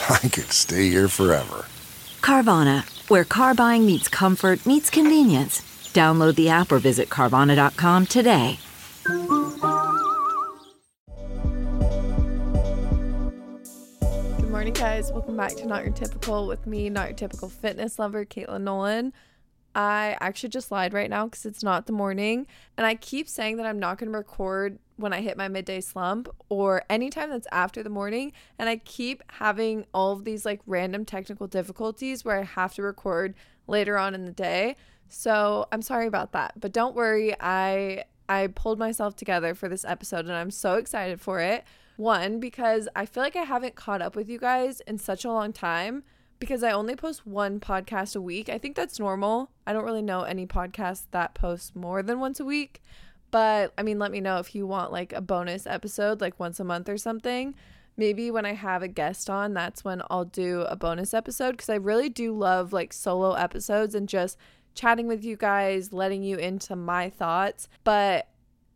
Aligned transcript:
I 0.08 0.28
could 0.28 0.50
stay 0.50 0.88
here 0.88 1.08
forever. 1.08 1.66
Carvana, 2.22 2.84
where 3.08 3.24
car 3.24 3.54
buying 3.54 3.84
meets 3.86 4.08
comfort, 4.08 4.64
meets 4.64 4.88
convenience. 4.88 5.60
Download 5.92 6.34
the 6.34 6.48
app 6.48 6.72
or 6.72 6.78
visit 6.78 7.08
Carvana.com 7.08 8.06
today. 8.06 8.58
Good 14.36 14.50
morning, 14.50 14.72
guys. 14.72 15.12
Welcome 15.12 15.36
back 15.36 15.54
to 15.56 15.66
Not 15.66 15.84
Your 15.84 15.92
Typical 15.92 16.46
with 16.46 16.66
me, 16.66 16.88
Not 16.88 17.08
Your 17.08 17.16
Typical 17.16 17.48
Fitness 17.48 17.98
Lover, 17.98 18.24
Katelynn 18.24 18.62
Nolan. 18.62 19.12
I 19.74 20.16
actually 20.20 20.48
just 20.48 20.70
lied 20.70 20.92
right 20.94 21.10
now 21.10 21.26
because 21.26 21.46
it's 21.46 21.62
not 21.62 21.86
the 21.86 21.92
morning. 21.92 22.46
And 22.76 22.86
I 22.86 22.94
keep 22.94 23.28
saying 23.28 23.56
that 23.58 23.66
I'm 23.66 23.78
not 23.78 23.98
going 23.98 24.10
to 24.10 24.16
record 24.16 24.78
when 25.00 25.12
I 25.12 25.20
hit 25.20 25.36
my 25.36 25.48
midday 25.48 25.80
slump 25.80 26.28
or 26.48 26.84
anytime 26.88 27.30
that's 27.30 27.46
after 27.50 27.82
the 27.82 27.90
morning. 27.90 28.32
And 28.58 28.68
I 28.68 28.76
keep 28.76 29.22
having 29.32 29.86
all 29.92 30.12
of 30.12 30.24
these 30.24 30.44
like 30.44 30.60
random 30.66 31.04
technical 31.04 31.46
difficulties 31.46 32.24
where 32.24 32.38
I 32.38 32.44
have 32.44 32.74
to 32.74 32.82
record 32.82 33.34
later 33.66 33.98
on 33.98 34.14
in 34.14 34.24
the 34.24 34.32
day. 34.32 34.76
So 35.08 35.66
I'm 35.72 35.82
sorry 35.82 36.06
about 36.06 36.32
that. 36.32 36.60
But 36.60 36.72
don't 36.72 36.94
worry, 36.94 37.34
I 37.40 38.04
I 38.28 38.46
pulled 38.46 38.78
myself 38.78 39.16
together 39.16 39.54
for 39.54 39.68
this 39.68 39.84
episode 39.84 40.26
and 40.26 40.34
I'm 40.34 40.52
so 40.52 40.74
excited 40.74 41.20
for 41.20 41.40
it. 41.40 41.64
One, 41.96 42.38
because 42.40 42.88
I 42.94 43.04
feel 43.04 43.22
like 43.22 43.36
I 43.36 43.42
haven't 43.42 43.74
caught 43.74 44.00
up 44.00 44.16
with 44.16 44.28
you 44.28 44.38
guys 44.38 44.80
in 44.82 44.98
such 44.98 45.24
a 45.24 45.32
long 45.32 45.52
time 45.52 46.04
because 46.38 46.62
I 46.62 46.72
only 46.72 46.96
post 46.96 47.26
one 47.26 47.60
podcast 47.60 48.16
a 48.16 48.20
week. 48.20 48.48
I 48.48 48.56
think 48.56 48.74
that's 48.74 48.98
normal. 48.98 49.50
I 49.66 49.72
don't 49.72 49.84
really 49.84 50.00
know 50.00 50.22
any 50.22 50.46
podcast 50.46 51.06
that 51.10 51.34
posts 51.34 51.74
more 51.74 52.02
than 52.02 52.18
once 52.18 52.40
a 52.40 52.44
week. 52.44 52.80
But 53.30 53.72
I 53.78 53.82
mean, 53.82 53.98
let 53.98 54.10
me 54.10 54.20
know 54.20 54.38
if 54.38 54.54
you 54.54 54.66
want 54.66 54.92
like 54.92 55.12
a 55.12 55.20
bonus 55.20 55.66
episode, 55.66 56.20
like 56.20 56.38
once 56.38 56.60
a 56.60 56.64
month 56.64 56.88
or 56.88 56.98
something. 56.98 57.54
Maybe 57.96 58.30
when 58.30 58.46
I 58.46 58.54
have 58.54 58.82
a 58.82 58.88
guest 58.88 59.28
on, 59.28 59.52
that's 59.52 59.84
when 59.84 60.00
I'll 60.10 60.24
do 60.24 60.62
a 60.62 60.76
bonus 60.76 61.12
episode 61.12 61.52
because 61.52 61.68
I 61.68 61.74
really 61.74 62.08
do 62.08 62.32
love 62.32 62.72
like 62.72 62.92
solo 62.92 63.34
episodes 63.34 63.94
and 63.94 64.08
just 64.08 64.38
chatting 64.74 65.06
with 65.06 65.24
you 65.24 65.36
guys, 65.36 65.92
letting 65.92 66.22
you 66.22 66.36
into 66.36 66.76
my 66.76 67.10
thoughts. 67.10 67.68
But 67.84 68.28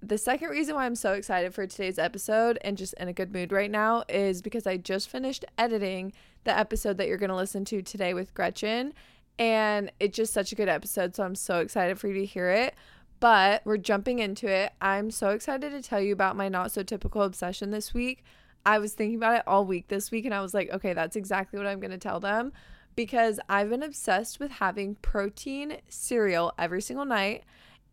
the 0.02 0.18
second 0.18 0.50
reason 0.50 0.74
why 0.74 0.84
I'm 0.84 0.96
so 0.96 1.12
excited 1.14 1.54
for 1.54 1.66
today's 1.66 1.98
episode 1.98 2.58
and 2.62 2.76
just 2.76 2.94
in 2.94 3.08
a 3.08 3.12
good 3.12 3.32
mood 3.32 3.52
right 3.52 3.70
now 3.70 4.04
is 4.08 4.42
because 4.42 4.66
I 4.66 4.76
just 4.76 5.08
finished 5.08 5.44
editing 5.56 6.12
the 6.44 6.56
episode 6.56 6.98
that 6.98 7.08
you're 7.08 7.16
going 7.16 7.30
to 7.30 7.36
listen 7.36 7.64
to 7.66 7.80
today 7.80 8.12
with 8.12 8.34
Gretchen. 8.34 8.92
And 9.38 9.90
it's 9.98 10.16
just 10.16 10.34
such 10.34 10.52
a 10.52 10.54
good 10.54 10.68
episode. 10.68 11.16
So 11.16 11.24
I'm 11.24 11.34
so 11.34 11.60
excited 11.60 11.98
for 11.98 12.08
you 12.08 12.14
to 12.14 12.26
hear 12.26 12.50
it. 12.50 12.74
But 13.24 13.62
we're 13.64 13.78
jumping 13.78 14.18
into 14.18 14.48
it. 14.48 14.74
I'm 14.82 15.10
so 15.10 15.30
excited 15.30 15.72
to 15.72 15.80
tell 15.80 15.98
you 15.98 16.12
about 16.12 16.36
my 16.36 16.50
not 16.50 16.72
so 16.72 16.82
typical 16.82 17.22
obsession 17.22 17.70
this 17.70 17.94
week. 17.94 18.22
I 18.66 18.78
was 18.78 18.92
thinking 18.92 19.16
about 19.16 19.36
it 19.36 19.44
all 19.46 19.64
week 19.64 19.88
this 19.88 20.10
week 20.10 20.26
and 20.26 20.34
I 20.34 20.42
was 20.42 20.52
like, 20.52 20.68
okay, 20.70 20.92
that's 20.92 21.16
exactly 21.16 21.58
what 21.58 21.66
I'm 21.66 21.80
going 21.80 21.90
to 21.90 21.96
tell 21.96 22.20
them 22.20 22.52
because 22.96 23.40
I've 23.48 23.70
been 23.70 23.82
obsessed 23.82 24.40
with 24.40 24.50
having 24.50 24.96
protein 24.96 25.78
cereal 25.88 26.52
every 26.58 26.82
single 26.82 27.06
night. 27.06 27.44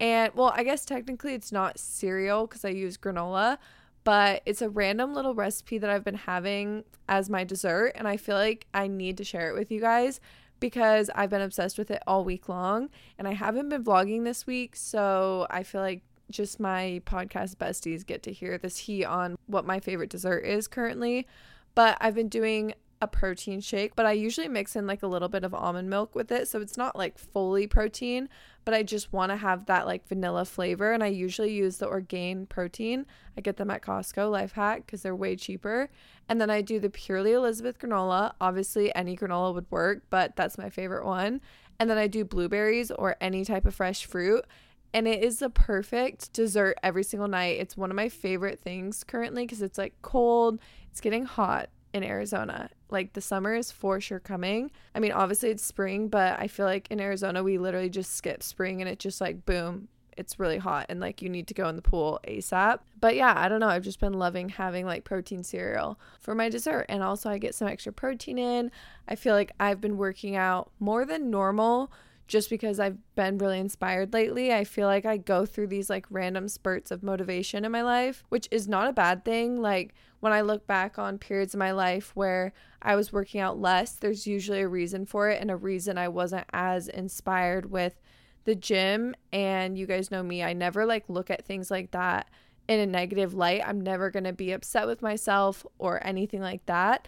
And 0.01 0.33
well, 0.35 0.51
I 0.53 0.65
guess 0.65 0.83
technically 0.83 1.33
it's 1.33 1.53
not 1.53 1.79
cereal 1.79 2.45
because 2.45 2.65
I 2.65 2.69
use 2.71 2.97
granola, 2.97 3.57
but 4.03 4.41
it's 4.45 4.61
a 4.61 4.69
random 4.69 5.13
little 5.13 5.33
recipe 5.33 5.77
that 5.77 5.89
I've 5.89 6.03
been 6.03 6.15
having 6.15 6.83
as 7.07 7.29
my 7.29 7.45
dessert. 7.45 7.93
And 7.95 8.05
I 8.05 8.17
feel 8.17 8.35
like 8.35 8.67
I 8.73 8.87
need 8.87 9.15
to 9.15 9.23
share 9.23 9.47
it 9.47 9.53
with 9.53 9.71
you 9.71 9.79
guys 9.79 10.19
because 10.61 11.09
I've 11.13 11.29
been 11.29 11.41
obsessed 11.41 11.77
with 11.77 11.91
it 11.91 12.01
all 12.07 12.23
week 12.23 12.47
long. 12.47 12.89
And 13.17 13.27
I 13.27 13.33
haven't 13.33 13.67
been 13.67 13.83
vlogging 13.83 14.23
this 14.23 14.47
week. 14.47 14.77
So 14.77 15.45
I 15.49 15.63
feel 15.63 15.81
like 15.81 16.03
just 16.29 16.61
my 16.61 17.01
podcast 17.05 17.57
besties 17.57 18.05
get 18.05 18.23
to 18.23 18.31
hear 18.31 18.57
this 18.57 18.77
heat 18.77 19.03
on 19.03 19.35
what 19.47 19.65
my 19.65 19.81
favorite 19.81 20.09
dessert 20.09 20.45
is 20.45 20.69
currently. 20.69 21.27
But 21.75 21.97
I've 21.99 22.15
been 22.15 22.29
doing 22.29 22.73
a 23.01 23.07
protein 23.07 23.59
shake, 23.59 23.95
but 23.95 24.05
I 24.05 24.11
usually 24.11 24.47
mix 24.47 24.75
in 24.75 24.85
like 24.85 25.01
a 25.01 25.07
little 25.07 25.27
bit 25.27 25.43
of 25.43 25.55
almond 25.55 25.89
milk 25.89 26.13
with 26.13 26.31
it. 26.31 26.47
So 26.47 26.61
it's 26.61 26.77
not 26.77 26.95
like 26.95 27.17
fully 27.17 27.65
protein, 27.65 28.29
but 28.63 28.75
I 28.75 28.83
just 28.83 29.11
want 29.11 29.31
to 29.31 29.35
have 29.35 29.65
that 29.65 29.87
like 29.87 30.07
vanilla 30.07 30.45
flavor. 30.45 30.93
And 30.93 31.03
I 31.03 31.07
usually 31.07 31.51
use 31.51 31.77
the 31.77 31.87
Orgain 31.87 32.45
protein. 32.45 33.07
I 33.35 33.41
get 33.41 33.57
them 33.57 33.71
at 33.71 33.81
Costco, 33.81 34.29
life 34.29 34.51
hack, 34.51 34.85
because 34.85 35.01
they're 35.01 35.15
way 35.15 35.35
cheaper. 35.35 35.89
And 36.29 36.39
then 36.39 36.51
I 36.51 36.61
do 36.61 36.79
the 36.79 36.91
Purely 36.91 37.31
Elizabeth 37.31 37.79
granola. 37.79 38.33
Obviously, 38.39 38.93
any 38.93 39.17
granola 39.17 39.55
would 39.55 39.71
work, 39.71 40.03
but 40.11 40.35
that's 40.35 40.59
my 40.59 40.69
favorite 40.69 41.05
one. 41.05 41.41
And 41.79 41.89
then 41.89 41.97
I 41.97 42.05
do 42.05 42.23
blueberries 42.23 42.91
or 42.91 43.15
any 43.19 43.43
type 43.43 43.65
of 43.65 43.73
fresh 43.73 44.05
fruit. 44.05 44.45
And 44.93 45.07
it 45.07 45.23
is 45.23 45.39
the 45.39 45.49
perfect 45.49 46.33
dessert 46.33 46.77
every 46.83 47.03
single 47.03 47.29
night. 47.29 47.59
It's 47.59 47.75
one 47.75 47.89
of 47.89 47.95
my 47.95 48.09
favorite 48.09 48.61
things 48.61 49.03
currently 49.03 49.45
because 49.45 49.63
it's 49.63 49.77
like 49.79 49.95
cold, 50.03 50.59
it's 50.91 51.01
getting 51.01 51.25
hot 51.25 51.69
in 51.93 52.03
Arizona. 52.03 52.69
Like 52.89 53.13
the 53.13 53.21
summer 53.21 53.53
is 53.53 53.71
for 53.71 53.99
sure 53.99 54.19
coming. 54.19 54.71
I 54.95 54.99
mean, 54.99 55.11
obviously 55.11 55.49
it's 55.49 55.63
spring, 55.63 56.07
but 56.07 56.39
I 56.39 56.47
feel 56.47 56.65
like 56.65 56.89
in 56.89 56.99
Arizona 56.99 57.43
we 57.43 57.57
literally 57.57 57.89
just 57.89 58.15
skip 58.15 58.43
spring 58.43 58.81
and 58.81 58.89
it 58.89 58.99
just 58.99 59.21
like 59.21 59.45
boom, 59.45 59.87
it's 60.17 60.39
really 60.39 60.57
hot 60.57 60.85
and 60.89 60.99
like 60.99 61.21
you 61.21 61.29
need 61.29 61.47
to 61.47 61.53
go 61.53 61.67
in 61.69 61.75
the 61.75 61.81
pool 61.81 62.19
ASAP. 62.27 62.79
But 62.99 63.15
yeah, 63.15 63.33
I 63.35 63.49
don't 63.49 63.59
know. 63.59 63.67
I've 63.67 63.83
just 63.83 63.99
been 63.99 64.13
loving 64.13 64.49
having 64.49 64.85
like 64.85 65.03
protein 65.03 65.43
cereal 65.43 65.99
for 66.19 66.35
my 66.35 66.49
dessert. 66.49 66.85
And 66.89 67.03
also, 67.03 67.29
I 67.29 67.37
get 67.37 67.55
some 67.55 67.67
extra 67.67 67.91
protein 67.91 68.37
in. 68.37 68.71
I 69.07 69.15
feel 69.15 69.33
like 69.33 69.51
I've 69.59 69.81
been 69.81 69.97
working 69.97 70.35
out 70.35 70.71
more 70.79 71.05
than 71.05 71.29
normal 71.29 71.91
just 72.27 72.49
because 72.49 72.79
I've 72.79 72.97
been 73.15 73.37
really 73.37 73.59
inspired 73.59 74.13
lately. 74.13 74.53
I 74.53 74.63
feel 74.63 74.87
like 74.87 75.05
I 75.05 75.17
go 75.17 75.45
through 75.45 75.67
these 75.67 75.89
like 75.89 76.05
random 76.09 76.47
spurts 76.47 76.89
of 76.89 77.03
motivation 77.03 77.65
in 77.65 77.71
my 77.73 77.81
life, 77.81 78.23
which 78.29 78.47
is 78.51 78.69
not 78.69 78.87
a 78.87 78.93
bad 78.93 79.25
thing. 79.25 79.61
Like 79.61 79.93
when 80.21 80.31
I 80.31 80.41
look 80.41 80.65
back 80.65 80.97
on 80.97 81.17
periods 81.17 81.53
of 81.53 81.59
my 81.59 81.71
life 81.71 82.11
where 82.15 82.53
I 82.81 82.95
was 82.95 83.11
working 83.11 83.41
out 83.41 83.59
less, 83.59 83.93
there's 83.93 84.25
usually 84.25 84.61
a 84.61 84.67
reason 84.67 85.05
for 85.05 85.29
it 85.29 85.41
and 85.41 85.51
a 85.51 85.55
reason 85.55 85.97
I 85.97 86.07
wasn't 86.07 86.45
as 86.53 86.87
inspired 86.87 87.69
with 87.69 87.99
the 88.45 88.55
gym. 88.55 89.15
And 89.33 89.77
you 89.77 89.85
guys 89.85 90.11
know 90.11 90.23
me, 90.23 90.43
I 90.43 90.53
never 90.53 90.85
like 90.85 91.09
look 91.09 91.29
at 91.29 91.45
things 91.45 91.69
like 91.69 91.91
that 91.91 92.29
in 92.67 92.79
a 92.79 92.85
negative 92.85 93.33
light. 93.33 93.61
I'm 93.65 93.81
never 93.81 94.11
going 94.11 94.23
to 94.23 94.33
be 94.33 94.51
upset 94.51 94.87
with 94.87 95.01
myself 95.01 95.65
or 95.79 96.05
anything 96.05 96.41
like 96.41 96.65
that. 96.67 97.07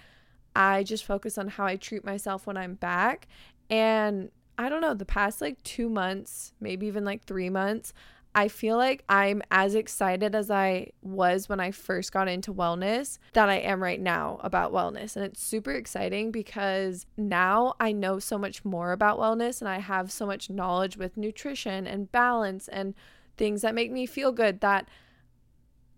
I 0.55 0.83
just 0.83 1.05
focus 1.05 1.37
on 1.37 1.47
how 1.47 1.65
I 1.65 1.75
treat 1.75 2.03
myself 2.03 2.47
when 2.47 2.57
I'm 2.57 2.73
back. 2.75 3.27
And 3.69 4.29
I 4.57 4.69
don't 4.69 4.81
know, 4.81 4.93
the 4.95 5.05
past 5.05 5.39
like 5.39 5.61
two 5.63 5.89
months, 5.89 6.53
maybe 6.59 6.87
even 6.87 7.05
like 7.05 7.23
three 7.23 7.49
months, 7.49 7.93
I 8.35 8.47
feel 8.47 8.77
like 8.77 9.03
I'm 9.07 9.43
as 9.51 9.75
excited 9.75 10.33
as 10.33 10.49
I 10.49 10.91
was 11.01 11.47
when 11.47 11.59
I 11.59 11.71
first 11.71 12.11
got 12.11 12.27
into 12.27 12.53
wellness 12.53 13.19
that 13.33 13.49
I 13.49 13.57
am 13.57 13.81
right 13.81 13.99
now 13.99 14.39
about 14.41 14.73
wellness. 14.73 15.15
And 15.15 15.23
it's 15.23 15.41
super 15.41 15.71
exciting 15.71 16.31
because 16.31 17.05
now 17.15 17.75
I 17.79 17.91
know 17.91 18.17
so 18.17 18.39
much 18.39 18.65
more 18.65 18.91
about 18.91 19.19
wellness 19.19 19.61
and 19.61 19.69
I 19.69 19.79
have 19.79 20.11
so 20.11 20.25
much 20.25 20.49
knowledge 20.49 20.97
with 20.97 21.15
nutrition 21.15 21.85
and 21.85 22.11
balance 22.11 22.67
and 22.67 22.95
things 23.37 23.61
that 23.61 23.75
make 23.75 23.91
me 23.91 24.05
feel 24.05 24.31
good 24.31 24.61
that 24.61 24.87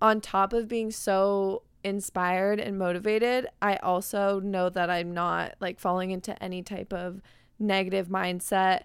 on 0.02 0.20
top 0.20 0.52
of 0.52 0.68
being 0.68 0.92
so 0.92 1.64
inspired 1.86 2.60
and 2.60 2.78
motivated, 2.78 3.48
I 3.62 3.78
also 3.78 4.42
know 4.42 4.70
that 4.70 4.90
I'm 4.90 5.14
not 5.14 5.56
like 5.62 5.80
falling 5.80 6.12
into 6.12 6.42
any 6.44 6.64
type 6.64 6.92
of 6.92 7.22
negative 7.60 8.10
mindset 8.10 8.82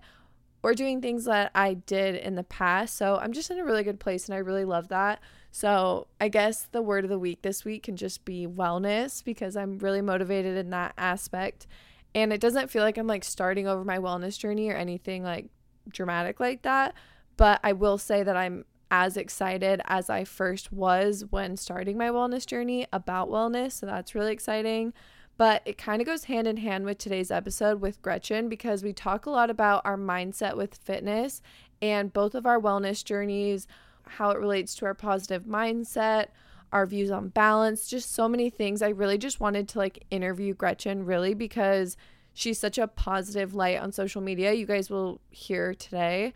or 0.63 0.75
doing 0.75 1.01
things 1.01 1.25
that 1.25 1.51
I 1.55 1.75
did 1.75 2.15
in 2.15 2.35
the 2.35 2.45
past. 2.45 2.97
So 2.97 3.17
I'm 3.17 3.33
just 3.33 3.51
in 3.51 3.59
a 3.59 3.65
really 3.65 3.83
good 3.83 4.01
place 4.01 4.27
and 4.27 4.35
I 4.35 4.39
really 4.39 4.65
love 4.65 4.89
that. 4.89 5.21
So 5.51 6.07
I 6.21 6.29
guess 6.29 6.69
the 6.71 6.83
word 6.83 7.05
of 7.05 7.11
the 7.11 7.19
week 7.19 7.43
this 7.43 7.65
week 7.65 7.85
can 7.85 7.97
just 7.97 8.25
be 8.25 8.47
wellness 8.47 9.25
because 9.25 9.57
I'm 9.57 9.79
really 9.79 10.03
motivated 10.03 10.57
in 10.57 10.71
that 10.71 10.93
aspect. 10.99 11.67
And 12.15 12.33
it 12.33 12.41
doesn't 12.41 12.71
feel 12.71 12.83
like 12.83 12.99
I'm 12.99 13.07
like 13.07 13.25
starting 13.25 13.67
over 13.67 13.85
my 13.85 13.99
wellness 13.99 14.39
journey 14.39 14.69
or 14.69 14.77
anything 14.77 15.23
like 15.23 15.47
dramatic 15.89 16.41
like 16.41 16.63
that. 16.63 16.95
But 17.37 17.61
I 17.65 17.73
will 17.73 17.99
say 17.99 18.23
that 18.23 18.37
I'm 18.37 18.65
as 18.91 19.17
excited 19.17 19.81
as 19.85 20.11
I 20.11 20.25
first 20.25 20.73
was 20.73 21.25
when 21.31 21.57
starting 21.57 21.97
my 21.97 22.09
wellness 22.09 22.45
journey 22.45 22.87
about 22.93 23.31
wellness. 23.31 23.73
So 23.73 23.87
that's 23.87 24.15
really 24.15 24.33
exciting. 24.33 24.93
But 25.41 25.63
it 25.65 25.79
kind 25.79 26.03
of 26.03 26.07
goes 26.07 26.25
hand 26.25 26.47
in 26.47 26.59
hand 26.59 26.85
with 26.85 26.99
today's 26.99 27.31
episode 27.31 27.81
with 27.81 28.03
Gretchen 28.03 28.51
because 28.51 28.83
we 28.83 28.93
talk 28.93 29.25
a 29.25 29.31
lot 29.31 29.49
about 29.49 29.81
our 29.87 29.97
mindset 29.97 30.55
with 30.55 30.75
fitness 30.75 31.41
and 31.81 32.13
both 32.13 32.35
of 32.35 32.45
our 32.45 32.61
wellness 32.61 33.03
journeys, 33.03 33.67
how 34.05 34.33
it 34.33 34.39
relates 34.39 34.75
to 34.75 34.85
our 34.85 34.93
positive 34.93 35.45
mindset, 35.45 36.27
our 36.75 36.85
views 36.85 37.11
on 37.11 37.29
balance, 37.29 37.89
just 37.89 38.13
so 38.13 38.29
many 38.29 38.51
things. 38.51 38.83
I 38.83 38.91
really 38.91 39.17
just 39.17 39.41
wanted 39.41 39.67
to 39.69 39.79
like 39.79 40.05
interview 40.11 40.53
Gretchen 40.53 41.07
really 41.07 41.33
because 41.33 41.97
she's 42.35 42.59
such 42.59 42.77
a 42.77 42.87
positive 42.87 43.55
light 43.55 43.81
on 43.81 43.93
social 43.93 44.21
media. 44.21 44.53
You 44.53 44.67
guys 44.67 44.91
will 44.91 45.23
hear 45.31 45.73
today. 45.73 46.35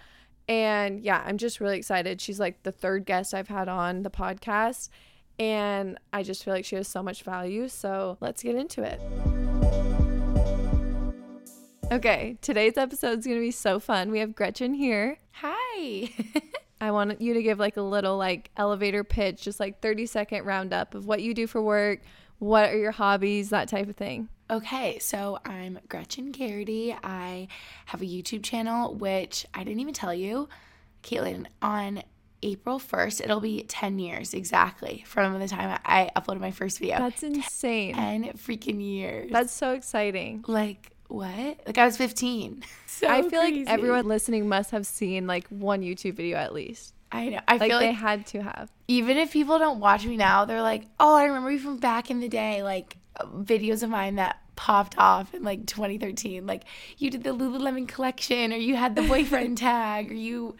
And 0.48 0.98
yeah, 0.98 1.22
I'm 1.26 1.36
just 1.36 1.60
really 1.60 1.76
excited. 1.76 2.22
She's 2.22 2.40
like 2.40 2.62
the 2.62 2.72
third 2.72 3.04
guest 3.04 3.34
I've 3.34 3.48
had 3.48 3.68
on 3.68 4.02
the 4.02 4.08
podcast. 4.08 4.88
And 5.38 5.98
I 6.12 6.22
just 6.22 6.44
feel 6.44 6.54
like 6.54 6.64
she 6.64 6.76
has 6.76 6.88
so 6.88 7.02
much 7.02 7.22
value. 7.22 7.68
So 7.68 8.16
let's 8.20 8.42
get 8.42 8.54
into 8.54 8.82
it. 8.82 9.00
Okay, 11.92 12.38
today's 12.40 12.76
episode 12.76 13.18
is 13.18 13.26
going 13.26 13.36
to 13.36 13.42
be 13.42 13.50
so 13.50 13.78
fun. 13.78 14.10
We 14.10 14.18
have 14.20 14.34
Gretchen 14.34 14.74
here. 14.74 15.18
Hi. 15.32 16.10
I 16.80 16.90
want 16.90 17.20
you 17.20 17.34
to 17.34 17.42
give 17.42 17.58
like 17.58 17.76
a 17.76 17.82
little 17.82 18.16
like 18.16 18.50
elevator 18.56 19.04
pitch, 19.04 19.42
just 19.42 19.60
like 19.60 19.80
30 19.80 20.06
second 20.06 20.44
roundup 20.44 20.94
of 20.94 21.06
what 21.06 21.22
you 21.22 21.34
do 21.34 21.46
for 21.46 21.62
work, 21.62 22.00
what 22.38 22.70
are 22.70 22.76
your 22.76 22.90
hobbies, 22.90 23.50
that 23.50 23.68
type 23.68 23.88
of 23.88 23.96
thing. 23.96 24.28
okay, 24.50 24.98
so 24.98 25.38
I'm 25.44 25.78
Gretchen 25.88 26.32
Geraghty. 26.32 26.94
I 27.02 27.48
have 27.86 28.02
a 28.02 28.06
YouTube 28.06 28.42
channel, 28.42 28.94
which 28.94 29.46
I 29.54 29.64
didn't 29.64 29.80
even 29.80 29.94
tell 29.94 30.12
you, 30.14 30.48
Katelynn, 31.02 31.46
on 31.62 32.02
April 32.44 32.78
1st, 32.78 33.22
it'll 33.24 33.40
be 33.40 33.62
10 33.64 33.98
years 33.98 34.34
exactly 34.34 35.02
from 35.06 35.38
the 35.38 35.48
time 35.48 35.78
I 35.84 36.10
uploaded 36.16 36.40
my 36.40 36.50
first 36.50 36.78
video. 36.78 36.98
That's 36.98 37.22
insane. 37.22 37.94
10 37.94 38.24
freaking 38.34 38.82
years. 38.84 39.30
That's 39.32 39.52
so 39.52 39.72
exciting. 39.72 40.44
like, 40.46 40.90
what? 41.08 41.58
Like, 41.66 41.78
I 41.78 41.84
was 41.86 41.96
15. 41.96 42.62
So 42.94 43.08
I 43.08 43.22
feel 43.22 43.40
crazy. 43.40 43.64
like 43.64 43.68
everyone 43.74 44.06
listening 44.06 44.48
must 44.48 44.70
have 44.70 44.86
seen 44.86 45.26
like 45.26 45.48
one 45.48 45.82
YouTube 45.82 46.14
video 46.14 46.36
at 46.38 46.54
least. 46.54 46.94
I 47.10 47.28
know. 47.28 47.40
I 47.48 47.56
Like 47.56 47.68
feel 47.68 47.78
like 47.78 47.88
they 47.88 47.92
had 47.92 48.24
to 48.28 48.42
have. 48.44 48.70
even 48.86 49.16
if 49.16 49.32
people 49.32 49.58
don't 49.58 49.80
watch 49.80 50.06
me 50.06 50.16
now, 50.16 50.44
they're 50.44 50.62
like, 50.62 50.84
oh, 51.00 51.16
I 51.16 51.24
remember 51.24 51.50
you 51.50 51.58
from 51.58 51.78
back 51.78 52.08
in 52.08 52.20
the 52.20 52.28
day, 52.28 52.62
like 52.62 52.96
videos 53.20 53.82
of 53.82 53.90
mine 53.90 54.14
that 54.14 54.38
popped 54.56 54.96
off 54.98 55.34
in 55.34 55.42
like 55.42 55.66
2013. 55.66 56.46
Like 56.46 56.64
you 56.98 57.10
did 57.10 57.24
the 57.24 57.30
Lululemon 57.30 57.88
collection, 57.88 58.52
or 58.52 58.56
you 58.56 58.76
had 58.76 58.94
the 58.94 59.02
boyfriend 59.02 59.58
tag, 59.58 60.10
or 60.10 60.14
you 60.14 60.56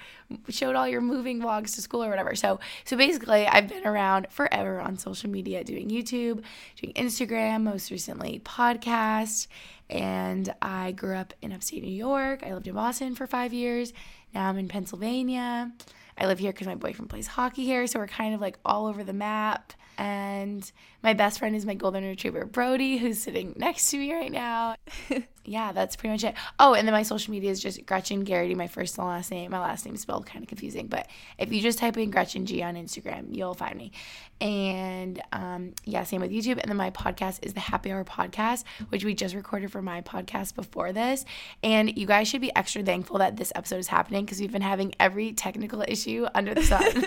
showed 0.49 0.75
all 0.75 0.89
your 0.89 1.01
moving 1.01 1.41
vlogs 1.41 1.75
to 1.75 1.83
school 1.83 2.03
or 2.05 2.11
whatever. 2.11 2.35
So, 2.35 2.61
so 2.85 2.97
basically, 2.97 3.47
I've 3.47 3.69
been 3.69 3.87
around 3.87 4.29
forever 4.31 4.81
on 4.81 4.99
social 4.99 5.31
media, 5.31 5.65
doing 5.65 5.89
YouTube, 5.89 6.43
doing 6.81 6.93
Instagram, 6.95 7.63
most 7.63 7.91
recently 7.91 8.41
podcast. 8.45 9.47
And 9.91 10.53
I 10.63 10.93
grew 10.93 11.17
up 11.17 11.35
in 11.43 11.53
upstate 11.53 11.83
New 11.83 11.91
York. 11.91 12.43
I 12.45 12.55
lived 12.55 12.67
in 12.67 12.75
Boston 12.75 13.15
for 13.15 13.27
five 13.27 13.53
years. 13.53 13.93
Now 14.35 14.49
I'm 14.49 14.59
in 14.59 14.69
Pennsylvania. 14.69 15.73
I 16.17 16.27
live 16.27 16.39
here 16.39 16.53
because 16.53 16.67
my 16.67 16.75
boyfriend 16.75 17.11
plays 17.11 17.27
hockey 17.27 17.65
here, 17.65 17.87
so 17.87 17.99
we're 17.99 18.07
kind 18.07 18.35
of 18.35 18.41
like 18.41 18.59
all 18.65 18.87
over 18.87 19.03
the 19.05 19.13
map. 19.13 19.73
And 19.99 20.71
my 21.05 21.13
best 21.13 21.39
friend 21.39 21.55
is 21.55 21.67
my 21.67 21.75
golden 21.75 22.03
retriever, 22.03 22.47
Brody, 22.47 22.97
who's 22.97 23.23
sitting 23.23 23.53
next 23.59 23.91
to 23.91 23.99
me 23.99 24.11
right 24.15 24.33
now. 24.33 24.75
yeah, 25.45 25.73
that's 25.73 25.97
pretty 25.97 26.13
much 26.13 26.25
it. 26.25 26.35
Oh, 26.59 26.73
and 26.73 26.89
then 26.89 26.95
my 26.95 27.03
social 27.03 27.31
media 27.31 27.51
is 27.51 27.61
just 27.61 27.85
Gretchen 27.85 28.25
Geraghty, 28.25 28.55
my 28.55 28.69
first 28.69 28.97
and 28.97 29.07
last 29.07 29.31
name. 29.31 29.51
My 29.51 29.61
last 29.61 29.85
name 29.85 29.95
is 29.95 30.01
spelled 30.01 30.25
kind 30.25 30.43
of 30.43 30.49
confusing, 30.49 30.87
but 30.87 31.07
if 31.39 31.53
you 31.53 31.61
just 31.61 31.79
type 31.79 31.99
in 31.99 32.11
Gretchen 32.11 32.47
G 32.47 32.63
on 32.63 32.75
Instagram, 32.75 33.27
you'll 33.37 33.53
find 33.53 33.77
me. 33.77 33.93
And 34.41 35.21
um, 35.33 35.75
yeah, 35.85 36.05
same 36.05 36.23
with 36.23 36.31
YouTube. 36.31 36.59
And 36.59 36.69
then 36.69 36.77
my 36.77 36.91
podcast 36.91 37.41
is 37.43 37.53
the 37.53 37.61
Happy 37.61 37.93
Hour 37.93 38.05
Podcast, 38.05 38.65
which 38.89 39.05
we 39.05 39.15
just 39.15 39.35
recorded 39.35 39.71
for 39.71 39.83
my 39.83 40.01
podcast 40.01 40.55
before 40.55 40.93
this. 40.93 41.25
And 41.63 41.97
you 41.97 42.07
guys 42.07 42.29
should 42.29 42.41
be 42.41 42.55
extra 42.57 42.83
thankful 42.83 43.19
that 43.19 43.37
this 43.37 43.53
episode 43.55 43.79
is 43.79 43.89
happening 43.89 44.25
because 44.25 44.41
we've 44.41 44.53
been 44.53 44.63
having 44.63 44.95
every 44.99 45.33
technical 45.33 45.85
issue 45.87 46.27
under 46.35 46.55
the 46.55 46.63
sun. 46.63 47.05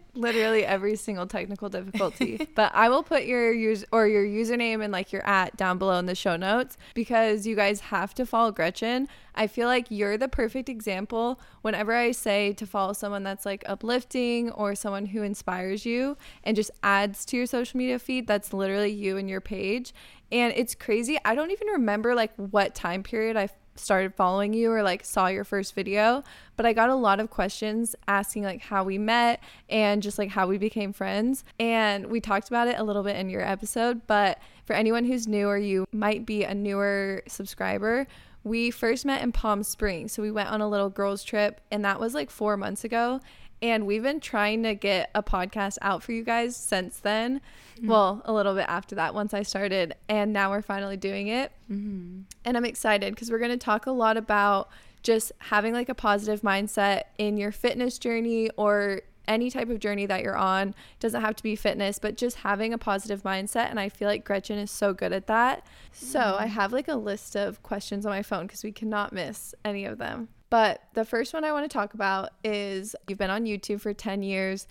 Literally 0.14 0.64
every 0.64 0.96
single 0.96 1.26
technical 1.26 1.68
difficulty. 1.70 2.46
but 2.54 2.72
I 2.74 2.88
will 2.88 3.02
put 3.02 3.24
your 3.30 3.52
use 3.52 3.84
or 3.92 4.06
your 4.06 4.24
username 4.24 4.82
and 4.82 4.92
like 4.92 5.12
your 5.12 5.26
at 5.26 5.56
down 5.56 5.78
below 5.78 5.98
in 5.98 6.06
the 6.06 6.14
show 6.14 6.36
notes 6.36 6.76
because 6.94 7.46
you 7.46 7.56
guys 7.56 7.80
have 7.80 8.12
to 8.14 8.26
follow 8.26 8.50
Gretchen. 8.50 9.08
I 9.34 9.46
feel 9.46 9.66
like 9.66 9.86
you're 9.88 10.18
the 10.18 10.28
perfect 10.28 10.68
example 10.68 11.40
whenever 11.62 11.94
I 11.94 12.10
say 12.12 12.52
to 12.54 12.66
follow 12.66 12.92
someone 12.92 13.22
that's 13.22 13.46
like 13.46 13.64
uplifting 13.66 14.50
or 14.50 14.74
someone 14.74 15.06
who 15.06 15.22
inspires 15.22 15.86
you 15.86 16.16
and 16.44 16.56
just 16.56 16.70
adds 16.82 17.24
to 17.26 17.36
your 17.38 17.46
social 17.46 17.78
media 17.78 17.98
feed. 17.98 18.26
That's 18.26 18.52
literally 18.52 18.90
you 18.90 19.16
and 19.16 19.30
your 19.30 19.40
page. 19.40 19.94
And 20.30 20.52
it's 20.56 20.74
crazy. 20.74 21.18
I 21.24 21.34
don't 21.34 21.50
even 21.50 21.68
remember 21.68 22.14
like 22.14 22.32
what 22.36 22.74
time 22.74 23.02
period 23.02 23.36
I 23.36 23.48
started 23.80 24.14
following 24.14 24.52
you 24.52 24.70
or 24.70 24.82
like 24.82 25.04
saw 25.04 25.26
your 25.26 25.44
first 25.44 25.74
video, 25.74 26.22
but 26.56 26.66
I 26.66 26.72
got 26.72 26.90
a 26.90 26.94
lot 26.94 27.20
of 27.20 27.30
questions 27.30 27.96
asking 28.06 28.44
like 28.44 28.60
how 28.60 28.84
we 28.84 28.98
met 28.98 29.42
and 29.68 30.02
just 30.02 30.18
like 30.18 30.30
how 30.30 30.46
we 30.46 30.58
became 30.58 30.92
friends. 30.92 31.44
And 31.58 32.06
we 32.06 32.20
talked 32.20 32.48
about 32.48 32.68
it 32.68 32.78
a 32.78 32.84
little 32.84 33.02
bit 33.02 33.16
in 33.16 33.30
your 33.30 33.42
episode, 33.42 34.06
but 34.06 34.38
for 34.64 34.74
anyone 34.74 35.04
who's 35.04 35.26
new 35.26 35.48
or 35.48 35.58
you 35.58 35.86
might 35.92 36.26
be 36.26 36.44
a 36.44 36.54
newer 36.54 37.22
subscriber, 37.26 38.06
we 38.42 38.70
first 38.70 39.04
met 39.04 39.22
in 39.22 39.32
Palm 39.32 39.62
Springs. 39.62 40.12
So 40.12 40.22
we 40.22 40.30
went 40.30 40.48
on 40.48 40.60
a 40.60 40.68
little 40.68 40.88
girls 40.88 41.22
trip 41.22 41.60
and 41.70 41.84
that 41.84 42.00
was 42.00 42.14
like 42.14 42.30
4 42.30 42.56
months 42.56 42.84
ago. 42.84 43.20
And 43.62 43.86
we've 43.86 44.02
been 44.02 44.20
trying 44.20 44.62
to 44.62 44.74
get 44.74 45.10
a 45.14 45.22
podcast 45.22 45.78
out 45.82 46.02
for 46.02 46.12
you 46.12 46.24
guys 46.24 46.56
since 46.56 46.98
then. 46.98 47.40
Mm-hmm. 47.76 47.88
Well, 47.88 48.22
a 48.24 48.32
little 48.32 48.54
bit 48.54 48.66
after 48.68 48.94
that, 48.94 49.14
once 49.14 49.34
I 49.34 49.42
started. 49.42 49.94
And 50.08 50.32
now 50.32 50.50
we're 50.50 50.62
finally 50.62 50.96
doing 50.96 51.28
it. 51.28 51.52
Mm-hmm. 51.70 52.22
And 52.44 52.56
I'm 52.56 52.64
excited 52.64 53.14
because 53.14 53.30
we're 53.30 53.38
going 53.38 53.50
to 53.50 53.58
talk 53.58 53.86
a 53.86 53.90
lot 53.90 54.16
about 54.16 54.70
just 55.02 55.32
having 55.38 55.72
like 55.72 55.88
a 55.88 55.94
positive 55.94 56.42
mindset 56.42 57.02
in 57.18 57.36
your 57.36 57.52
fitness 57.52 57.98
journey 57.98 58.50
or 58.56 59.02
any 59.28 59.50
type 59.50 59.70
of 59.70 59.78
journey 59.78 60.06
that 60.06 60.22
you're 60.22 60.36
on. 60.36 60.74
Doesn't 60.98 61.20
have 61.20 61.36
to 61.36 61.42
be 61.42 61.54
fitness, 61.54 61.98
but 61.98 62.16
just 62.16 62.38
having 62.38 62.72
a 62.72 62.78
positive 62.78 63.22
mindset. 63.22 63.70
And 63.70 63.78
I 63.78 63.88
feel 63.88 64.08
like 64.08 64.24
Gretchen 64.24 64.58
is 64.58 64.70
so 64.70 64.92
good 64.92 65.12
at 65.12 65.26
that. 65.28 65.66
So 65.92 66.18
I 66.18 66.44
mm-hmm. 66.44 66.48
have 66.48 66.72
like 66.72 66.88
a 66.88 66.96
list 66.96 67.36
of 67.36 67.62
questions 67.62 68.04
on 68.04 68.10
my 68.10 68.22
phone 68.22 68.46
because 68.46 68.64
we 68.64 68.72
cannot 68.72 69.12
miss 69.12 69.54
any 69.64 69.84
of 69.84 69.98
them. 69.98 70.28
But 70.50 70.82
the 70.94 71.04
first 71.04 71.32
one 71.32 71.44
I 71.44 71.52
want 71.52 71.70
to 71.70 71.72
talk 71.72 71.94
about 71.94 72.30
is 72.42 72.96
you've 73.08 73.18
been 73.18 73.30
on 73.30 73.44
YouTube 73.44 73.80
for 73.80 73.94
10 73.94 74.22
years 74.22 74.66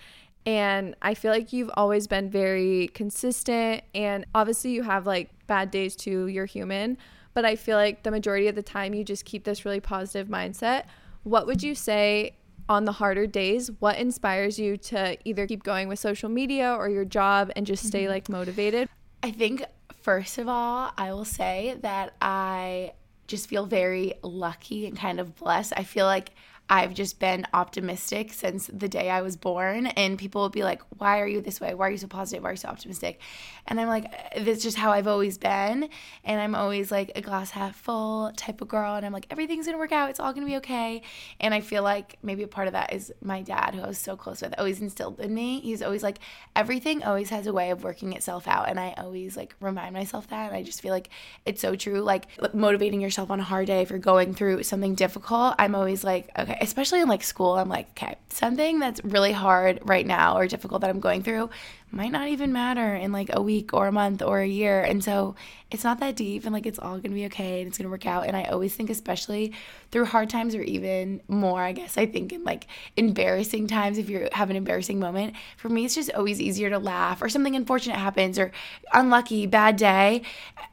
and 0.46 0.96
I 1.02 1.14
feel 1.14 1.32
like 1.32 1.54
you've 1.54 1.72
always 1.74 2.08
been 2.08 2.30
very 2.30 2.90
consistent 2.90 3.84
and 3.96 4.26
obviously 4.36 4.72
you 4.72 4.84
have 4.84 5.08
like 5.08 5.30
bad 5.48 5.72
days 5.72 5.96
too, 5.96 6.28
you're 6.28 6.46
human, 6.46 6.98
but 7.34 7.46
I 7.46 7.56
feel 7.56 7.78
like 7.78 8.04
the 8.04 8.12
majority 8.12 8.48
of 8.48 8.56
the 8.56 8.64
time 8.64 8.94
you 8.94 9.04
just 9.04 9.26
keep 9.26 9.44
this 9.46 9.64
really 9.64 9.80
positive 9.80 10.28
mindset. 10.28 10.86
What 11.24 11.48
would 11.48 11.64
you 11.64 11.76
say 11.76 12.34
on 12.68 12.86
the 12.86 12.92
harder 12.92 13.26
days, 13.26 13.72
what 13.80 13.98
inspires 13.98 14.60
you 14.60 14.78
to 14.78 15.18
either 15.26 15.48
keep 15.48 15.64
going 15.64 15.88
with 15.88 16.00
social 16.00 16.30
media 16.30 16.74
or 16.74 16.88
your 16.90 17.06
job 17.06 17.52
and 17.56 17.66
just 17.66 17.86
stay 17.86 18.04
mm-hmm. 18.04 18.12
like 18.12 18.30
motivated? 18.30 18.88
I 19.24 19.32
think, 19.32 19.64
first 20.02 20.38
of 20.38 20.48
all, 20.48 20.92
I 20.98 21.12
will 21.12 21.26
say 21.26 21.78
that 21.82 22.14
I 22.22 22.94
just 23.30 23.48
feel 23.48 23.66
very 23.66 24.14
lucky 24.24 24.88
and 24.88 24.98
kind 24.98 25.20
of 25.20 25.36
blessed. 25.36 25.74
I 25.78 25.84
feel 25.84 26.06
like 26.06 26.32
I've 26.72 26.94
just 26.94 27.20
been 27.20 27.48
optimistic 27.52 28.32
since 28.32 28.70
the 28.72 28.88
day 28.88 29.10
I 29.10 29.22
was 29.22 29.36
born, 29.36 29.88
and 29.88 30.20
people 30.20 30.42
will 30.42 30.50
be 30.50 30.64
like, 30.64 30.82
Why 31.00 31.20
are 31.20 31.28
you 31.28 31.42
this 31.42 31.60
way? 31.60 31.74
Why 31.74 31.88
are 31.88 31.92
you 31.92 31.98
so 31.98 32.08
positive? 32.08 32.44
Why 32.44 32.50
are 32.50 32.54
you 32.54 32.58
so 32.58 32.70
optimistic? 32.70 33.20
And 33.66 33.82
I'm 33.82 33.88
like, 33.88 34.06
That's 34.38 34.62
just 34.62 34.78
how 34.78 34.92
I've 34.92 35.08
always 35.08 35.40
been. 35.40 35.90
And 36.24 36.40
I'm 36.40 36.54
always 36.54 36.92
like 36.92 37.12
a 37.16 37.22
glass 37.22 37.50
half 37.50 37.76
full 37.76 38.32
type 38.38 38.62
of 38.62 38.68
girl, 38.68 38.96
and 38.96 39.06
I'm 39.06 39.12
like, 39.14 39.26
Everything's 39.32 39.66
gonna 39.66 39.80
work 39.80 39.92
out. 39.92 40.12
It's 40.12 40.20
all 40.20 40.32
gonna 40.32 40.46
be 40.46 40.58
okay. 40.58 41.02
And 41.40 41.56
I 41.56 41.62
feel 41.62 41.82
like 41.82 42.18
maybe 42.22 42.44
a 42.44 42.48
part 42.48 42.68
of 42.68 42.74
that 42.74 42.94
is 42.94 43.12
my 43.22 43.42
dad, 43.42 43.74
who 43.74 43.82
I 43.82 43.88
was 43.88 43.98
so 43.98 44.16
close 44.16 44.42
with, 44.42 44.54
always 44.60 44.80
instilled 44.80 45.20
in 45.20 45.34
me. 45.34 45.62
He's 45.62 45.82
always 45.82 46.04
like, 46.04 46.20
Everything 46.56 47.04
always 47.04 47.32
has 47.32 47.48
a 47.48 47.54
way 47.54 47.72
of 47.72 47.84
working 47.84 48.14
itself 48.14 48.48
out. 48.48 48.70
And 48.70 48.80
I 48.80 48.94
always 48.98 49.36
like 49.36 49.56
remind 49.60 49.94
myself 49.94 50.28
that. 50.28 50.50
And 50.50 50.56
I 50.56 50.62
just 50.62 50.82
feel 50.82 50.92
like 50.92 51.10
it's 51.46 51.62
so 51.62 51.76
true. 51.76 52.02
Like 52.02 52.28
motivating 52.54 53.02
yourself 53.02 53.32
on 53.32 53.40
a 53.40 53.44
hard 53.44 53.66
day 53.68 53.82
if 53.82 53.90
you're 53.90 53.98
going 53.98 54.36
through 54.36 54.62
something 54.64 54.94
difficult, 54.94 55.56
I'm 55.58 55.74
always 55.74 56.04
like, 56.04 56.30
Okay, 56.38 56.59
especially 56.60 57.02
in 57.02 57.08
like 57.08 57.24
school, 57.24 57.54
I'm 57.54 57.70
like, 57.70 57.90
okay, 57.92 58.16
something 58.30 58.80
that's 58.80 59.04
really 59.04 59.32
hard 59.32 59.80
right 59.84 60.06
now 60.06 60.38
or 60.38 60.48
difficult 60.48 60.82
that 60.82 60.90
I'm 60.90 61.00
going 61.00 61.24
through, 61.24 61.50
might 61.92 62.12
not 62.12 62.28
even 62.28 62.54
matter 62.54 62.96
in 62.96 63.12
like 63.12 63.30
a 63.34 63.42
week 63.42 63.74
or 63.74 63.88
a 63.88 63.92
month 63.92 64.22
or 64.22 64.40
a 64.40 64.48
year. 64.48 64.82
And 64.82 65.04
so 65.04 65.36
it's 65.72 65.84
not 65.84 66.00
that 66.00 66.16
deep 66.16 66.46
and 66.46 66.54
like 66.54 66.66
it's 66.66 66.80
all 66.80 66.98
gonna 67.00 67.16
be 67.16 67.26
okay 67.26 67.60
and 67.60 67.68
it's 67.68 67.78
gonna 67.78 67.90
work 67.90 68.06
out. 68.06 68.28
And 68.28 68.38
I 68.38 68.44
always 68.44 68.76
think, 68.76 68.90
especially 68.90 69.54
through 69.92 70.06
hard 70.06 70.30
times 70.30 70.56
or 70.56 70.62
even 70.62 71.22
more, 71.28 71.62
I 71.62 71.72
guess 71.72 71.98
I 71.98 72.06
think 72.06 72.32
in 72.32 72.44
like 72.44 72.68
embarrassing 72.96 73.68
times, 73.68 73.98
if 73.98 74.10
you 74.10 74.30
have 74.34 74.50
an 74.50 74.56
embarrassing 74.56 75.00
moment, 75.00 75.34
for 75.58 75.70
me, 75.70 75.86
it's 75.86 75.96
just 75.96 76.12
always 76.14 76.40
easier 76.40 76.70
to 76.70 76.80
laugh 76.80 77.22
or 77.22 77.30
something 77.30 77.56
unfortunate 77.56 77.98
happens 77.98 78.38
or 78.38 78.52
unlucky, 78.94 79.48
bad 79.48 79.76
day. 79.76 80.22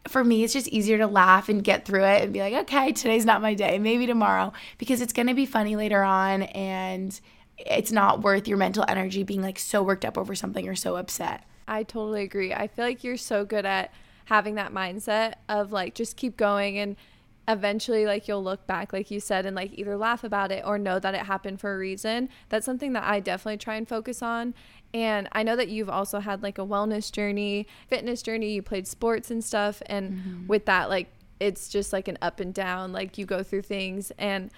For 0.09 0.23
me, 0.23 0.45
it's 0.45 0.53
just 0.53 0.69
easier 0.69 0.99
to 0.99 1.07
laugh 1.07 1.49
and 1.49 1.65
get 1.65 1.87
through 1.87 2.05
it 2.05 2.23
and 2.25 2.33
be 2.33 2.41
like, 2.41 2.55
okay, 2.55 2.93
today's 2.93 3.25
not 3.25 3.43
my 3.43 3.55
day, 3.55 3.79
maybe 3.79 4.07
tomorrow, 4.07 4.53
because 4.79 5.01
it's 5.01 5.13
gonna 5.13 5.35
be 5.35 5.47
funny 5.47 5.77
later 5.77 6.03
on 6.03 6.43
and 6.43 7.19
it's 7.59 7.93
not 7.93 8.23
worth 8.23 8.47
your 8.47 8.59
mental 8.59 8.85
energy 8.89 9.23
being 9.23 9.43
like 9.43 9.59
so 9.59 9.83
worked 9.83 10.05
up 10.05 10.19
over 10.19 10.35
something 10.35 10.69
or 10.69 10.75
so 10.75 10.97
upset. 10.97 11.45
I 11.69 11.83
totally 11.83 12.23
agree. 12.23 12.53
I 12.53 12.69
feel 12.69 12.85
like 12.85 13.03
you're 13.03 13.17
so 13.17 13.45
good 13.45 13.67
at 13.67 13.93
having 14.27 14.57
that 14.57 14.73
mindset 14.73 15.35
of 15.49 15.73
like 15.73 15.95
just 15.95 16.17
keep 16.17 16.37
going 16.37 16.79
and 16.79 16.97
eventually 17.49 18.07
like 18.07 18.27
you'll 18.27 18.43
look 18.43 18.67
back 18.67 18.93
like 18.93 19.09
you 19.09 19.21
said 19.21 19.47
and 19.47 19.55
like 19.55 19.71
either 19.75 19.97
laugh 19.97 20.25
about 20.25 20.51
it 20.51 20.65
or 20.67 20.79
know 20.79 20.99
that 20.99 21.15
it 21.15 21.23
happened 21.23 21.61
for 21.61 21.75
a 21.75 21.79
reason. 21.79 22.29
That's 22.49 22.67
something 22.67 22.93
that 22.95 23.05
I 23.05 23.21
definitely 23.21 23.59
try 23.59 23.77
and 23.77 23.89
focus 23.89 24.23
on. 24.23 24.55
And 24.93 25.29
I 25.33 25.43
know 25.43 25.57
that 25.57 25.69
you've 25.69 25.91
also 25.91 26.21
had 26.21 26.43
like 26.43 26.59
a 26.59 26.67
wellness 26.67 27.11
journey, 27.11 27.67
fitness 27.89 28.23
journey, 28.23 28.53
you 28.53 28.63
played 28.63 28.87
sports 28.87 29.31
and 29.31 29.45
stuff 29.45 29.81
and 29.87 30.13
mm-hmm. 30.13 30.47
with 30.47 30.65
that 30.67 30.91
like 30.91 31.09
it's 31.39 31.69
just 31.69 31.93
like 31.93 32.09
an 32.09 32.19
up 32.23 32.41
and 32.41 32.55
down 32.55 32.93
like 32.93 33.19
you 33.19 33.27
go 33.27 33.43
through 33.43 33.63
things 33.63 34.11
and 34.19 34.51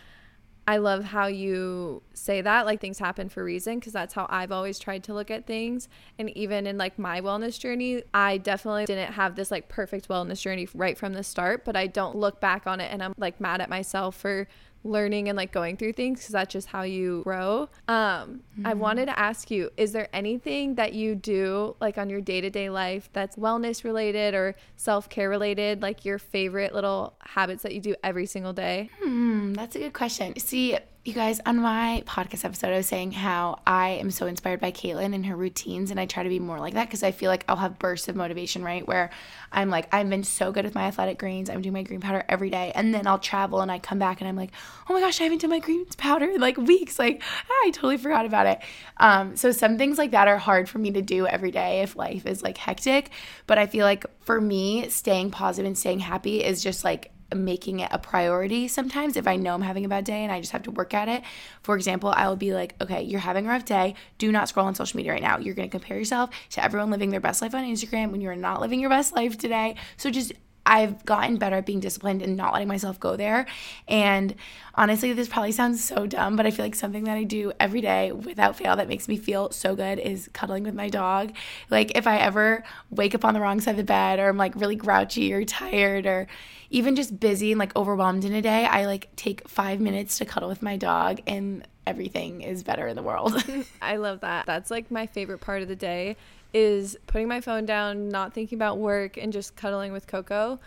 I 0.69 0.77
love 0.77 1.03
how 1.03 1.29
you 1.29 2.03
say 2.13 2.43
that 2.43 2.67
like 2.67 2.79
things 2.79 2.99
happen 2.99 3.31
for 3.31 3.41
a 3.41 3.45
reason 3.45 3.79
because 3.79 3.95
that's 3.95 4.13
how 4.13 4.27
I've 4.29 4.53
always 4.53 4.79
tried 4.79 5.03
to 5.05 5.15
look 5.15 5.31
at 5.31 5.47
things. 5.47 5.89
And 6.19 6.29
even 6.37 6.67
in 6.67 6.77
like 6.77 6.99
my 6.99 7.23
wellness 7.23 7.59
journey 7.59 8.03
I 8.13 8.37
definitely 8.37 8.85
didn't 8.85 9.15
have 9.15 9.35
this 9.35 9.51
like 9.51 9.71
perfect 9.71 10.09
wellness 10.09 10.43
journey 10.43 10.69
right 10.75 10.99
from 10.99 11.15
the 11.15 11.25
start 11.25 11.65
but 11.65 11.75
I 11.75 11.87
don't 11.87 12.17
look 12.17 12.39
back 12.39 12.67
on 12.67 12.81
it 12.81 12.93
and 12.93 13.03
I'm 13.03 13.15
like 13.17 13.41
mad 13.41 13.63
at 13.63 13.71
myself 13.71 14.15
for 14.15 14.47
learning 14.85 15.29
and 15.29 15.37
like 15.37 15.53
going 15.53 15.77
through 15.77 15.93
things 15.93 16.21
because 16.21 16.33
that's 16.33 16.53
just 16.53 16.69
how 16.69 16.83
you 16.83 17.23
grow. 17.25 17.69
Um, 17.89 18.43
mm-hmm. 18.53 18.67
I 18.67 18.75
wanted 18.75 19.07
to 19.07 19.19
ask 19.19 19.51
you, 19.51 19.71
is 19.77 19.93
there 19.93 20.09
anything 20.13 20.75
that 20.77 20.93
you 20.93 21.15
do 21.15 21.77
like 21.81 21.99
on 21.99 22.11
your 22.11 22.21
day 22.21 22.41
to 22.41 22.51
day 22.51 22.71
life 22.71 23.09
that's 23.13 23.37
wellness 23.37 23.85
related 23.85 24.35
or 24.35 24.55
self 24.77 25.09
care 25.09 25.29
related, 25.29 25.83
like 25.83 26.05
your 26.05 26.19
favorite 26.19 26.75
little 26.75 27.15
habits 27.21 27.63
that 27.63 27.75
you 27.75 27.81
do 27.81 27.95
every 28.03 28.27
single 28.27 28.53
day? 28.53 28.91
Hmm, 29.03 29.53
that's 29.55 29.77
a 29.77 29.79
good 29.79 29.95
question. 29.95 30.39
See, 30.39 30.79
you 31.09 31.15
guys, 31.15 31.41
on 31.47 31.57
my 31.57 32.03
podcast 32.07 32.45
episode, 32.45 32.69
I 32.69 32.77
was 32.77 32.87
saying 32.87 33.13
how 33.13 33.61
I 33.67 33.93
am 33.93 34.11
so 34.11 34.27
inspired 34.27 34.61
by 34.61 34.71
Katelynn 34.73 35.15
and 35.15 35.25
her 35.25 35.35
routines, 35.35 35.91
and 35.91 35.99
I 35.99 36.05
try 36.05 36.23
to 36.23 36.29
be 36.29 36.39
more 36.39 36.61
like 36.61 36.75
that 36.75 36.87
because 36.87 37.03
I 37.03 37.13
feel 37.13 37.31
like 37.31 37.47
I'll 37.49 37.57
have 37.57 37.79
bursts 37.79 38.09
of 38.09 38.15
motivation, 38.15 38.63
right? 38.63 38.87
Where 38.87 39.09
I'm 39.51 39.71
like, 39.71 39.89
I've 39.91 40.11
been 40.11 40.23
so 40.23 40.53
good 40.53 40.67
with 40.67 40.75
my 40.75 40.83
athletic 40.83 41.19
greens, 41.19 41.49
I'm 41.49 41.63
doing 41.63 41.73
my 41.73 41.83
green 41.83 42.01
powder 42.01 42.27
every 42.29 42.51
day, 42.51 42.73
and 42.75 42.95
then 42.95 43.07
I'll 43.07 43.19
travel 43.19 43.63
and 43.63 43.73
I 43.73 43.79
come 43.79 43.99
back 43.99 44.21
and 44.21 44.29
I'm 44.29 44.37
like, 44.37 44.51
oh 44.87 44.93
my 44.93 45.01
gosh, 45.01 45.19
I 45.23 45.25
haven't 45.25 45.41
done 45.41 45.49
my 45.49 45.61
greens 45.61 45.97
powder 45.97 46.27
in 46.27 46.43
like 46.43 46.59
weeks. 46.59 46.99
Like, 46.99 47.23
I 47.49 47.71
totally 47.73 47.97
forgot 47.97 48.27
about 48.27 48.47
it. 48.47 48.61
Um, 48.99 49.35
so 49.35 49.51
some 49.51 49.79
things 49.79 49.97
like 49.97 50.11
that 50.11 50.29
are 50.29 50.37
hard 50.37 50.69
for 50.69 50.79
me 50.79 50.91
to 50.91 51.01
do 51.01 51.27
every 51.27 51.51
day 51.51 51.81
if 51.81 51.97
life 51.97 52.27
is 52.27 52.43
like 52.43 52.59
hectic, 52.59 53.09
but 53.47 53.57
I 53.57 53.67
feel 53.67 53.87
like 53.87 54.05
for 54.27 54.43
me, 54.43 54.91
staying 54.91 55.31
positive 55.31 55.67
and 55.67 55.79
staying 55.79 56.01
happy 56.01 56.45
is 56.45 56.63
just 56.63 56.85
like 56.85 57.13
making 57.35 57.81
it 57.81 57.89
a 57.93 57.99
priority 57.99 58.69
sometimes 58.69 59.17
if 59.17 59.27
I 59.27 59.37
know 59.37 59.55
I'm 59.55 59.63
having 59.63 59.85
a 59.85 59.89
bad 59.89 60.05
day 60.05 60.23
and 60.23 60.33
I 60.33 60.41
just 60.41 60.53
have 60.53 60.63
to 60.65 60.71
work 60.71 60.95
at 60.95 61.09
it. 61.09 61.23
For 61.63 61.77
example, 61.77 62.13
I 62.15 62.29
will 62.29 62.37
be 62.37 62.55
like, 62.55 62.75
okay, 62.81 63.03
you're 63.03 63.21
having 63.21 63.47
a 63.47 63.49
rough 63.51 63.65
day. 63.65 63.95
Do 64.19 64.33
not 64.33 64.49
scroll 64.49 64.67
on 64.67 64.75
social 64.75 64.97
media 64.97 65.13
right 65.13 65.23
now. 65.23 65.39
You're 65.39 65.55
going 65.55 65.69
to 65.69 65.79
compare 65.79 65.99
yourself 65.99 66.31
to 66.51 66.65
everyone 66.65 66.91
living 66.91 67.11
their 67.11 67.21
best 67.21 67.43
life 67.43 67.55
on 67.55 67.65
Instagram 67.65 68.11
when 68.11 68.21
you're 68.21 68.35
not 68.35 68.61
living 68.61 68.81
your 68.81 68.91
best 68.91 69.15
life 69.15 69.37
today. 69.37 69.77
So 69.97 70.11
just 70.11 70.33
I've 70.65 71.05
gotten 71.07 71.37
better 71.37 71.57
at 71.57 71.67
being 71.67 71.81
disciplined 71.81 72.21
and 72.21 72.37
not 72.37 72.53
letting 72.53 72.69
myself 72.69 73.01
go 73.01 73.17
there. 73.17 73.47
And 73.89 74.35
honestly, 74.75 75.13
this 75.15 75.29
probably 75.29 75.53
sounds 75.53 75.83
so 75.83 76.07
dumb, 76.07 76.37
but 76.37 76.47
I 76.47 76.51
feel 76.51 76.65
like 76.65 76.75
something 76.75 77.05
that 77.05 77.17
I 77.17 77.25
do 77.25 77.53
every 77.59 77.81
day 77.81 78.13
without 78.13 78.57
fail 78.57 78.77
that 78.77 78.87
makes 78.87 79.09
me 79.09 79.17
feel 79.17 79.51
so 79.51 79.75
good 79.75 79.99
is 79.99 80.29
cuddling 80.35 80.65
with 80.65 80.75
my 80.75 80.89
dog. 80.89 81.35
Like 81.71 81.97
if 81.97 82.07
I 82.07 82.19
ever 82.19 82.65
wake 82.91 83.15
up 83.15 83.25
on 83.25 83.35
the 83.35 83.41
wrong 83.41 83.61
side 83.61 83.73
of 83.73 83.77
the 83.79 83.85
bed 83.85 84.19
or 84.19 84.29
I'm 84.29 84.37
like 84.37 84.55
really 84.57 84.77
grouchy 84.77 85.33
or 85.33 85.45
tired 85.45 86.07
or 86.07 86.27
even 86.71 86.97
just 86.97 87.19
busy 87.19 87.51
and 87.51 87.59
like 87.59 87.75
overwhelmed 87.75 88.25
in 88.27 88.35
a 88.35 88.43
day, 88.43 88.67
I 88.67 88.85
like 88.85 89.09
take 89.17 89.49
five 89.49 89.81
minutes 89.81 90.19
to 90.19 90.27
cuddle 90.27 90.51
with 90.51 90.63
my 90.63 90.77
dog 90.77 91.21
and 91.27 91.67
everything 91.87 92.43
is 92.43 92.63
better 92.63 92.87
in 92.87 92.97
the 92.97 93.03
world. 93.03 93.43
I 93.83 93.97
love 93.97 94.21
that. 94.21 94.45
That's 94.45 94.71
like 94.71 94.91
my 94.91 95.07
favorite 95.07 95.39
part 95.39 95.63
of 95.63 95.69
the 95.69 95.77
day 95.77 96.17
is 96.55 96.97
putting 97.07 97.29
my 97.29 97.41
phone 97.41 97.67
down, 97.67 98.09
not 98.09 98.33
thinking 98.33 98.57
about 98.57 98.79
work, 98.79 99.17
and 99.17 99.33
just 99.33 99.57
cuddling 99.57 99.93
with 99.93 100.07
Coco. 100.07 100.59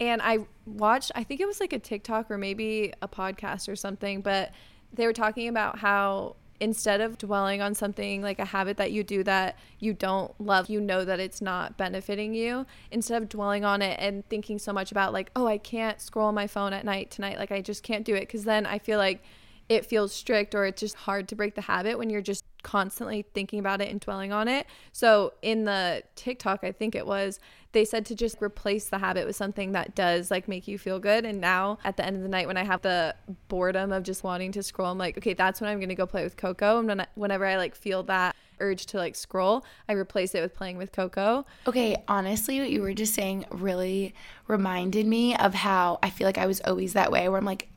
And 0.00 0.20
I 0.22 0.38
watched, 0.66 1.12
I 1.14 1.24
think 1.24 1.40
it 1.40 1.46
was 1.46 1.60
like 1.60 1.72
a 1.72 1.78
TikTok 1.78 2.30
or 2.30 2.38
maybe 2.38 2.92
a 3.02 3.08
podcast 3.08 3.68
or 3.68 3.76
something, 3.76 4.20
but 4.20 4.52
they 4.92 5.06
were 5.06 5.12
talking 5.12 5.48
about 5.48 5.78
how 5.78 6.36
instead 6.60 7.00
of 7.00 7.18
dwelling 7.18 7.60
on 7.60 7.74
something 7.74 8.22
like 8.22 8.38
a 8.38 8.44
habit 8.44 8.76
that 8.76 8.92
you 8.92 9.02
do 9.02 9.24
that 9.24 9.58
you 9.80 9.92
don't 9.92 10.32
love, 10.40 10.68
you 10.68 10.80
know 10.80 11.04
that 11.04 11.18
it's 11.18 11.42
not 11.42 11.76
benefiting 11.76 12.32
you, 12.32 12.64
instead 12.90 13.20
of 13.20 13.28
dwelling 13.28 13.64
on 13.64 13.82
it 13.82 13.98
and 14.00 14.26
thinking 14.28 14.58
so 14.58 14.72
much 14.72 14.92
about, 14.92 15.12
like, 15.12 15.30
oh, 15.34 15.46
I 15.46 15.58
can't 15.58 16.00
scroll 16.00 16.32
my 16.32 16.46
phone 16.46 16.72
at 16.72 16.84
night 16.84 17.10
tonight, 17.10 17.38
like, 17.38 17.50
I 17.52 17.60
just 17.60 17.82
can't 17.82 18.04
do 18.04 18.14
it. 18.14 18.28
Cause 18.28 18.44
then 18.44 18.66
I 18.66 18.78
feel 18.78 18.98
like 18.98 19.22
it 19.68 19.86
feels 19.86 20.12
strict 20.12 20.54
or 20.54 20.66
it's 20.66 20.80
just 20.80 20.94
hard 20.94 21.28
to 21.28 21.34
break 21.34 21.54
the 21.54 21.62
habit 21.62 21.98
when 21.98 22.10
you're 22.10 22.20
just 22.20 22.44
constantly 22.62 23.24
thinking 23.34 23.58
about 23.58 23.80
it 23.80 23.88
and 23.88 24.00
dwelling 24.00 24.32
on 24.32 24.48
it. 24.48 24.66
So 24.92 25.34
in 25.42 25.64
the 25.64 26.02
TikTok, 26.16 26.60
I 26.62 26.72
think 26.72 26.94
it 26.94 27.06
was, 27.06 27.40
they 27.72 27.84
said 27.84 28.06
to 28.06 28.14
just 28.14 28.40
replace 28.42 28.88
the 28.88 28.98
habit 28.98 29.26
with 29.26 29.36
something 29.36 29.72
that 29.72 29.94
does 29.94 30.30
like 30.30 30.48
make 30.48 30.68
you 30.68 30.78
feel 30.78 30.98
good. 30.98 31.24
And 31.24 31.40
now 31.40 31.78
at 31.84 31.96
the 31.96 32.04
end 32.04 32.16
of 32.16 32.22
the 32.22 32.28
night, 32.28 32.46
when 32.46 32.56
I 32.56 32.64
have 32.64 32.82
the 32.82 33.14
boredom 33.48 33.92
of 33.92 34.02
just 34.02 34.22
wanting 34.22 34.52
to 34.52 34.62
scroll, 34.62 34.90
I'm 34.90 34.98
like, 34.98 35.18
okay, 35.18 35.34
that's 35.34 35.60
when 35.60 35.70
I'm 35.70 35.80
to 35.80 35.94
go 35.94 36.06
play 36.06 36.24
with 36.24 36.36
Coco. 36.36 36.78
And 36.78 36.88
when 36.88 37.00
I, 37.00 37.06
whenever 37.14 37.46
I 37.46 37.56
like 37.56 37.74
feel 37.74 38.02
that 38.04 38.36
urge 38.60 38.86
to 38.86 38.98
like 38.98 39.16
scroll, 39.16 39.64
I 39.88 39.92
replace 39.92 40.34
it 40.34 40.40
with 40.40 40.54
playing 40.54 40.76
with 40.76 40.92
Coco. 40.92 41.44
Okay, 41.66 42.02
honestly, 42.06 42.60
what 42.60 42.70
you 42.70 42.82
were 42.82 42.94
just 42.94 43.14
saying 43.14 43.46
really 43.50 44.14
reminded 44.46 45.06
me 45.06 45.36
of 45.36 45.54
how 45.54 45.98
I 46.02 46.10
feel 46.10 46.26
like 46.26 46.38
I 46.38 46.46
was 46.46 46.60
always 46.60 46.92
that 46.92 47.10
way 47.10 47.28
where 47.28 47.38
I'm 47.38 47.44
like, 47.44 47.68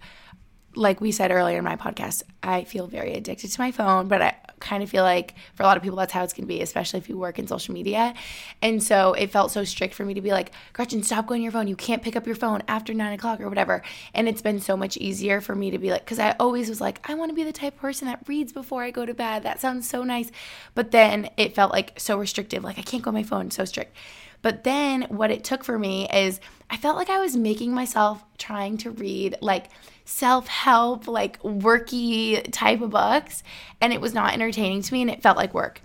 like 0.78 1.02
we 1.02 1.12
said 1.12 1.32
earlier 1.32 1.58
in 1.58 1.64
my 1.64 1.76
podcast, 1.76 2.24
I 2.44 2.64
feel 2.64 2.88
very 2.88 3.14
addicted 3.14 3.52
to 3.52 3.60
my 3.60 3.72
phone, 3.72 4.08
but 4.08 4.22
I 4.22 4.36
kind 4.60 4.84
of 4.84 4.90
feel 4.90 5.04
like 5.04 5.34
for 5.56 5.64
a 5.64 5.66
lot 5.66 5.76
of 5.76 5.84
people, 5.84 5.98
that's 5.98 6.14
how 6.14 6.24
it's 6.24 6.34
going 6.34 6.44
to 6.44 6.48
be, 6.48 6.62
especially 6.62 7.00
if 7.00 7.10
you 7.10 7.18
work 7.18 7.40
in 7.40 7.48
social 7.48 7.74
media. 7.74 8.14
And 8.62 8.82
so 8.82 9.14
it 9.14 9.32
felt 9.32 9.52
so 9.52 9.64
strict 9.64 9.94
for 9.96 10.06
me 10.06 10.14
to 10.14 10.22
be 10.22 10.32
like, 10.32 10.52
Gretchen, 10.74 11.04
stop 11.04 11.28
going 11.28 11.40
to 11.40 11.44
your 11.44 11.52
phone. 11.52 11.68
You 11.68 11.76
can't 11.76 12.02
pick 12.02 12.16
up 12.16 12.26
your 12.26 12.36
phone 12.36 12.62
after 12.68 12.94
nine 12.94 13.14
o'clock 13.14 13.42
or 13.42 13.50
whatever. 13.50 13.82
And 14.14 14.28
it's 14.28 14.42
been 14.42 14.60
so 14.60 14.78
much 14.78 14.98
easier 14.98 15.42
for 15.42 15.56
me 15.56 15.72
to 15.72 15.78
be 15.78 15.90
like, 15.90 16.06
because 16.06 16.20
I 16.20 16.36
always 16.40 16.70
was 16.70 16.80
like, 16.80 17.08
I 17.10 17.16
want 17.16 17.30
to 17.30 17.36
be 17.36 17.44
the 17.44 17.52
type 17.52 17.74
of 17.74 17.80
person 17.80 18.08
that 18.08 18.24
reads 18.28 18.54
before 18.54 18.84
I 18.84 18.92
go 18.92 19.06
to 19.06 19.14
bed. 19.14 19.44
That 19.44 19.60
sounds 19.60 19.90
so 19.90 20.04
nice. 20.04 20.32
But 20.76 20.92
then 20.92 21.30
it 21.38 21.56
felt 21.56 21.72
like 21.72 22.00
so 22.00 22.18
restrictive. 22.18 22.64
Like, 22.64 22.78
I 22.78 22.84
can't 22.84 23.04
go 23.04 23.10
on 23.10 23.16
my 23.16 23.24
phone, 23.24 23.52
so 23.52 23.66
strict. 23.66 23.96
But 24.42 24.64
then 24.64 25.04
what 25.10 25.32
it 25.32 25.44
took 25.44 25.64
for 25.64 25.80
me 25.80 26.08
is 26.14 26.40
I 26.70 26.78
felt 26.78 26.96
like 26.96 27.10
I 27.10 27.20
was 27.20 27.36
making 27.36 27.74
myself 27.74 28.24
trying 28.38 28.78
to 28.78 28.92
read 28.92 29.36
like 29.42 29.70
self 30.08 30.48
help, 30.48 31.08
like 31.08 31.40
worky 31.44 32.42
type 32.52 32.82
of 32.82 32.90
books, 32.92 33.44
and 33.82 33.94
it 33.94 34.02
was 34.02 34.14
not 34.14 34.34
entertaining 34.34 34.82
to 34.82 34.94
me 34.94 35.02
and 35.02 35.12
it 35.12 35.22
felt 35.22 35.38
like 35.38 35.54
work. 35.54 35.82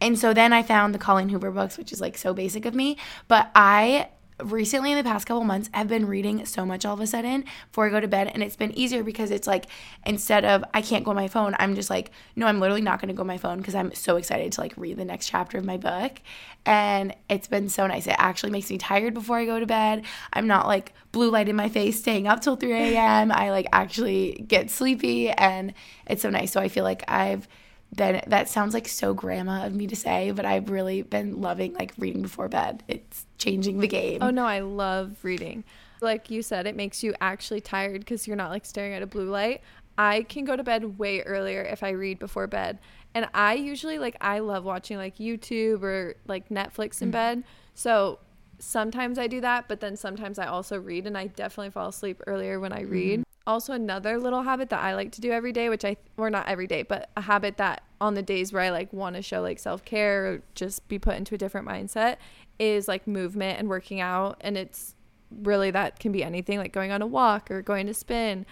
And 0.00 0.18
so 0.18 0.34
then 0.34 0.52
I 0.52 0.62
found 0.62 0.94
the 0.94 0.98
Colleen 0.98 1.28
Hoover 1.28 1.50
books, 1.50 1.78
which 1.78 1.92
is 1.92 2.00
like 2.00 2.16
so 2.18 2.34
basic 2.34 2.64
of 2.64 2.74
me, 2.74 2.96
but 3.28 3.50
I 3.54 4.08
recently 4.42 4.92
in 4.92 4.98
the 4.98 5.04
past 5.04 5.26
couple 5.26 5.42
months 5.44 5.70
I've 5.72 5.88
been 5.88 6.06
reading 6.06 6.44
so 6.44 6.66
much 6.66 6.84
all 6.84 6.94
of 6.94 7.00
a 7.00 7.06
sudden 7.06 7.44
before 7.70 7.86
I 7.86 7.90
go 7.90 8.00
to 8.00 8.08
bed 8.08 8.30
and 8.32 8.42
it's 8.42 8.56
been 8.56 8.76
easier 8.76 9.02
because 9.02 9.30
it's 9.30 9.46
like 9.46 9.66
instead 10.04 10.44
of 10.44 10.62
I 10.74 10.82
can't 10.82 11.04
go 11.04 11.10
on 11.10 11.16
my 11.16 11.28
phone 11.28 11.54
I'm 11.58 11.74
just 11.74 11.88
like 11.88 12.10
no 12.34 12.46
I'm 12.46 12.60
literally 12.60 12.82
not 12.82 13.00
going 13.00 13.08
to 13.08 13.14
go 13.14 13.22
on 13.22 13.26
my 13.26 13.38
phone 13.38 13.58
because 13.58 13.74
I'm 13.74 13.94
so 13.94 14.16
excited 14.16 14.52
to 14.52 14.60
like 14.60 14.74
read 14.76 14.98
the 14.98 15.04
next 15.04 15.28
chapter 15.28 15.56
of 15.56 15.64
my 15.64 15.78
book 15.78 16.20
and 16.66 17.14
it's 17.30 17.48
been 17.48 17.68
so 17.68 17.86
nice 17.86 18.06
it 18.06 18.16
actually 18.18 18.52
makes 18.52 18.70
me 18.70 18.76
tired 18.76 19.14
before 19.14 19.38
I 19.38 19.46
go 19.46 19.58
to 19.58 19.66
bed 19.66 20.04
I'm 20.32 20.46
not 20.46 20.66
like 20.66 20.92
blue 21.12 21.30
light 21.30 21.48
in 21.48 21.56
my 21.56 21.70
face 21.70 21.98
staying 21.98 22.26
up 22.26 22.42
till 22.42 22.56
3 22.56 22.72
a.m. 22.72 23.32
I 23.32 23.50
like 23.50 23.66
actually 23.72 24.44
get 24.46 24.70
sleepy 24.70 25.30
and 25.30 25.72
it's 26.06 26.22
so 26.22 26.30
nice 26.30 26.52
so 26.52 26.60
I 26.60 26.68
feel 26.68 26.84
like 26.84 27.04
I've 27.08 27.48
then 27.92 28.22
that 28.26 28.48
sounds 28.48 28.74
like 28.74 28.88
so 28.88 29.14
grandma 29.14 29.64
of 29.64 29.72
me 29.72 29.86
to 29.86 29.96
say, 29.96 30.30
but 30.32 30.44
I've 30.44 30.70
really 30.70 31.02
been 31.02 31.40
loving 31.40 31.74
like 31.74 31.92
reading 31.98 32.22
before 32.22 32.48
bed. 32.48 32.82
It's 32.88 33.25
changing 33.38 33.78
the 33.78 33.88
game. 33.88 34.18
Oh 34.22 34.30
no, 34.30 34.44
I 34.44 34.60
love 34.60 35.18
reading. 35.22 35.64
Like 36.00 36.30
you 36.30 36.42
said, 36.42 36.66
it 36.66 36.76
makes 36.76 37.02
you 37.02 37.14
actually 37.20 37.60
tired 37.60 38.00
because 38.00 38.26
you're 38.26 38.36
not 38.36 38.50
like 38.50 38.66
staring 38.66 38.92
at 38.92 39.02
a 39.02 39.06
blue 39.06 39.30
light. 39.30 39.62
I 39.98 40.22
can 40.22 40.44
go 40.44 40.56
to 40.56 40.62
bed 40.62 40.98
way 40.98 41.22
earlier 41.22 41.62
if 41.62 41.82
I 41.82 41.90
read 41.90 42.18
before 42.18 42.46
bed. 42.46 42.78
And 43.14 43.28
I 43.32 43.54
usually 43.54 43.98
like 43.98 44.16
I 44.20 44.40
love 44.40 44.64
watching 44.64 44.98
like 44.98 45.16
YouTube 45.16 45.82
or 45.82 46.16
like 46.26 46.48
Netflix 46.50 47.00
in 47.00 47.08
mm. 47.08 47.12
bed. 47.12 47.44
So 47.74 48.18
sometimes 48.58 49.18
I 49.18 49.26
do 49.26 49.40
that, 49.40 49.68
but 49.68 49.80
then 49.80 49.96
sometimes 49.96 50.38
I 50.38 50.46
also 50.46 50.78
read 50.78 51.06
and 51.06 51.16
I 51.16 51.28
definitely 51.28 51.70
fall 51.70 51.88
asleep 51.88 52.22
earlier 52.26 52.60
when 52.60 52.72
I 52.72 52.82
read. 52.82 53.25
Also 53.46 53.72
another 53.72 54.18
little 54.18 54.42
habit 54.42 54.70
that 54.70 54.82
I 54.82 54.94
like 54.94 55.12
to 55.12 55.20
do 55.20 55.30
every 55.30 55.52
day, 55.52 55.68
which 55.68 55.84
I 55.84 55.96
or 56.16 56.30
not 56.30 56.48
every 56.48 56.66
day, 56.66 56.82
but 56.82 57.10
a 57.16 57.20
habit 57.20 57.58
that 57.58 57.82
on 58.00 58.14
the 58.14 58.22
days 58.22 58.52
where 58.52 58.62
I 58.62 58.70
like 58.70 58.92
want 58.92 59.16
to 59.16 59.22
show 59.22 59.40
like 59.40 59.58
self-care 59.58 60.26
or 60.26 60.42
just 60.54 60.86
be 60.88 60.98
put 60.98 61.16
into 61.16 61.34
a 61.34 61.38
different 61.38 61.66
mindset 61.66 62.16
is 62.58 62.88
like 62.88 63.06
movement 63.06 63.58
and 63.58 63.68
working 63.68 64.00
out 64.00 64.38
and 64.40 64.56
it's 64.56 64.94
really 65.42 65.70
that 65.70 65.98
can 65.98 66.12
be 66.12 66.24
anything 66.24 66.58
like 66.58 66.72
going 66.72 66.90
on 66.90 67.02
a 67.02 67.06
walk 67.06 67.50
or 67.50 67.62
going 67.62 67.86
to 67.86 67.94
spin. 67.94 68.46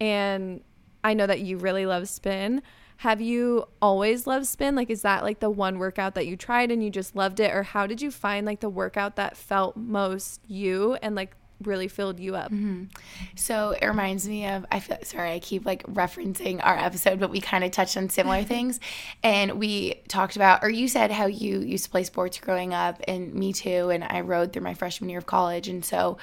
And 0.00 0.62
I 1.04 1.14
know 1.14 1.26
that 1.26 1.40
you 1.40 1.56
really 1.58 1.86
love 1.86 2.08
spin. 2.08 2.62
Have 2.98 3.20
you 3.20 3.66
always 3.80 4.26
loved 4.26 4.46
spin? 4.46 4.74
Like, 4.74 4.90
is 4.90 5.02
that 5.02 5.22
like 5.22 5.40
the 5.40 5.48
one 5.48 5.78
workout 5.78 6.14
that 6.14 6.26
you 6.26 6.36
tried 6.36 6.70
and 6.70 6.84
you 6.84 6.90
just 6.90 7.16
loved 7.16 7.40
it? 7.40 7.54
Or 7.54 7.62
how 7.62 7.86
did 7.86 8.02
you 8.02 8.10
find 8.10 8.46
like 8.46 8.60
the 8.60 8.68
workout 8.68 9.16
that 9.16 9.36
felt 9.36 9.76
most 9.76 10.40
you 10.46 10.94
and 11.00 11.14
like 11.14 11.34
really 11.62 11.88
filled 11.88 12.20
you 12.20 12.36
up. 12.36 12.50
Mm-hmm. 12.50 12.84
So 13.36 13.70
it 13.80 13.86
reminds 13.86 14.28
me 14.28 14.46
of 14.46 14.66
I 14.70 14.80
feel 14.80 14.98
sorry 15.02 15.32
I 15.32 15.38
keep 15.38 15.64
like 15.64 15.82
referencing 15.84 16.60
our 16.62 16.76
episode, 16.76 17.20
but 17.20 17.30
we 17.30 17.40
kind 17.40 17.64
of 17.64 17.70
touched 17.70 17.96
on 17.96 18.08
similar 18.08 18.42
things, 18.44 18.80
and 19.22 19.58
we 19.58 20.02
talked 20.08 20.36
about 20.36 20.62
or 20.62 20.70
you 20.70 20.88
said 20.88 21.10
how 21.10 21.26
you 21.26 21.60
used 21.60 21.84
to 21.84 21.90
play 21.90 22.04
sports 22.04 22.38
growing 22.38 22.74
up, 22.74 23.00
and 23.06 23.34
me 23.34 23.52
too, 23.52 23.90
and 23.90 24.04
I 24.04 24.20
rowed 24.20 24.52
through 24.52 24.62
my 24.62 24.74
freshman 24.74 25.10
year 25.10 25.18
of 25.18 25.26
college, 25.26 25.68
and 25.68 25.84
so 25.84 26.18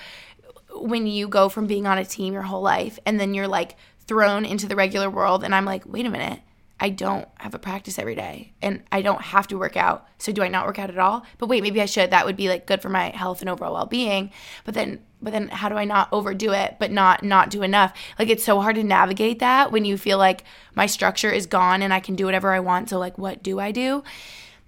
when 0.74 1.08
you 1.08 1.28
go 1.28 1.50
from 1.50 1.66
being 1.66 1.88
on 1.88 1.98
a 1.98 2.06
team 2.06 2.34
your 2.34 2.44
whole 2.44 2.62
life 2.62 3.00
and 3.06 3.20
then 3.20 3.34
you're 3.34 3.48
like 3.48 3.78
thrown 4.02 4.46
into 4.46 4.68
the 4.68 4.76
regular 4.76 5.10
world, 5.10 5.44
and 5.44 5.56
I'm 5.56 5.66
like, 5.66 5.84
wait 5.86 6.06
a 6.06 6.10
minute 6.10 6.42
I 6.80 6.90
don't 6.90 7.28
have 7.36 7.56
a 7.56 7.60
practice 7.60 7.98
every 7.98 8.16
day 8.16 8.54
and 8.62 8.84
I 8.92 9.02
don't 9.02 9.22
have 9.22 9.48
to 9.48 9.58
work 9.58 9.76
out. 9.76 10.08
So 10.20 10.32
do 10.32 10.44
I 10.44 10.48
not 10.48 10.68
work 10.68 10.78
out 10.78 10.90
at 10.90 11.00
all? 11.00 11.26
But 11.38 11.48
wait, 11.48 11.64
maybe 11.64 11.82
I 11.82 11.86
should. 11.86 12.12
That 12.12 12.26
would 12.26 12.38
be 12.38 12.50
like 12.50 12.68
good 12.68 12.82
for 12.82 12.90
my 12.90 13.10
health 13.10 13.42
and 13.42 13.50
overall 13.50 13.74
well-being. 13.74 14.32
But 14.64 14.76
then 14.76 15.00
but 15.22 15.34
then 15.34 15.48
how 15.50 15.70
do 15.70 15.76
I 15.76 15.86
not 15.86 16.10
overdo 16.12 16.52
it 16.52 16.78
but 16.80 16.92
not 16.92 17.24
not 17.24 17.50
do 17.50 17.64
enough? 17.64 17.94
Like 18.20 18.30
it's 18.30 18.44
so 18.44 18.62
hard 18.62 18.76
to 18.76 18.84
navigate 18.84 19.40
that 19.40 19.72
when 19.72 19.86
you 19.86 19.98
feel 19.98 20.18
like 20.18 20.44
my 20.76 20.86
structure 20.86 21.32
is 21.32 21.46
gone 21.46 21.82
and 21.82 21.94
I 21.94 22.00
can 22.00 22.16
do 22.16 22.26
whatever 22.26 22.52
I 22.52 22.60
want. 22.60 22.90
So 22.90 23.00
like 23.00 23.18
what 23.18 23.44
do 23.44 23.60
I 23.60 23.72
do? 23.72 24.04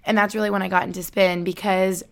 And 0.04 0.16
that's 0.16 0.34
really 0.34 0.50
when 0.50 0.62
I 0.62 0.68
got 0.68 0.84
into 0.84 1.02
spin 1.02 1.44
because 1.44 2.02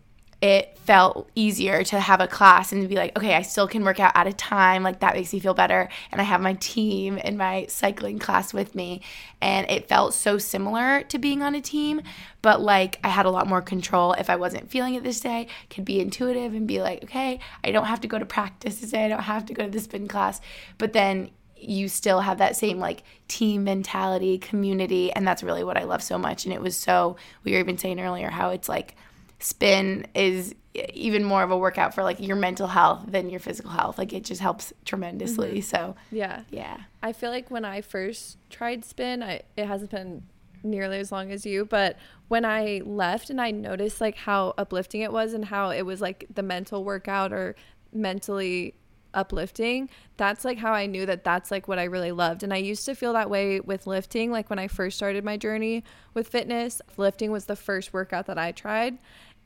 it 0.41 0.79
felt 0.79 1.29
easier 1.35 1.83
to 1.83 1.99
have 1.99 2.21
a 2.21 2.29
class 2.29 2.71
and 2.71 2.81
to 2.81 2.89
be 2.89 2.95
like, 2.95 3.17
okay, 3.19 3.35
I 3.35 3.43
still 3.43 3.67
can 3.67 3.85
work 3.85 3.99
out 3.99 4.13
at 4.15 4.29
a 4.29 4.33
time. 4.33 4.85
Like 4.85 5.01
that 5.01 5.15
makes 5.15 5.33
me 5.33 5.41
feel 5.41 5.53
better. 5.53 5.89
And 6.13 6.21
I 6.21 6.25
have 6.25 6.41
my 6.41 6.55
team 6.55 7.19
in 7.19 7.37
my 7.37 7.67
cycling 7.69 8.21
class 8.21 8.55
with 8.55 8.75
me. 8.75 9.03
And 9.41 9.69
it 9.69 9.89
felt 9.89 10.15
so 10.15 10.39
similar 10.39 11.03
to 11.03 11.19
being 11.19 11.43
on 11.43 11.57
a 11.57 11.61
team, 11.61 12.03
but 12.41 12.61
like 12.61 13.01
I 13.03 13.09
had 13.09 13.27
a 13.27 13.31
lot 13.31 13.49
more 13.49 13.61
control 13.61 14.13
if 14.13 14.31
I 14.31 14.37
wasn't 14.37 14.71
feeling 14.71 14.95
it 14.95 15.03
this 15.03 15.21
day, 15.21 15.49
could 15.71 15.85
be 15.85 16.01
intuitive 16.01 16.55
and 16.55 16.69
be 16.69 16.81
like, 16.81 17.03
okay, 17.05 17.41
I 17.65 17.73
don't 17.73 17.87
have 17.87 18.01
to 18.03 18.09
go 18.09 18.19
to 18.19 18.27
practice 18.27 18.81
today. 18.81 19.07
I 19.07 19.09
don't 19.09 19.23
have 19.23 19.47
to 19.47 19.55
go 19.55 19.65
to 19.65 19.71
the 19.71 19.81
spin 19.81 20.07
class. 20.07 20.41
But 20.79 20.93
then 20.93 21.31
you 21.57 21.89
still 21.89 22.21
have 22.21 22.39
that 22.39 22.55
same 22.55 22.79
like 22.79 23.03
team 23.27 23.65
mentality, 23.65 24.39
community. 24.39 25.13
And 25.13 25.27
that's 25.27 25.43
really 25.43 25.65
what 25.65 25.77
I 25.77 25.83
love 25.83 26.03
so 26.05 26.17
much. 26.17 26.45
And 26.45 26.55
it 26.55 26.63
was 26.63 26.77
so, 26.77 27.17
we 27.43 27.53
were 27.53 27.59
even 27.59 27.77
saying 27.77 27.99
earlier 27.99 28.31
how 28.31 28.51
it's 28.51 28.69
like, 28.69 28.95
spin 29.41 30.07
is 30.15 30.55
even 30.95 31.25
more 31.25 31.43
of 31.43 31.51
a 31.51 31.59
workout 31.59 31.95
for 31.95 32.03
like 32.03 32.21
your 32.21 32.37
mental 32.37 32.67
health 32.67 33.05
than 33.09 33.31
your 33.31 33.41
physical 33.41 33.71
health. 33.71 33.99
Like 33.99 34.13
it 34.13 34.25
just 34.25 34.41
helps 34.41 34.73
tremendously. 34.85 35.59
Mm-hmm. 35.59 35.61
So 35.61 35.97
yeah, 36.11 36.43
yeah. 36.51 36.79
I 37.03 37.13
feel 37.13 37.31
like 37.31 37.51
when 37.51 37.65
I 37.65 37.81
first 37.81 38.39
tried 38.51 38.85
spin, 38.85 39.23
I 39.23 39.43
it 39.57 39.67
hasn't 39.67 39.91
been 39.91 40.25
nearly 40.63 40.99
as 40.99 41.13
long 41.13 41.31
as 41.31 41.47
you, 41.47 41.65
but 41.65 41.97
when 42.27 42.45
I 42.45 42.83
left 42.85 43.31
and 43.31 43.41
I 43.41 43.51
noticed 43.51 44.01
like 44.01 44.17
how 44.17 44.55
uplifting 44.59 45.03
it 45.03 45.13
was 45.13 45.33
and 45.33 45.45
how 45.45 45.71
it 45.71 45.83
was 45.83 46.01
like 46.01 46.27
the 46.33 46.43
mental 46.43 46.85
workout 46.85 47.33
or 47.33 47.55
mentally 47.93 48.75
uplifting 49.15 49.89
that's 50.19 50.45
like 50.45 50.59
how 50.59 50.73
i 50.73 50.85
knew 50.85 51.07
that 51.07 51.25
that's 51.25 51.51
like 51.51 51.67
what 51.67 51.79
i 51.79 51.85
really 51.85 52.13
loved 52.13 52.43
and 52.43 52.53
i 52.53 52.59
used 52.59 52.85
to 52.85 52.95
feel 52.95 53.15
that 53.15 53.31
way 53.31 53.59
with 53.59 53.87
lifting 53.87 54.31
like 54.31 54.51
when 54.51 54.59
i 54.59 54.69
first 54.69 54.99
started 54.99 55.25
my 55.25 55.37
journey 55.37 55.83
with 56.13 56.29
fitness 56.29 56.83
lifting 56.99 57.33
was 57.33 57.47
the 57.47 57.57
first 57.57 57.95
workout 57.95 58.27
that 58.27 58.37
i 58.37 58.53
tried 58.53 58.99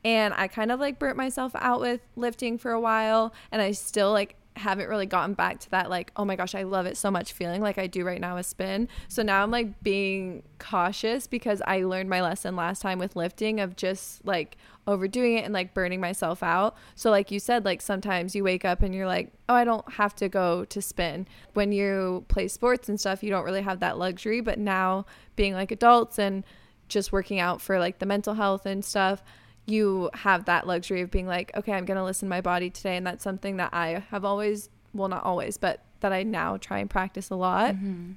and 0.03 0.33
I 0.33 0.47
kind 0.47 0.71
of 0.71 0.79
like 0.79 0.99
burnt 0.99 1.17
myself 1.17 1.53
out 1.55 1.79
with 1.79 2.01
lifting 2.15 2.57
for 2.57 2.71
a 2.71 2.79
while 2.79 3.33
and 3.51 3.61
I 3.61 3.71
still 3.71 4.11
like 4.11 4.35
haven't 4.55 4.87
really 4.87 5.05
gotten 5.07 5.33
back 5.33 5.59
to 5.59 5.69
that 5.71 5.89
like 5.89 6.11
oh 6.15 6.23
my 6.23 6.35
gosh 6.35 6.53
I 6.53 6.63
love 6.63 6.85
it 6.85 6.95
so 6.95 7.09
much 7.09 7.33
feeling 7.33 7.61
like 7.61 7.79
I 7.79 7.87
do 7.87 8.05
right 8.05 8.21
now 8.21 8.35
with 8.35 8.45
spin. 8.45 8.87
So 9.07 9.23
now 9.23 9.41
I'm 9.41 9.51
like 9.51 9.81
being 9.81 10.43
cautious 10.59 11.25
because 11.25 11.61
I 11.65 11.83
learned 11.83 12.09
my 12.09 12.21
lesson 12.21 12.55
last 12.55 12.81
time 12.81 12.99
with 12.99 13.15
lifting 13.15 13.59
of 13.59 13.75
just 13.75 14.23
like 14.25 14.57
overdoing 14.85 15.37
it 15.37 15.45
and 15.45 15.53
like 15.53 15.73
burning 15.73 15.99
myself 16.01 16.43
out. 16.43 16.75
So 16.95 17.09
like 17.09 17.31
you 17.31 17.39
said 17.39 17.65
like 17.65 17.81
sometimes 17.81 18.35
you 18.35 18.43
wake 18.43 18.65
up 18.65 18.83
and 18.83 18.93
you're 18.93 19.07
like 19.07 19.31
oh 19.49 19.55
I 19.55 19.63
don't 19.63 19.93
have 19.93 20.15
to 20.17 20.29
go 20.29 20.65
to 20.65 20.81
spin. 20.81 21.27
When 21.53 21.71
you 21.71 22.25
play 22.27 22.47
sports 22.47 22.89
and 22.89 22.99
stuff 22.99 23.23
you 23.23 23.31
don't 23.31 23.45
really 23.45 23.63
have 23.63 23.79
that 23.79 23.97
luxury 23.97 24.41
but 24.41 24.59
now 24.59 25.05
being 25.35 25.53
like 25.53 25.71
adults 25.71 26.19
and 26.19 26.43
just 26.89 27.11
working 27.11 27.39
out 27.39 27.59
for 27.59 27.79
like 27.79 27.97
the 27.97 28.05
mental 28.05 28.35
health 28.35 28.67
and 28.67 28.85
stuff 28.85 29.23
you 29.65 30.09
have 30.13 30.45
that 30.45 30.67
luxury 30.67 31.01
of 31.01 31.11
being 31.11 31.27
like, 31.27 31.51
okay, 31.55 31.73
I'm 31.73 31.85
going 31.85 31.97
to 31.97 32.03
listen 32.03 32.27
to 32.27 32.29
my 32.29 32.41
body 32.41 32.69
today. 32.69 32.97
And 32.97 33.07
that's 33.07 33.23
something 33.23 33.57
that 33.57 33.73
I 33.73 34.03
have 34.09 34.25
always, 34.25 34.69
well, 34.93 35.07
not 35.07 35.23
always, 35.23 35.57
but 35.57 35.83
that 36.01 36.11
I 36.11 36.23
now 36.23 36.57
try 36.57 36.79
and 36.79 36.89
practice 36.89 37.29
a 37.29 37.35
lot. 37.35 37.75
Mm-hmm. 37.75 38.13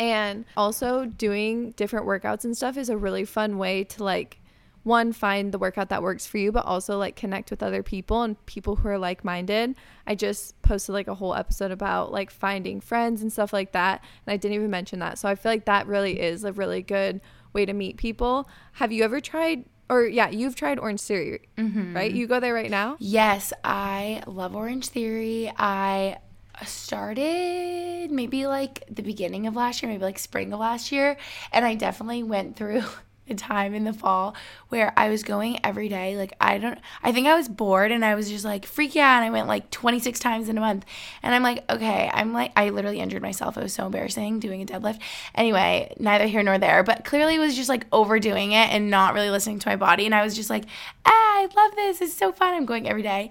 And 0.00 0.44
also 0.56 1.06
doing 1.06 1.72
different 1.72 2.06
workouts 2.06 2.44
and 2.44 2.56
stuff 2.56 2.76
is 2.76 2.88
a 2.88 2.96
really 2.96 3.24
fun 3.24 3.58
way 3.58 3.84
to 3.84 4.04
like, 4.04 4.40
one, 4.84 5.12
find 5.12 5.52
the 5.52 5.58
workout 5.58 5.90
that 5.90 6.02
works 6.02 6.26
for 6.26 6.38
you, 6.38 6.50
but 6.50 6.64
also 6.64 6.98
like 6.98 7.14
connect 7.14 7.50
with 7.50 7.62
other 7.62 7.82
people 7.82 8.22
and 8.22 8.44
people 8.46 8.76
who 8.76 8.88
are 8.88 8.98
like 8.98 9.24
minded. 9.24 9.74
I 10.06 10.14
just 10.14 10.60
posted 10.62 10.94
like 10.94 11.08
a 11.08 11.14
whole 11.14 11.34
episode 11.34 11.72
about 11.72 12.10
like 12.10 12.30
finding 12.30 12.80
friends 12.80 13.20
and 13.20 13.32
stuff 13.32 13.52
like 13.52 13.72
that. 13.72 14.02
And 14.26 14.32
I 14.32 14.36
didn't 14.36 14.54
even 14.54 14.70
mention 14.70 15.00
that. 15.00 15.18
So 15.18 15.28
I 15.28 15.34
feel 15.34 15.52
like 15.52 15.66
that 15.66 15.86
really 15.86 16.18
is 16.20 16.44
a 16.44 16.52
really 16.52 16.80
good 16.80 17.20
way 17.52 17.66
to 17.66 17.72
meet 17.72 17.98
people. 17.98 18.48
Have 18.74 18.90
you 18.90 19.04
ever 19.04 19.20
tried 19.20 19.64
or 19.88 20.04
yeah, 20.04 20.28
you've 20.28 20.54
tried 20.54 20.78
Orange 20.78 21.00
Theory, 21.00 21.48
mm-hmm. 21.56 21.94
right? 21.94 22.12
You 22.12 22.26
go 22.26 22.40
there 22.40 22.54
right 22.54 22.70
now? 22.70 22.96
Yes, 22.98 23.52
I 23.64 24.22
love 24.26 24.54
Orange 24.54 24.88
Theory. 24.88 25.52
I 25.56 26.18
started 26.66 28.10
maybe 28.10 28.46
like 28.46 28.84
the 28.90 29.02
beginning 29.02 29.46
of 29.46 29.56
last 29.56 29.82
year, 29.82 29.90
maybe 29.90 30.04
like 30.04 30.18
spring 30.18 30.52
of 30.52 30.60
last 30.60 30.92
year, 30.92 31.16
and 31.52 31.64
I 31.64 31.74
definitely 31.74 32.22
went 32.22 32.56
through 32.56 32.82
a 33.30 33.34
time 33.34 33.74
in 33.74 33.84
the 33.84 33.92
fall 33.92 34.34
where 34.68 34.92
I 34.96 35.08
was 35.08 35.22
going 35.22 35.58
every 35.64 35.88
day. 35.88 36.16
Like 36.16 36.32
I 36.40 36.58
don't 36.58 36.78
I 37.02 37.12
think 37.12 37.26
I 37.26 37.34
was 37.34 37.48
bored 37.48 37.92
and 37.92 38.04
I 38.04 38.14
was 38.14 38.28
just 38.28 38.44
like 38.44 38.66
freak 38.66 38.96
out 38.96 39.16
and 39.16 39.24
I 39.24 39.30
went 39.30 39.48
like 39.48 39.70
26 39.70 40.18
times 40.20 40.48
in 40.48 40.58
a 40.58 40.60
month. 40.60 40.84
And 41.22 41.34
I'm 41.34 41.42
like, 41.42 41.64
okay, 41.70 42.10
I'm 42.12 42.32
like 42.32 42.52
I 42.56 42.70
literally 42.70 43.00
injured 43.00 43.22
myself. 43.22 43.56
It 43.56 43.62
was 43.62 43.72
so 43.72 43.86
embarrassing 43.86 44.40
doing 44.40 44.62
a 44.62 44.66
deadlift. 44.66 45.00
Anyway, 45.34 45.94
neither 45.98 46.26
here 46.26 46.42
nor 46.42 46.58
there, 46.58 46.82
but 46.82 47.04
clearly 47.04 47.38
was 47.38 47.56
just 47.56 47.68
like 47.68 47.86
overdoing 47.92 48.52
it 48.52 48.70
and 48.70 48.90
not 48.90 49.14
really 49.14 49.30
listening 49.30 49.58
to 49.60 49.68
my 49.68 49.76
body 49.76 50.06
and 50.06 50.14
I 50.14 50.22
was 50.22 50.34
just 50.34 50.50
like, 50.50 50.64
ah, 51.06 51.10
I 51.10 51.48
love 51.54 51.74
this. 51.76 52.00
It's 52.00 52.14
so 52.14 52.32
fun. 52.32 52.54
I'm 52.54 52.66
going 52.66 52.88
every 52.88 53.02
day. 53.02 53.30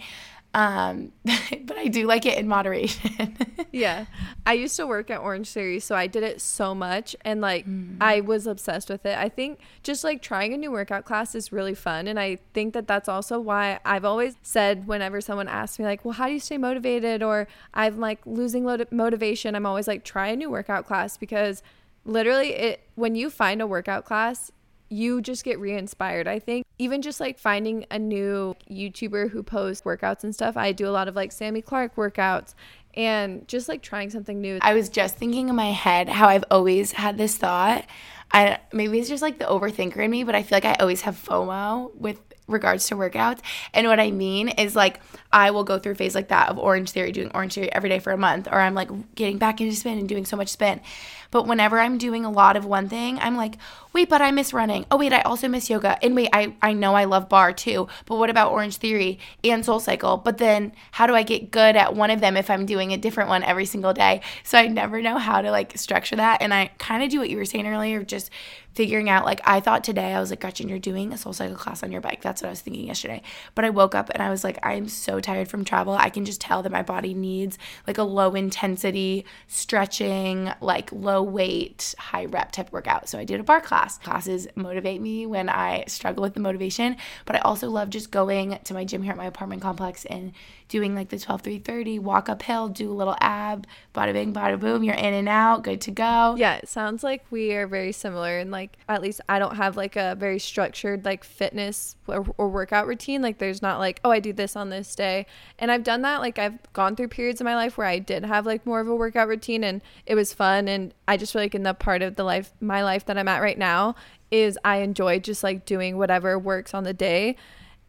Um, 0.58 1.12
but 1.66 1.78
I 1.78 1.88
do 1.88 2.08
like 2.08 2.26
it 2.26 2.36
in 2.36 2.48
moderation. 2.48 3.38
yeah. 3.72 4.08
I 4.44 4.54
used 4.54 4.76
to 4.78 4.88
work 4.88 5.12
at 5.12 5.20
Orange 5.20 5.50
Theory, 5.50 5.80
so 5.80 5.96
I 5.96 6.08
did 6.08 6.24
it 6.24 6.42
so 6.42 6.74
much 6.74 7.16
and 7.22 7.42
like 7.42 7.68
mm. 7.68 7.96
I 8.02 8.22
was 8.22 8.48
obsessed 8.48 8.90
with 8.90 9.06
it. 9.06 9.16
I 9.16 9.30
think 9.30 9.60
just 9.84 10.04
like 10.04 10.24
trying 10.24 10.56
a 10.56 10.58
new 10.58 10.72
workout 10.72 11.06
class 11.06 11.36
is 11.36 11.52
really 11.52 11.76
fun. 11.76 12.08
And 12.08 12.20
I 12.20 12.40
think 12.56 12.74
that 12.74 12.88
that's 12.88 13.08
also 13.08 13.40
why 13.40 13.80
I've 13.86 14.04
always 14.04 14.34
said 14.42 14.88
whenever 14.88 15.22
someone 15.22 15.48
asks 15.48 15.78
me, 15.78 15.86
like, 15.86 16.04
well, 16.04 16.16
how 16.16 16.26
do 16.26 16.34
you 16.34 16.40
stay 16.40 16.58
motivated? 16.58 17.22
Or 17.22 17.48
I'm 17.76 18.00
like 18.00 18.26
losing 18.26 18.64
motivation, 18.90 19.54
I'm 19.54 19.68
always 19.68 19.88
like, 19.88 20.04
try 20.04 20.30
a 20.30 20.36
new 20.36 20.50
workout 20.50 20.88
class 20.88 21.18
because 21.18 21.62
literally 22.04 22.54
it 22.54 22.82
when 22.96 23.14
you 23.14 23.30
find 23.30 23.62
a 23.62 23.68
workout 23.68 24.06
class 24.06 24.52
you 24.90 25.22
just 25.22 25.44
get 25.44 25.60
re-inspired 25.60 26.28
i 26.28 26.40
think 26.40 26.66
even 26.78 27.02
just 27.02 27.20
like 27.20 27.38
finding 27.38 27.86
a 27.92 28.00
new 28.00 28.56
youtuber 28.70 29.30
who 29.30 29.44
posts 29.44 29.84
workouts 29.84 30.24
and 30.24 30.34
stuff 30.34 30.56
i 30.58 30.72
do 30.72 30.88
a 30.88 30.92
lot 30.92 31.08
of 31.08 31.16
like 31.16 31.32
Sami 31.32 31.62
Clarke 31.62 31.96
workouts 31.96 32.54
and 32.94 33.48
just 33.48 33.68
like 33.68 33.82
trying 33.82 34.10
something 34.10 34.40
new 34.40 34.60
i 34.62 34.74
was 34.74 34.90
just 34.90 35.18
thinking 35.18 35.50
in 35.50 35.56
my 35.56 35.72
head 35.72 36.10
how 36.10 36.28
i've 36.28 36.46
always 36.50 36.92
had 36.94 37.18
this 37.18 37.38
thought 37.38 37.86
i 38.32 38.60
maybe 38.72 39.00
it's 39.00 39.10
just 39.10 39.22
like 39.22 39.40
the 39.40 39.46
overthinker 39.46 39.98
in 39.98 40.12
me 40.12 40.24
but 40.24 40.36
i 40.36 40.44
feel 40.44 40.56
like 40.56 40.66
i 40.66 40.74
always 40.76 41.02
have 41.02 41.16
fomo 41.16 41.94
with 41.96 42.20
regards 42.48 42.88
to 42.88 42.96
workouts. 42.96 43.40
And 43.74 43.88
what 43.88 44.00
I 44.00 44.12
mean 44.12 44.50
is 44.50 44.76
like 44.76 45.00
I 45.32 45.52
will 45.52 45.64
go 45.64 45.78
through 45.78 45.94
a 45.94 45.96
phase 45.96 46.16
like 46.16 46.30
that 46.30 46.50
of 46.50 46.58
Orange 46.58 46.92
Theory, 46.92 47.12
doing 47.12 47.32
Orange 47.34 47.54
Theory 47.54 47.72
every 47.72 47.90
day 47.90 48.00
for 48.00 48.12
a 48.12 48.18
month, 48.18 48.48
or 48.48 48.60
I'm 48.60 48.74
like 48.74 48.90
getting 49.16 49.38
back 49.38 49.62
into 49.62 49.76
spin 49.76 49.98
and 49.98 50.10
doing 50.10 50.26
so 50.26 50.38
much 50.38 50.50
spin. 50.50 50.82
But 51.32 51.48
whenever 51.48 51.80
I'm 51.80 51.98
doing 51.98 52.26
a 52.26 52.32
lot 52.32 52.56
of 52.56 52.66
one 52.66 52.90
thing, 52.90 53.20
I'm 53.20 53.36
like, 53.36 53.58
wait, 53.94 54.10
but 54.10 54.22
I 54.22 54.32
miss 54.32 54.54
running. 54.54 54.86
Oh 54.92 54.98
wait, 54.98 55.14
I 55.14 55.22
also 55.22 55.48
miss 55.48 55.70
yoga. 55.70 55.98
And 56.04 56.16
wait, 56.16 56.30
I, 56.32 56.56
I 56.62 56.74
know 56.74 56.94
I 56.94 57.06
love 57.06 57.30
barre 57.30 57.54
too. 57.54 57.88
But 58.06 58.18
what 58.18 58.30
about 58.30 58.52
Orange 58.52 58.78
Theory 58.78 59.20
and 59.44 59.66
Soul 59.66 59.80
Cycle? 59.80 60.18
But 60.18 60.38
then 60.38 60.74
how 60.92 61.08
do 61.08 61.16
I 61.16 61.24
get 61.24 61.52
good 61.52 61.76
at 61.76 61.96
one 61.96 62.12
of 62.12 62.20
them 62.20 62.38
if 62.38 62.50
I'm 62.50 62.66
doing 62.66 62.94
a 62.94 62.98
different 62.98 63.30
one 63.30 63.44
every 63.44 63.66
single 63.66 63.94
day? 63.94 64.22
So 64.44 64.58
I 64.58 64.68
never 64.68 65.02
know 65.02 65.18
how 65.18 65.42
to 65.42 65.52
like 65.52 65.78
structure 65.78 66.16
that. 66.16 66.42
And 66.42 66.54
I 66.54 66.68
kind 66.78 67.04
of 67.04 67.10
do 67.10 67.20
what 67.20 67.30
you 67.30 67.38
were 67.38 67.46
saying 67.46 67.68
earlier, 67.68 68.04
just 68.04 68.30
figuring 68.78 69.10
out 69.10 69.26
like 69.26 69.42
I 69.44 69.60
thought 69.60 69.84
today 69.84 70.14
I 70.14 70.20
was 70.20 70.30
like 70.30 70.40
Gretchen 70.40 70.70
you're 70.70 70.78
doing 70.78 71.12
a 71.12 71.18
soul 71.18 71.34
cycle 71.34 71.56
class 71.56 71.82
on 71.82 71.92
your 71.92 72.00
bike 72.00 72.22
that's 72.22 72.44
what 72.44 72.50
I 72.50 72.52
was 72.52 72.62
thinking 72.62 72.86
yesterday 72.86 73.24
but 73.56 73.66
I 73.66 73.72
woke 73.72 73.96
up 73.96 74.12
and 74.12 74.22
I 74.22 74.30
was 74.30 74.44
like 74.44 74.60
I'm 74.62 74.88
so 74.88 75.20
tired 75.20 75.48
from 75.48 75.66
travel 75.66 75.94
I 75.94 76.12
can 76.12 76.26
just 76.26 76.40
tell 76.40 76.62
that 76.62 76.72
my 76.72 76.84
body 76.84 77.16
needs 77.16 77.58
like 77.88 77.98
a 77.98 78.04
low 78.04 78.36
intensity 78.36 79.26
stretching 79.48 80.52
like 80.62 80.92
low 80.92 81.17
weight 81.22 81.96
high 81.98 82.26
rep 82.26 82.52
type 82.52 82.72
workout. 82.72 83.10
So 83.10 83.18
I 83.18 83.24
did 83.24 83.40
a 83.40 83.44
barre 83.44 83.62
class. 83.62 83.98
Classes 83.98 84.48
motivate 84.56 85.02
me 85.02 85.26
when 85.26 85.50
I 85.50 85.84
struggle 85.88 86.22
with 86.22 86.34
the 86.34 86.40
motivation 86.40 86.98
but 87.26 87.36
I 87.36 87.40
also 87.40 87.70
love 87.70 87.90
just 87.90 88.12
going 88.12 88.58
to 88.64 88.74
my 88.74 88.86
gym 88.86 89.04
here 89.04 89.12
at 89.12 89.18
my 89.18 89.26
apartment 89.26 89.62
complex 89.62 90.06
and 90.06 90.32
doing 90.68 90.96
like 90.96 91.10
the 91.10 91.20
12 91.20 91.42
330 91.42 92.00
walk 92.00 92.30
uphill 92.30 92.68
do 92.68 92.92
a 92.92 92.94
little 92.94 93.16
ab 93.22 93.66
bada 93.96 94.14
bing 94.14 94.34
bada 94.34 94.60
boom 94.60 94.84
you're 94.84 94.96
in 94.96 95.14
and 95.14 95.30
out 95.30 95.64
good 95.64 95.82
to 95.82 95.92
go 95.92 96.08
Yeah, 96.38 96.56
it 96.56 96.68
sounds 96.68 97.04
like 97.04 97.26
we 97.30 97.54
are 97.54 97.68
very 97.68 97.92
similar 97.92 98.38
and 98.40 98.52
like 98.52 98.78
at 98.88 99.02
least 99.02 99.22
I 99.30 99.40
don't 99.40 99.56
have 99.56 99.78
like 99.78 99.96
a 99.96 100.16
very 100.16 100.40
structured 100.40 101.06
like 101.06 101.24
fitness 101.24 101.96
or, 102.08 102.26
or 102.38 102.50
workout 102.50 102.88
routine. 102.88 103.22
Like 103.22 103.38
there's 103.38 103.62
not 103.62 103.80
like, 103.80 104.00
oh, 104.04 104.12
I 104.12 104.20
do 104.20 104.34
this 104.34 104.56
on 104.56 104.70
this 104.70 104.96
day. 104.96 105.26
And 105.60 105.72
I've 105.72 105.84
done 105.84 106.02
that 106.02 106.22
like 106.22 106.40
I've 106.40 106.58
gone 106.74 106.96
through 106.96 107.10
periods 107.10 107.42
in 107.42 107.46
my 107.46 107.56
life 107.56 107.78
where 107.78 107.88
I 107.88 108.00
did 108.00 108.26
have 108.26 108.46
like 108.46 108.66
more 108.66 108.80
of 108.80 108.88
a 108.88 108.96
workout 108.96 109.28
routine 109.28 109.64
and 109.64 109.82
it 110.06 110.16
was 110.16 110.34
fun 110.34 110.68
and 110.68 110.94
I 111.08 111.18
just 111.18 111.34
feel 111.34 111.42
like 111.42 111.56
in 111.56 111.64
the 111.64 111.74
part 111.74 112.02
of 112.02 112.16
the 112.16 112.24
life 112.24 112.54
my 112.60 112.84
life 112.84 113.06
that 113.06 113.18
I'm 113.18 113.28
at 113.28 113.42
right 113.42 113.58
now 113.58 113.96
is 114.30 114.58
I 114.64 114.78
enjoy 114.78 115.20
just 115.20 115.44
like 115.44 115.66
doing 115.66 115.98
whatever 115.98 116.38
works 116.38 116.74
on 116.74 116.84
the 116.84 116.94
day. 116.94 117.36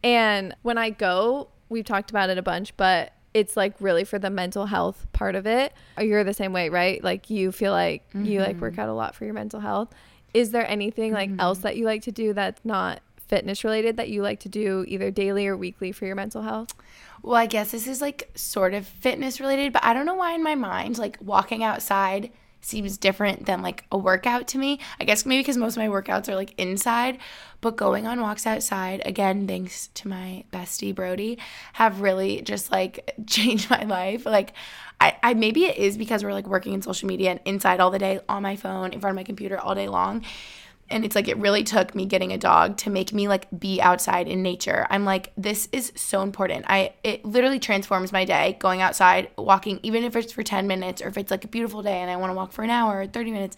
And 0.03 0.55
when 0.61 0.77
I 0.77 0.91
go, 0.91 1.49
we've 1.69 1.85
talked 1.85 2.09
about 2.09 2.29
it 2.29 2.37
a 2.37 2.41
bunch, 2.41 2.75
but 2.77 3.13
it's 3.33 3.55
like 3.55 3.75
really 3.79 4.03
for 4.03 4.19
the 4.19 4.29
mental 4.29 4.65
health 4.65 5.05
part 5.13 5.35
of 5.35 5.45
it. 5.45 5.73
You're 5.99 6.23
the 6.23 6.33
same 6.33 6.51
way, 6.51 6.69
right? 6.69 7.03
Like 7.03 7.29
you 7.29 7.51
feel 7.51 7.71
like 7.71 8.03
you 8.13 8.41
like 8.41 8.59
work 8.59 8.73
mm-hmm. 8.73 8.81
out 8.81 8.89
a 8.89 8.93
lot 8.93 9.15
for 9.15 9.25
your 9.25 9.33
mental 9.33 9.59
health. 9.59 9.93
Is 10.33 10.51
there 10.51 10.67
anything 10.67 11.13
like 11.13 11.29
mm-hmm. 11.29 11.39
else 11.39 11.59
that 11.59 11.77
you 11.77 11.85
like 11.85 12.03
to 12.03 12.11
do 12.11 12.33
that's 12.33 12.63
not 12.63 13.01
fitness 13.27 13.63
related 13.63 13.97
that 13.97 14.09
you 14.09 14.23
like 14.23 14.39
to 14.39 14.49
do 14.49 14.83
either 14.87 15.11
daily 15.11 15.45
or 15.47 15.55
weekly 15.55 15.91
for 15.91 16.05
your 16.05 16.15
mental 16.15 16.41
health? 16.41 16.73
Well, 17.21 17.35
I 17.35 17.45
guess 17.45 17.71
this 17.71 17.87
is 17.87 18.01
like 18.01 18.29
sort 18.35 18.73
of 18.73 18.87
fitness 18.87 19.39
related, 19.39 19.73
but 19.73 19.83
I 19.83 19.93
don't 19.93 20.05
know 20.05 20.15
why 20.15 20.33
in 20.33 20.43
my 20.43 20.55
mind, 20.55 20.97
like 20.97 21.17
walking 21.21 21.63
outside 21.63 22.31
seems 22.61 22.97
different 22.97 23.45
than 23.45 23.61
like 23.61 23.85
a 23.91 23.97
workout 23.97 24.47
to 24.49 24.57
me. 24.57 24.79
I 24.99 25.03
guess 25.03 25.25
maybe 25.25 25.41
because 25.41 25.57
most 25.57 25.77
of 25.77 25.83
my 25.83 25.87
workouts 25.87 26.29
are 26.29 26.35
like 26.35 26.53
inside, 26.57 27.19
but 27.61 27.75
going 27.75 28.07
on 28.07 28.21
walks 28.21 28.45
outside, 28.45 29.01
again, 29.05 29.47
thanks 29.47 29.87
to 29.95 30.07
my 30.07 30.43
bestie 30.51 30.93
Brody, 30.93 31.37
have 31.73 32.01
really 32.01 32.41
just 32.41 32.71
like 32.71 33.13
changed 33.27 33.69
my 33.69 33.83
life. 33.83 34.25
Like, 34.25 34.53
I, 35.01 35.17
I 35.23 35.33
maybe 35.33 35.65
it 35.65 35.77
is 35.77 35.97
because 35.97 36.23
we're 36.23 36.33
like 36.33 36.47
working 36.47 36.73
in 36.73 36.81
social 36.81 37.07
media 37.07 37.31
and 37.31 37.39
inside 37.45 37.79
all 37.79 37.91
the 37.91 37.99
day 37.99 38.19
on 38.27 38.43
my 38.43 38.55
phone, 38.55 38.91
in 38.91 38.99
front 38.99 39.13
of 39.13 39.15
my 39.15 39.23
computer 39.23 39.57
all 39.59 39.75
day 39.75 39.87
long 39.87 40.23
and 40.91 41.05
it's 41.05 41.15
like 41.15 41.27
it 41.27 41.37
really 41.37 41.63
took 41.63 41.93
me 41.95 42.05
getting 42.05 42.31
a 42.33 42.37
dog 42.37 42.77
to 42.77 42.89
make 42.89 43.13
me 43.13 43.27
like 43.27 43.47
be 43.57 43.79
outside 43.81 44.27
in 44.27 44.41
nature. 44.41 44.87
I'm 44.89 45.05
like 45.05 45.31
this 45.37 45.69
is 45.71 45.91
so 45.95 46.21
important. 46.21 46.65
I 46.67 46.93
it 47.03 47.23
literally 47.25 47.59
transforms 47.59 48.11
my 48.11 48.25
day 48.25 48.57
going 48.59 48.81
outside 48.81 49.29
walking 49.37 49.79
even 49.83 50.03
if 50.03 50.15
it's 50.15 50.33
for 50.33 50.43
10 50.43 50.67
minutes 50.67 51.01
or 51.01 51.07
if 51.07 51.17
it's 51.17 51.31
like 51.31 51.43
a 51.45 51.47
beautiful 51.47 51.81
day 51.81 51.99
and 51.99 52.09
i 52.09 52.15
want 52.15 52.31
to 52.31 52.35
walk 52.35 52.51
for 52.51 52.63
an 52.63 52.69
hour 52.69 53.01
or 53.01 53.07
30 53.07 53.31
minutes. 53.31 53.57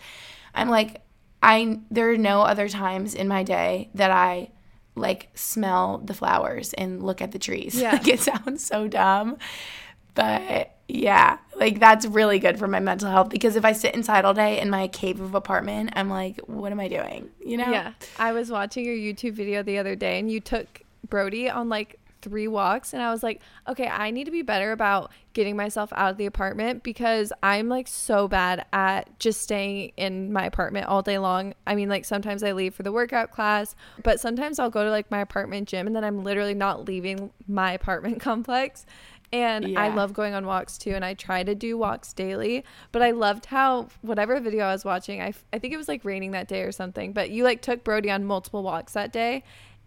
I'm 0.53 0.69
like 0.69 1.01
i 1.43 1.79
there 1.89 2.11
are 2.11 2.17
no 2.17 2.41
other 2.41 2.69
times 2.69 3.15
in 3.15 3.27
my 3.27 3.43
day 3.43 3.89
that 3.95 4.11
i 4.11 4.51
like 4.95 5.29
smell 5.33 5.99
the 5.99 6.13
flowers 6.13 6.73
and 6.73 7.01
look 7.01 7.21
at 7.21 7.31
the 7.31 7.39
trees. 7.39 7.75
Yeah. 7.81 7.93
like 7.93 8.07
it 8.07 8.19
sounds 8.19 8.63
so 8.65 8.87
dumb 8.87 9.37
but 10.13 10.75
yeah, 10.87 11.37
like 11.55 11.79
that's 11.79 12.05
really 12.05 12.39
good 12.39 12.59
for 12.59 12.67
my 12.67 12.79
mental 12.79 13.09
health 13.09 13.29
because 13.29 13.55
if 13.55 13.63
I 13.63 13.71
sit 13.71 13.95
inside 13.95 14.25
all 14.25 14.33
day 14.33 14.59
in 14.59 14.69
my 14.69 14.87
cave 14.87 15.21
of 15.21 15.35
apartment, 15.35 15.91
I'm 15.93 16.09
like, 16.09 16.39
what 16.47 16.71
am 16.71 16.79
I 16.79 16.87
doing? 16.87 17.29
You 17.45 17.57
know? 17.57 17.71
Yeah. 17.71 17.93
I 18.19 18.33
was 18.33 18.51
watching 18.51 18.85
your 18.85 18.95
YouTube 18.95 19.33
video 19.33 19.63
the 19.63 19.77
other 19.77 19.95
day 19.95 20.19
and 20.19 20.29
you 20.29 20.39
took 20.39 20.81
Brody 21.07 21.49
on 21.49 21.69
like 21.69 21.97
three 22.21 22.47
walks 22.47 22.93
and 22.93 23.01
I 23.01 23.11
was 23.11 23.23
like, 23.23 23.41
okay, 23.67 23.87
I 23.87 24.11
need 24.11 24.25
to 24.25 24.31
be 24.31 24.41
better 24.41 24.71
about 24.71 25.11
getting 25.33 25.55
myself 25.55 25.91
out 25.93 26.11
of 26.11 26.17
the 26.17 26.25
apartment 26.25 26.83
because 26.83 27.33
I'm 27.41 27.69
like 27.69 27.87
so 27.87 28.27
bad 28.27 28.65
at 28.73 29.17
just 29.19 29.41
staying 29.41 29.93
in 29.97 30.31
my 30.31 30.45
apartment 30.45 30.87
all 30.87 31.01
day 31.01 31.17
long. 31.17 31.53
I 31.65 31.75
mean, 31.75 31.89
like 31.89 32.05
sometimes 32.05 32.43
I 32.43 32.51
leave 32.51 32.75
for 32.75 32.83
the 32.83 32.91
workout 32.91 33.31
class, 33.31 33.75
but 34.03 34.19
sometimes 34.19 34.59
I'll 34.59 34.69
go 34.69 34.83
to 34.83 34.91
like 34.91 35.09
my 35.09 35.21
apartment 35.21 35.67
gym 35.67 35.87
and 35.87 35.95
then 35.95 36.03
I'm 36.03 36.23
literally 36.23 36.53
not 36.53 36.85
leaving 36.85 37.31
my 37.47 37.73
apartment 37.73 38.19
complex. 38.21 38.85
And 39.33 39.77
I 39.77 39.93
love 39.93 40.13
going 40.13 40.33
on 40.33 40.45
walks 40.45 40.77
too. 40.77 40.91
And 40.91 41.05
I 41.05 41.13
try 41.13 41.43
to 41.43 41.55
do 41.55 41.77
walks 41.77 42.13
daily. 42.13 42.65
But 42.91 43.01
I 43.01 43.11
loved 43.11 43.45
how, 43.45 43.87
whatever 44.01 44.39
video 44.39 44.65
I 44.65 44.73
was 44.73 44.83
watching, 44.83 45.21
I, 45.21 45.29
f- 45.29 45.45
I 45.53 45.59
think 45.59 45.73
it 45.73 45.77
was 45.77 45.87
like 45.87 46.03
raining 46.03 46.31
that 46.31 46.47
day 46.47 46.63
or 46.63 46.71
something, 46.71 47.13
but 47.13 47.29
you 47.29 47.43
like 47.43 47.61
took 47.61 47.83
Brody 47.83 48.11
on 48.11 48.25
multiple 48.25 48.63
walks 48.63 48.93
that 48.93 49.13
day. 49.13 49.43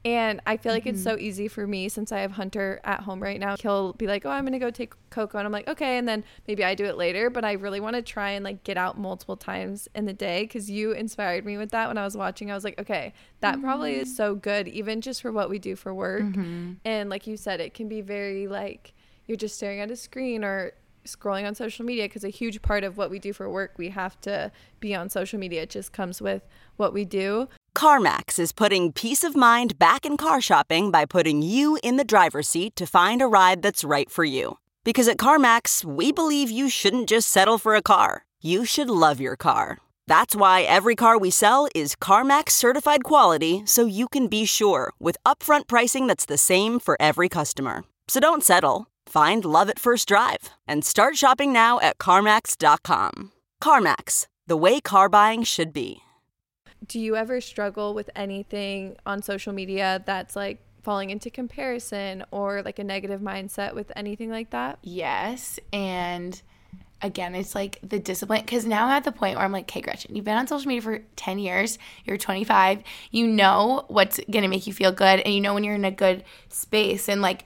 And 0.06 0.42
I 0.46 0.58
feel 0.58 0.72
like 0.72 0.84
it's 0.84 1.00
mm-hmm. 1.00 1.16
so 1.16 1.18
easy 1.18 1.48
for 1.48 1.66
me 1.66 1.88
since 1.88 2.12
I 2.12 2.18
have 2.20 2.32
Hunter 2.32 2.78
at 2.84 3.00
home 3.00 3.22
right 3.22 3.40
now. 3.40 3.56
He'll 3.58 3.94
be 3.94 4.06
like, 4.06 4.26
"Oh, 4.26 4.30
I'm 4.30 4.44
gonna 4.44 4.58
go 4.58 4.70
take 4.70 4.92
Coco," 5.08 5.38
and 5.38 5.46
I'm 5.46 5.52
like, 5.52 5.66
"Okay." 5.66 5.96
And 5.96 6.06
then 6.06 6.24
maybe 6.46 6.62
I 6.62 6.74
do 6.74 6.84
it 6.84 6.98
later. 6.98 7.30
But 7.30 7.42
I 7.42 7.52
really 7.52 7.80
want 7.80 7.96
to 7.96 8.02
try 8.02 8.32
and 8.32 8.44
like 8.44 8.64
get 8.64 8.76
out 8.76 8.98
multiple 8.98 9.36
times 9.36 9.88
in 9.94 10.04
the 10.04 10.12
day 10.12 10.42
because 10.42 10.70
you 10.70 10.92
inspired 10.92 11.46
me 11.46 11.56
with 11.56 11.70
that 11.70 11.88
when 11.88 11.96
I 11.96 12.04
was 12.04 12.18
watching. 12.18 12.50
I 12.50 12.54
was 12.54 12.64
like, 12.64 12.78
"Okay, 12.78 13.14
that 13.40 13.62
probably 13.62 13.94
is 13.94 14.08
mm-hmm. 14.08 14.16
so 14.16 14.34
good, 14.34 14.68
even 14.68 15.00
just 15.00 15.22
for 15.22 15.32
what 15.32 15.48
we 15.48 15.58
do 15.58 15.74
for 15.74 15.94
work." 15.94 16.22
Mm-hmm. 16.22 16.72
And 16.84 17.08
like 17.08 17.26
you 17.26 17.38
said, 17.38 17.60
it 17.60 17.72
can 17.72 17.88
be 17.88 18.02
very 18.02 18.46
like 18.46 18.92
you're 19.26 19.36
just 19.36 19.56
staring 19.56 19.80
at 19.80 19.90
a 19.90 19.96
screen 19.96 20.44
or 20.44 20.72
scrolling 21.04 21.46
on 21.46 21.54
social 21.54 21.84
media 21.84 22.04
because 22.04 22.24
a 22.24 22.30
huge 22.30 22.62
part 22.62 22.82
of 22.82 22.96
what 22.96 23.10
we 23.10 23.18
do 23.18 23.32
for 23.32 23.50
work 23.50 23.72
we 23.76 23.90
have 23.90 24.18
to 24.22 24.50
be 24.80 24.94
on 24.94 25.08
social 25.10 25.38
media 25.38 25.62
it 25.62 25.70
just 25.70 25.92
comes 25.92 26.22
with 26.22 26.46
what 26.76 26.94
we 26.94 27.04
do 27.04 27.46
CarMax 27.74 28.38
is 28.38 28.52
putting 28.52 28.92
peace 28.92 29.24
of 29.24 29.34
mind 29.34 29.78
back 29.78 30.06
in 30.06 30.16
car 30.16 30.40
shopping 30.40 30.90
by 30.90 31.04
putting 31.04 31.42
you 31.42 31.76
in 31.82 31.96
the 31.96 32.04
driver's 32.04 32.48
seat 32.48 32.76
to 32.76 32.86
find 32.86 33.20
a 33.20 33.26
ride 33.26 33.62
that's 33.62 33.82
right 33.82 34.08
for 34.08 34.24
you. 34.24 34.58
Because 34.84 35.08
at 35.08 35.18
CarMax, 35.18 35.84
we 35.84 36.12
believe 36.12 36.50
you 36.50 36.68
shouldn't 36.68 37.08
just 37.08 37.28
settle 37.28 37.58
for 37.58 37.74
a 37.74 37.82
car, 37.82 38.24
you 38.40 38.64
should 38.64 38.88
love 38.88 39.20
your 39.20 39.34
car. 39.34 39.78
That's 40.06 40.36
why 40.36 40.62
every 40.62 40.94
car 40.94 41.18
we 41.18 41.30
sell 41.30 41.66
is 41.74 41.96
CarMax 41.96 42.50
certified 42.50 43.02
quality 43.02 43.62
so 43.64 43.86
you 43.86 44.06
can 44.08 44.28
be 44.28 44.44
sure 44.44 44.92
with 45.00 45.16
upfront 45.26 45.66
pricing 45.66 46.06
that's 46.06 46.26
the 46.26 46.38
same 46.38 46.78
for 46.78 46.96
every 47.00 47.28
customer. 47.28 47.84
So 48.06 48.20
don't 48.20 48.44
settle. 48.44 48.86
Find 49.14 49.44
love 49.44 49.70
at 49.70 49.78
first 49.78 50.08
drive 50.08 50.50
and 50.66 50.84
start 50.84 51.16
shopping 51.16 51.52
now 51.52 51.78
at 51.78 51.98
CarMax.com. 51.98 53.30
CarMax, 53.62 54.26
the 54.48 54.56
way 54.56 54.80
car 54.80 55.08
buying 55.08 55.44
should 55.44 55.72
be. 55.72 56.00
do 56.88 56.98
you 56.98 57.14
ever 57.14 57.40
struggle 57.40 57.94
with 57.94 58.10
anything 58.16 58.96
on 59.06 59.22
social 59.22 59.52
media 59.52 60.02
that's 60.04 60.34
like 60.34 60.58
falling 60.82 61.10
into 61.10 61.30
comparison 61.30 62.24
or 62.32 62.60
like 62.62 62.80
a 62.80 62.84
negative 62.84 63.20
mindset 63.20 63.72
with 63.72 63.92
anything 63.94 64.30
like 64.30 64.50
that 64.50 64.80
Yes. 64.82 65.60
And 65.72 66.42
again, 67.00 67.36
it's 67.36 67.54
like 67.54 67.78
the 67.84 68.00
discipline. 68.00 68.40
Because 68.40 68.66
now 68.66 68.86
I'm 68.86 68.92
at 68.92 69.04
the 69.04 69.12
point 69.12 69.36
where 69.36 69.44
I'm 69.44 69.52
like, 69.52 69.66
okay, 69.66 69.80
Gretchen, 69.80 70.16
you've 70.16 70.24
been 70.24 70.36
on 70.36 70.48
social 70.48 70.66
media 70.66 70.82
for 70.82 70.98
10 71.14 71.38
years. 71.38 71.78
You're 72.04 72.16
25. 72.16 72.82
You 73.12 73.28
know 73.28 73.84
what's 73.86 74.18
going 74.28 74.42
to 74.42 74.48
make 74.48 74.66
you 74.66 74.72
feel 74.72 74.90
good. 74.90 75.20
And 75.20 75.32
you 75.32 75.40
know 75.40 75.54
when 75.54 75.62
you're 75.62 75.76
in 75.76 75.84
a 75.84 75.92
good 75.92 76.24
space. 76.48 77.08
And 77.08 77.22
like, 77.22 77.44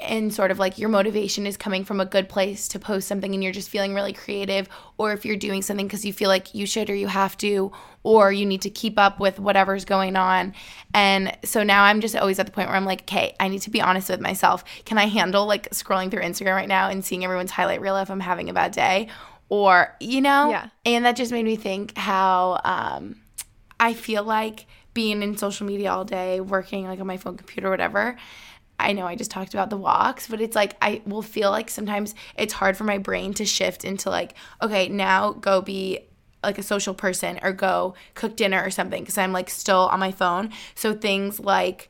and 0.00 0.32
sort 0.34 0.50
of 0.50 0.58
like 0.58 0.78
your 0.78 0.88
motivation 0.88 1.46
is 1.46 1.56
coming 1.56 1.84
from 1.84 2.00
a 2.00 2.04
good 2.04 2.28
place 2.28 2.66
to 2.68 2.78
post 2.78 3.06
something 3.06 3.34
and 3.34 3.42
you're 3.44 3.52
just 3.52 3.68
feeling 3.68 3.94
really 3.94 4.12
creative 4.12 4.68
or 4.98 5.12
if 5.12 5.24
you're 5.24 5.36
doing 5.36 5.62
something 5.62 5.86
because 5.86 6.04
you 6.04 6.12
feel 6.12 6.28
like 6.28 6.54
you 6.54 6.66
should 6.66 6.88
or 6.90 6.94
you 6.94 7.06
have 7.06 7.36
to 7.36 7.70
or 8.02 8.32
you 8.32 8.44
need 8.44 8.62
to 8.62 8.70
keep 8.70 8.98
up 8.98 9.20
with 9.20 9.38
whatever's 9.38 9.84
going 9.84 10.16
on 10.16 10.52
and 10.94 11.36
so 11.44 11.62
now 11.62 11.84
i'm 11.84 12.00
just 12.00 12.16
always 12.16 12.38
at 12.38 12.46
the 12.46 12.52
point 12.52 12.68
where 12.68 12.76
i'm 12.76 12.84
like 12.84 13.02
okay 13.02 13.36
i 13.38 13.46
need 13.48 13.60
to 13.60 13.70
be 13.70 13.80
honest 13.80 14.08
with 14.08 14.20
myself 14.20 14.64
can 14.84 14.98
i 14.98 15.06
handle 15.06 15.46
like 15.46 15.68
scrolling 15.70 16.10
through 16.10 16.22
instagram 16.22 16.56
right 16.56 16.68
now 16.68 16.88
and 16.88 17.04
seeing 17.04 17.22
everyone's 17.24 17.50
highlight 17.52 17.80
reel 17.80 17.96
if 17.98 18.10
i'm 18.10 18.18
having 18.20 18.48
a 18.48 18.52
bad 18.52 18.72
day 18.72 19.06
or 19.50 19.94
you 20.00 20.20
know 20.20 20.50
Yeah. 20.50 20.68
and 20.84 21.04
that 21.04 21.14
just 21.16 21.30
made 21.30 21.44
me 21.44 21.56
think 21.56 21.96
how 21.96 22.60
um 22.64 23.16
I 23.80 23.94
feel 23.94 24.22
like 24.22 24.66
being 24.94 25.24
in 25.24 25.36
social 25.36 25.66
media 25.66 25.90
all 25.90 26.04
day, 26.04 26.40
working 26.40 26.84
like 26.86 27.00
on 27.00 27.06
my 27.08 27.16
phone, 27.16 27.36
computer, 27.36 27.68
whatever. 27.68 28.16
I 28.78 28.92
know 28.92 29.06
I 29.06 29.14
just 29.14 29.30
talked 29.30 29.54
about 29.54 29.70
the 29.70 29.76
walks, 29.76 30.26
but 30.26 30.40
it's 30.40 30.56
like 30.56 30.76
I 30.82 31.02
will 31.06 31.22
feel 31.22 31.50
like 31.50 31.70
sometimes 31.70 32.14
it's 32.36 32.52
hard 32.52 32.76
for 32.76 32.84
my 32.84 32.98
brain 32.98 33.32
to 33.34 33.44
shift 33.44 33.84
into 33.84 34.10
like, 34.10 34.34
okay, 34.60 34.88
now 34.88 35.32
go 35.32 35.60
be 35.60 36.00
like 36.42 36.58
a 36.58 36.62
social 36.62 36.94
person 36.94 37.38
or 37.42 37.52
go 37.52 37.94
cook 38.14 38.36
dinner 38.36 38.62
or 38.62 38.70
something 38.70 39.02
because 39.02 39.18
I'm 39.18 39.32
like 39.32 39.48
still 39.48 39.88
on 39.88 40.00
my 40.00 40.10
phone. 40.10 40.50
So 40.74 40.92
things 40.94 41.38
like 41.38 41.88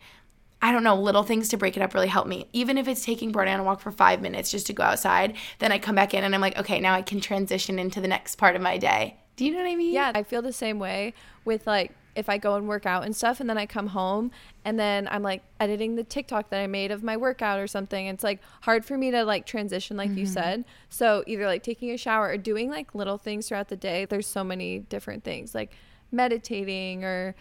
I 0.64 0.70
don't 0.70 0.84
know, 0.84 0.94
little 0.94 1.24
things 1.24 1.48
to 1.48 1.56
break 1.56 1.76
it 1.76 1.82
up 1.82 1.92
really 1.92 2.06
help 2.06 2.28
me. 2.28 2.46
Even 2.52 2.78
if 2.78 2.86
it's 2.86 3.04
taking 3.04 3.32
Brody 3.32 3.50
on 3.50 3.58
a 3.58 3.64
walk 3.64 3.80
for 3.80 3.90
five 3.90 4.22
minutes 4.22 4.52
just 4.52 4.68
to 4.68 4.72
go 4.72 4.84
outside, 4.84 5.36
then 5.58 5.72
I 5.72 5.78
come 5.78 5.96
back 5.96 6.14
in 6.14 6.22
and 6.22 6.32
I'm 6.32 6.40
like, 6.40 6.56
okay, 6.56 6.78
now 6.78 6.94
I 6.94 7.02
can 7.02 7.20
transition 7.20 7.80
into 7.80 8.00
the 8.00 8.06
next 8.06 8.36
part 8.36 8.54
of 8.54 8.62
my 8.62 8.78
day. 8.78 9.16
Do 9.34 9.44
you 9.44 9.50
know 9.50 9.58
what 9.58 9.68
I 9.68 9.74
mean? 9.74 9.92
Yeah, 9.92 10.12
I 10.14 10.22
feel 10.22 10.40
the 10.40 10.52
same 10.52 10.78
way 10.78 11.14
with 11.44 11.66
like 11.66 11.90
if 12.14 12.28
I 12.28 12.38
go 12.38 12.56
and 12.56 12.68
work 12.68 12.84
out 12.84 13.04
and 13.04 13.16
stuff 13.16 13.40
and 13.40 13.48
then 13.48 13.56
I 13.56 13.66
come 13.66 13.88
home 13.88 14.30
and 14.64 14.78
then 14.78 15.08
I'm 15.10 15.22
like 15.22 15.42
editing 15.58 15.96
the 15.96 16.04
TikTok 16.04 16.50
that 16.50 16.60
I 16.60 16.66
made 16.66 16.90
of 16.90 17.02
my 17.02 17.16
workout 17.16 17.58
or 17.58 17.66
something. 17.66 18.06
It's 18.06 18.22
like 18.22 18.40
hard 18.62 18.84
for 18.84 18.98
me 18.98 19.10
to 19.10 19.24
like 19.24 19.46
transition 19.46 19.96
like 19.96 20.14
you 20.16 20.26
said. 20.26 20.64
So 20.90 21.24
either 21.26 21.46
like 21.46 21.62
taking 21.62 21.90
a 21.90 21.96
shower 21.96 22.28
or 22.28 22.36
doing 22.36 22.68
like 22.68 22.94
little 22.94 23.16
things 23.18 23.48
throughout 23.48 23.68
the 23.68 23.76
day. 23.76 24.04
There's 24.04 24.26
so 24.26 24.44
many 24.44 24.80
different 24.80 25.24
things. 25.24 25.54
Like 25.54 25.72
meditating 26.10 27.04
or 27.04 27.34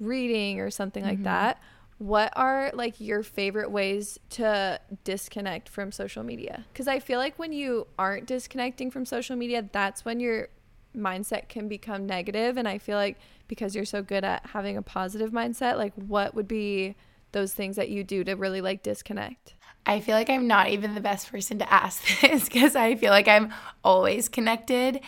reading 0.00 0.60
or 0.60 0.70
something 0.70 1.04
like 1.04 1.14
Mm-hmm. 1.16 1.24
that, 1.24 1.60
what 1.98 2.30
are 2.36 2.70
like 2.74 3.00
your 3.00 3.22
favorite 3.22 3.70
ways 3.70 4.18
to 4.30 4.78
disconnect 5.04 5.68
from 5.68 5.90
social 5.92 6.22
media? 6.22 6.66
Because 6.72 6.88
I 6.88 6.98
feel 6.98 7.18
like 7.18 7.38
when 7.38 7.52
you 7.52 7.86
aren't 7.98 8.26
disconnecting 8.26 8.90
from 8.90 9.06
social 9.06 9.34
media, 9.36 9.66
that's 9.72 10.04
when 10.04 10.20
your 10.20 10.48
mindset 10.96 11.48
can 11.48 11.68
become. 11.68 12.10
And 12.10 12.68
I 12.68 12.78
feel 12.78 12.96
like 12.96 13.18
because 13.48 13.74
you're 13.74 13.84
so 13.84 14.02
good 14.02 14.24
at 14.24 14.46
having 14.46 14.76
a 14.76 14.82
positive 14.82 15.30
mindset, 15.30 15.76
like 15.76 15.94
what 15.94 16.34
would 16.34 16.48
be 16.48 16.96
those 17.32 17.52
things 17.52 17.76
that 17.76 17.88
you 17.88 18.02
do 18.04 18.24
to 18.24 18.34
really 18.34 18.60
like 18.60 18.82
disconnect? 18.82 19.54
I 19.84 20.00
feel 20.00 20.16
like 20.16 20.28
I'm 20.28 20.48
not 20.48 20.70
even 20.70 20.94
the 20.94 21.00
best 21.00 21.30
person 21.30 21.58
to 21.60 21.72
ask 21.72 22.02
this 22.20 22.48
because 22.48 22.74
I 22.74 22.96
feel 22.96 23.10
like 23.10 23.28
I'm 23.28 23.52
always 23.84 24.28
connected. 24.28 25.00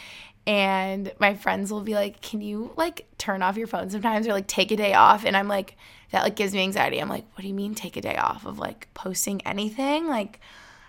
And 0.46 1.12
my 1.18 1.34
friends 1.34 1.70
will 1.70 1.82
be 1.82 1.94
like, 1.94 2.22
Can 2.22 2.40
you 2.40 2.72
like 2.76 3.06
turn 3.18 3.42
off 3.42 3.56
your 3.56 3.66
phone 3.66 3.90
sometimes 3.90 4.26
or 4.26 4.32
like 4.32 4.46
take 4.46 4.70
a 4.70 4.76
day 4.76 4.94
off? 4.94 5.24
And 5.24 5.36
I'm 5.36 5.48
like, 5.48 5.76
That 6.12 6.22
like 6.22 6.36
gives 6.36 6.54
me 6.54 6.62
anxiety. 6.62 7.00
I'm 7.00 7.08
like, 7.08 7.26
What 7.34 7.42
do 7.42 7.48
you 7.48 7.54
mean 7.54 7.74
take 7.74 7.96
a 7.96 8.00
day 8.00 8.16
off 8.16 8.46
of 8.46 8.58
like 8.58 8.88
posting 8.94 9.46
anything? 9.46 10.06
Like, 10.06 10.40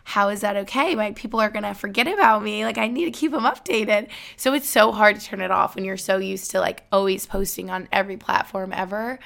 how 0.09 0.29
is 0.29 0.41
that 0.41 0.55
okay? 0.55 0.95
My 0.95 1.11
people 1.11 1.39
are 1.39 1.51
gonna 1.51 1.75
forget 1.75 2.07
about 2.07 2.41
me. 2.41 2.65
Like 2.65 2.79
I 2.79 2.87
need 2.87 3.05
to 3.05 3.11
keep 3.11 3.31
them 3.31 3.43
updated. 3.43 4.07
So 4.37 4.55
it's 4.55 4.67
so 4.67 4.91
hard 4.91 5.19
to 5.19 5.23
turn 5.23 5.39
it 5.39 5.51
off 5.51 5.75
when 5.75 5.85
you're 5.85 5.97
so 5.97 6.17
used 6.17 6.49
to 6.51 6.59
like 6.59 6.81
always 6.91 7.27
posting 7.27 7.69
on 7.69 7.87
every 7.91 8.17
platform 8.17 8.73
ever. 8.73 9.19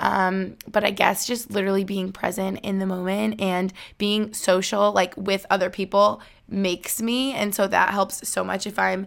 Um, 0.00 0.56
but 0.70 0.84
I 0.84 0.90
guess 0.90 1.26
just 1.26 1.50
literally 1.50 1.82
being 1.82 2.12
present 2.12 2.60
in 2.62 2.78
the 2.78 2.84
moment 2.84 3.40
and 3.40 3.72
being 3.96 4.34
social, 4.34 4.92
like 4.92 5.16
with 5.16 5.46
other 5.48 5.70
people, 5.70 6.20
makes 6.46 7.00
me. 7.00 7.32
And 7.32 7.54
so 7.54 7.66
that 7.66 7.88
helps 7.88 8.28
so 8.28 8.44
much 8.44 8.66
if 8.66 8.78
I'm 8.78 9.06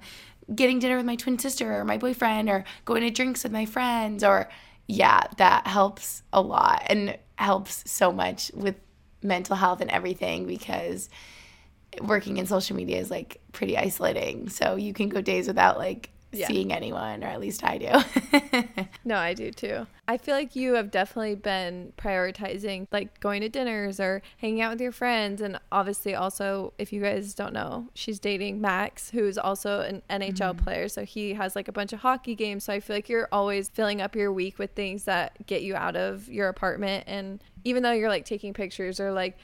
getting 0.55 0.79
dinner 0.79 0.97
with 0.97 1.05
my 1.05 1.17
twin 1.17 1.37
sister 1.37 1.71
or 1.79 1.85
my 1.85 1.99
boyfriend 1.99 2.49
or 2.49 2.63
going 2.83 3.01
to 3.01 3.11
drinks 3.11 3.43
with 3.43 3.51
my 3.51 3.67
friends 3.67 4.23
or, 4.23 4.49
yeah, 4.87 5.21
that 5.37 5.67
helps 5.67 6.23
a 6.33 6.41
lot 6.41 6.81
and 6.87 7.15
helps 7.35 7.89
so 7.89 8.11
much 8.11 8.51
with 8.55 8.75
mental 9.23 9.55
health 9.55 9.81
and 9.81 9.89
everything 9.91 10.45
because 10.45 11.09
working 12.01 12.37
in 12.37 12.45
social 12.45 12.75
media 12.75 12.97
is 12.97 13.11
like 13.11 13.41
pretty 13.51 13.77
isolating. 13.77 14.49
So 14.49 14.75
you 14.75 14.93
can 14.93 15.09
go 15.09 15.21
days 15.21 15.47
without 15.47 15.77
like 15.77 16.09
Yeah. 16.33 16.47
seeing 16.47 16.71
anyone, 16.71 17.23
or 17.23 17.27
at 17.27 17.39
least 17.39 17.63
I 17.63 17.77
do. 17.77 18.81
No, 19.03 19.17
I 19.17 19.33
do 19.33 19.51
too. 19.51 19.87
I 20.07 20.17
feel 20.17 20.35
like 20.35 20.55
you 20.55 20.75
have 20.75 20.91
definitely 20.91 21.35
been 21.35 21.93
prioritizing 21.97 22.87
like 22.91 23.19
going 23.19 23.41
to 23.41 23.49
dinners 23.49 23.99
or 23.99 24.21
hanging 24.37 24.61
out 24.61 24.71
with 24.71 24.81
your 24.81 24.91
friends. 24.91 25.41
And 25.41 25.59
obviously, 25.71 26.13
also, 26.13 26.73
if 26.77 26.93
you 26.93 27.01
guys 27.01 27.33
don't 27.33 27.53
know, 27.53 27.87
she's 27.95 28.19
dating 28.19 28.61
Max, 28.61 29.09
who's 29.09 29.37
also 29.37 29.81
an 29.81 30.03
NHL 30.09 30.33
mm-hmm. 30.33 30.63
player. 30.63 30.87
So 30.87 31.03
he 31.03 31.33
has 31.33 31.55
like 31.55 31.67
a 31.67 31.71
bunch 31.71 31.93
of 31.93 31.99
hockey 31.99 32.35
games. 32.35 32.65
So 32.65 32.73
I 32.73 32.79
feel 32.79 32.95
like 32.95 33.09
you're 33.09 33.29
always 33.31 33.69
filling 33.69 34.01
up 34.01 34.15
your 34.15 34.31
week 34.31 34.59
with 34.59 34.71
things 34.71 35.05
that 35.05 35.45
get 35.47 35.63
you 35.63 35.75
out 35.75 35.95
of 35.95 36.29
your 36.29 36.49
apartment. 36.49 37.05
And 37.07 37.43
even 37.63 37.81
though 37.81 37.91
you're 37.91 38.09
like 38.09 38.25
taking 38.25 38.53
pictures 38.53 38.99
or 38.99 39.11
like 39.11 39.37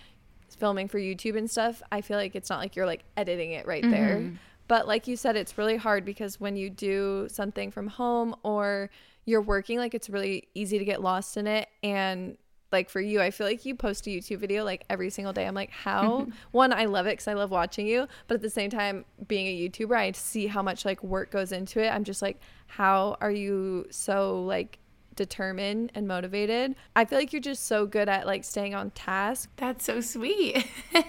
filming 0.50 0.88
for 0.88 1.00
YouTube 1.00 1.38
and 1.38 1.50
stuff, 1.50 1.82
I 1.92 2.02
feel 2.02 2.18
like 2.18 2.36
it's 2.36 2.50
not 2.50 2.60
like 2.60 2.76
you're 2.76 2.86
like 2.86 3.04
editing 3.16 3.54
it 3.54 3.66
right 3.66 3.84
there. 3.84 4.18
Mm-hmm. 4.18 4.36
But 4.68 4.88
like 4.88 5.08
you 5.08 5.16
said, 5.16 5.36
it's 5.36 5.58
really 5.58 5.78
hard 5.78 6.06
because 6.06 6.40
when 6.40 6.56
you 6.56 6.70
do 6.70 7.28
something 7.30 7.72
from 7.72 7.88
home 7.88 8.36
or 8.44 8.90
you're 9.26 9.42
working, 9.42 9.78
like 9.78 9.94
it's 9.94 10.10
really 10.10 10.48
easy 10.54 10.80
to 10.80 10.86
get 10.86 11.02
lost 11.02 11.38
in 11.38 11.48
it. 11.48 11.68
And 11.84 12.38
like 12.72 12.90
for 12.90 13.00
you, 13.00 13.22
I 13.22 13.32
feel 13.32 13.48
like 13.48 13.66
you 13.66 13.76
post 13.76 14.08
a 14.08 14.10
YouTube 14.10 14.40
video 14.40 14.66
like 14.66 14.84
every 14.90 15.10
single 15.10 15.32
day. 15.32 15.48
I'm 15.48 15.56
like, 15.56 15.72
how? 15.72 16.28
One, 16.52 16.74
I 16.74 16.86
love 16.86 17.06
it 17.06 17.12
because 17.12 17.28
I 17.28 17.34
love 17.34 17.52
watching 17.52 17.88
you. 17.88 18.08
But 18.28 18.36
at 18.36 18.42
the 18.42 18.50
same 18.50 18.70
time, 18.70 19.06
being 19.28 19.48
a 19.48 19.70
YouTuber, 19.70 19.96
I 19.96 20.12
see 20.12 20.48
how 20.48 20.62
much 20.62 20.84
like 20.84 21.02
work 21.04 21.32
goes 21.32 21.52
into 21.52 21.82
it. 21.82 21.90
I'm 21.90 22.04
just 22.04 22.22
like, 22.22 22.40
how 22.68 23.18
are 23.22 23.32
you 23.32 23.88
so 23.90 24.44
like 24.44 24.80
determined 25.16 25.92
and 25.96 26.08
motivated? 26.08 26.76
I 26.96 27.06
feel 27.06 27.20
like 27.20 27.32
you're 27.32 27.42
just 27.42 27.66
so 27.68 27.86
good 27.86 28.10
at 28.10 28.28
like 28.28 28.44
staying 28.44 28.76
on 28.76 28.92
task. 28.92 29.50
That's 29.56 29.86
so 29.86 30.02
sweet. 30.02 30.68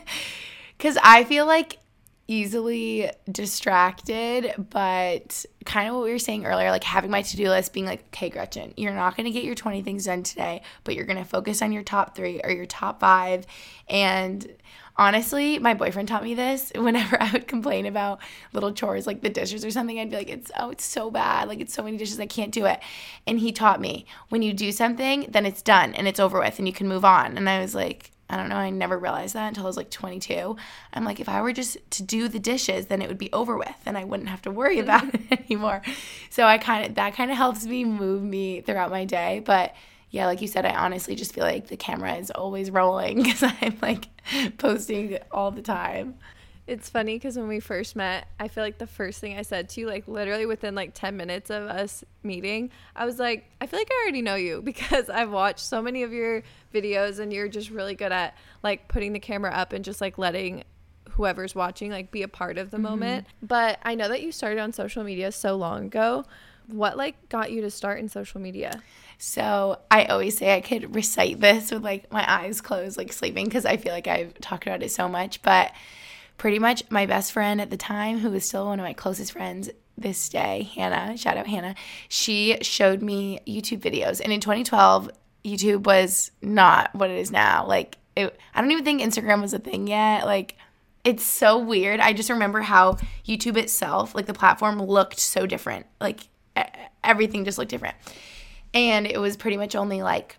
Because 0.79 0.97
I 1.03 1.25
feel 1.25 1.45
like 1.45 1.79
easily 2.29 3.11
distracted, 3.33 4.53
but 4.71 5.47
kind 5.65 5.89
of 5.89 5.95
what 5.95 6.05
we 6.05 6.13
were 6.13 6.19
saying 6.19 6.45
earlier, 6.45 6.71
like 6.71 6.85
having 6.85 7.11
my 7.11 7.23
to 7.23 7.37
do 7.37 7.49
list 7.49 7.73
being 7.73 7.87
like, 7.87 8.05
okay, 8.09 8.29
Gretchen, 8.29 8.75
you're 8.77 8.93
not 8.93 9.17
going 9.17 9.25
to 9.25 9.31
get 9.31 9.45
your 9.45 9.55
20 9.55 9.83
things 9.83 10.05
done 10.05 10.23
today, 10.23 10.63
but 10.85 10.95
you're 10.95 11.07
going 11.07 11.19
to 11.19 11.25
focus 11.25 11.63
on 11.63 11.73
your 11.73 11.83
top 11.83 12.15
three 12.15 12.41
or 12.45 12.51
your 12.51 12.67
top 12.67 13.01
five. 13.01 13.47
And 13.89 14.47
honestly, 14.99 15.59
my 15.59 15.73
boyfriend 15.73 16.09
taught 16.09 16.23
me 16.23 16.35
this 16.35 16.71
whenever 16.75 17.21
I 17.21 17.33
would 17.33 17.49
complain 17.49 17.87
about 17.87 18.21
little 18.53 18.73
chores 18.73 19.07
like 19.07 19.23
the 19.23 19.31
dishes 19.31 19.65
or 19.65 19.71
something. 19.71 19.99
I'd 19.99 20.11
be 20.11 20.17
like, 20.17 20.31
it's, 20.31 20.51
oh, 20.59 20.69
it's 20.69 20.85
so 20.85 21.11
bad. 21.11 21.49
Like, 21.49 21.61
it's 21.61 21.73
so 21.73 21.83
many 21.83 21.97
dishes. 21.97 22.21
I 22.21 22.27
can't 22.27 22.53
do 22.53 22.67
it. 22.67 22.79
And 23.27 23.41
he 23.41 23.53
taught 23.53 23.81
me 23.81 24.05
when 24.29 24.43
you 24.43 24.53
do 24.53 24.71
something, 24.71 25.27
then 25.31 25.47
it's 25.47 25.63
done 25.63 25.95
and 25.95 26.07
it's 26.07 26.21
over 26.21 26.39
with 26.39 26.59
and 26.59 26.69
you 26.69 26.75
can 26.75 26.89
move 26.89 27.07
on. 27.07 27.39
And 27.39 27.49
I 27.49 27.61
was 27.61 27.75
like, 27.75 28.11
I 28.31 28.37
don't 28.37 28.49
know. 28.49 28.57
I 28.57 28.71
never 28.71 28.99
realized 28.99 29.35
that 29.35 29.49
until 29.49 29.65
I 29.65 29.67
was 29.67 29.77
like 29.77 29.91
22. 29.91 30.57
I'm 30.93 31.05
like, 31.05 31.19
if 31.19 31.29
I 31.29 31.41
were 31.41 31.53
just 31.53 31.79
to 31.93 32.03
do 32.03 32.29
the 32.29 32.39
dishes, 32.39 32.87
then 32.87 33.01
it 33.01 33.09
would 33.09 33.19
be 33.19 33.33
over 33.33 33.57
with 33.57 33.77
and 33.87 33.97
I 33.97 34.05
wouldn't 34.05 34.29
have 34.29 34.43
to 34.43 34.51
worry 34.51 34.77
mm-hmm. 34.77 34.85
about 34.85 35.15
it 35.31 35.41
anymore. 35.47 35.83
So 36.31 36.45
I 36.45 36.59
kind 36.59 36.87
of, 36.87 36.95
that 36.97 37.15
kind 37.15 37.31
of 37.31 37.37
helps 37.37 37.65
me 37.65 37.85
move 37.85 38.23
me 38.23 38.61
throughout 38.61 38.91
my 38.91 39.05
day. 39.05 39.41
But 39.45 39.75
yeah, 40.11 40.27
like 40.27 40.41
you 40.41 40.49
said, 40.49 40.65
I 40.65 40.75
honestly 40.75 41.15
just 41.15 41.35
feel 41.35 41.45
like 41.45 41.69
the 41.69 41.77
camera 41.77 42.15
is 42.15 42.31
always 42.31 42.71
rolling 42.71 43.23
because 43.23 43.43
I'm 43.43 43.77
like 43.81 44.09
posting 44.59 45.19
all 45.31 45.51
the 45.51 45.63
time. 45.63 46.15
It's 46.67 46.91
funny 46.91 47.15
because 47.15 47.39
when 47.39 47.49
we 47.49 47.61
first 47.61 47.97
met, 47.97 48.29
I 48.39 48.49
feel 48.49 48.63
like 48.63 48.77
the 48.77 48.87
first 48.87 49.21
thing 49.21 49.39
I 49.39 49.43
said 49.43 49.71
to 49.71 49.81
you, 49.81 49.87
like 49.87 50.07
literally 50.07 50.45
within 50.45 50.75
like 50.75 50.93
10 50.93 51.17
minutes 51.17 51.49
of 51.49 51.67
us 51.67 52.05
meeting, 52.23 52.71
I 52.95 53.07
was 53.07 53.19
like, 53.19 53.47
I 53.59 53.67
feel 53.67 53.81
like 53.81 53.89
I 53.91 54.03
already 54.03 54.21
know 54.21 54.35
you 54.35 54.61
because 54.65 55.09
I've 55.09 55.31
watched 55.31 55.61
so 55.61 55.81
many 55.81 56.03
of 56.03 56.13
your 56.13 56.43
videos 56.73 57.19
and 57.19 57.33
you're 57.33 57.49
just 57.49 57.71
really 57.71 57.95
good 57.95 58.13
at 58.13 58.37
like 58.63 58.89
putting 58.89 59.13
the 59.13 59.19
camera 59.19 59.51
up 59.51 59.73
and 59.73 59.85
just 59.85 60.01
like 60.01 60.19
letting 60.19 60.65
whoever's 61.11 61.55
watching 61.55 61.91
like 61.91 62.11
be 62.11 62.23
a 62.23 62.29
part 62.29 62.59
of 62.59 62.71
the 62.71 62.77
mm-hmm. 62.77 62.85
moment. 62.85 63.27
But 63.43 63.79
I 63.83 63.95
know 63.95 64.09
that 64.09 64.23
you 64.23 64.33
started 64.33 64.61
on 64.61 64.73
social 64.73 65.05
media 65.05 65.33
so 65.33 65.57
long 65.57 65.87
ago. 65.87 66.25
What 66.69 66.97
like 66.97 67.29
got 67.29 67.51
you 67.51 67.63
to 67.63 67.71
start 67.71 67.99
in 67.99 68.09
social 68.09 68.41
media? 68.41 68.83
So 69.19 69.81
I 69.91 70.05
always 70.05 70.39
say 70.39 70.55
I 70.55 70.61
could 70.61 70.95
recite 70.95 71.41
this 71.41 71.73
with 71.73 71.83
like 71.83 72.13
my 72.13 72.25
eyes 72.31 72.61
closed, 72.61 72.97
like 72.97 73.13
sleeping, 73.13 73.47
because 73.47 73.67
I 73.67 73.77
feel 73.77 73.93
like 73.93 74.07
I've 74.07 74.39
talked 74.41 74.67
about 74.67 74.83
it 74.83 74.93
so 74.93 75.09
much. 75.09 75.43
But 75.43 75.73
pretty 76.37 76.61
much 76.61 76.85
my 76.89 77.05
best 77.05 77.33
friend 77.33 77.61
at 77.61 77.71
the 77.71 77.77
time, 77.77 78.19
who 78.19 78.33
is 78.33 78.47
still 78.47 78.67
one 78.67 78.79
of 78.79 78.85
my 78.85 78.93
closest 78.93 79.33
friends 79.33 79.71
this 79.97 80.29
day, 80.29 80.71
Hannah, 80.75 81.17
shout 81.17 81.37
out 81.37 81.49
Hannah, 81.49 81.75
she 82.09 82.57
showed 82.63 83.03
me 83.03 83.41
YouTube 83.47 83.81
videos. 83.81 84.21
And 84.23 84.33
in 84.33 84.41
2012, 84.41 85.11
YouTube 85.45 85.85
was 85.85 86.31
not 86.43 86.95
what 86.95 87.11
it 87.11 87.19
is 87.19 87.31
now. 87.31 87.67
Like, 87.67 87.99
it, 88.17 88.39
I 88.55 88.61
don't 88.61 88.71
even 88.71 88.85
think 88.85 89.03
Instagram 89.03 89.41
was 89.41 89.55
a 89.55 89.59
thing 89.59 89.87
yet. 89.87 90.27
Like, 90.27 90.57
it's 91.05 91.25
so 91.25 91.59
weird. 91.59 92.01
I 92.01 92.13
just 92.13 92.31
remember 92.31 92.61
how 92.61 92.99
YouTube 93.27 93.57
itself, 93.57 94.15
like 94.15 94.27
the 94.27 94.35
platform, 94.35 94.83
looked 94.83 95.19
so 95.19 95.47
different. 95.47 95.87
Like, 96.01 96.29
everything 97.05 97.45
just 97.45 97.59
looked 97.59 97.71
different. 97.71 97.97
And 98.75 99.07
it 99.07 99.19
was 99.19 99.37
pretty 99.37 99.57
much 99.57 99.75
only 99.75 100.03
like 100.03 100.37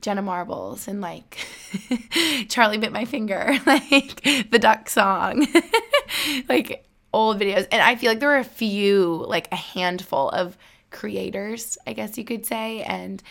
Jenna 0.00 0.22
Marbles 0.22 0.88
and 0.88 1.00
like 1.00 1.38
Charlie 2.48 2.78
bit 2.78 2.92
my 2.92 3.04
finger, 3.04 3.54
like 3.66 4.22
the 4.50 4.58
duck 4.60 4.90
song, 4.90 5.46
like 6.48 6.84
old 7.12 7.40
videos. 7.40 7.66
And 7.70 7.80
I 7.82 7.96
feel 7.96 8.10
like 8.10 8.20
there 8.20 8.28
were 8.28 8.36
a 8.36 8.44
few, 8.44 9.24
like 9.28 9.48
a 9.52 9.56
handful 9.56 10.28
of 10.30 10.58
creators, 10.90 11.78
I 11.86 11.94
guess 11.94 12.18
you 12.18 12.24
could 12.24 12.44
say. 12.44 12.82
And 12.82 13.22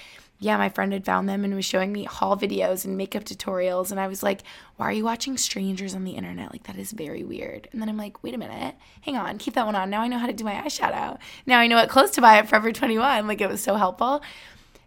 yeah, 0.42 0.58
my 0.58 0.70
friend 0.70 0.92
had 0.92 1.06
found 1.06 1.30
them 1.30 1.44
and 1.44 1.54
was 1.54 1.66
showing 1.66 1.94
me 1.94 2.04
haul 2.04 2.36
videos 2.36 2.84
and 2.84 2.98
makeup 2.98 3.24
tutorials. 3.24 3.92
And 3.92 4.00
I 4.00 4.08
was 4.08 4.24
like, 4.24 4.42
why 4.76 4.88
are 4.88 4.92
you 4.92 5.04
watching 5.04 5.38
strangers 5.38 5.94
on 5.94 6.04
the 6.04 6.14
internet? 6.14 6.52
Like, 6.52 6.64
that 6.64 6.78
is 6.78 6.92
very 6.94 7.24
weird. 7.24 7.70
And 7.72 7.80
then 7.80 7.88
I'm 7.88 7.96
like, 7.96 8.24
wait 8.24 8.34
a 8.34 8.40
minute, 8.40 8.74
hang 9.02 9.16
on, 9.16 9.38
keep 9.38 9.54
that 9.54 9.68
one 9.68 9.76
on. 9.76 9.92
Now 9.92 10.02
I 10.02 10.08
know 10.08 10.18
how 10.18 10.26
to 10.26 10.34
do 10.34 10.44
my 10.44 10.56
eyeshadow. 10.56 11.20
Now 11.46 11.60
I 11.60 11.68
know 11.68 11.76
what 11.76 11.90
clothes 11.90 12.10
to 12.12 12.22
buy 12.22 12.40
at 12.40 12.50
Forever 12.50 12.72
21. 12.72 13.28
Like, 13.28 13.40
it 13.40 13.50
was 13.50 13.62
so 13.62 13.76
helpful. 13.76 14.24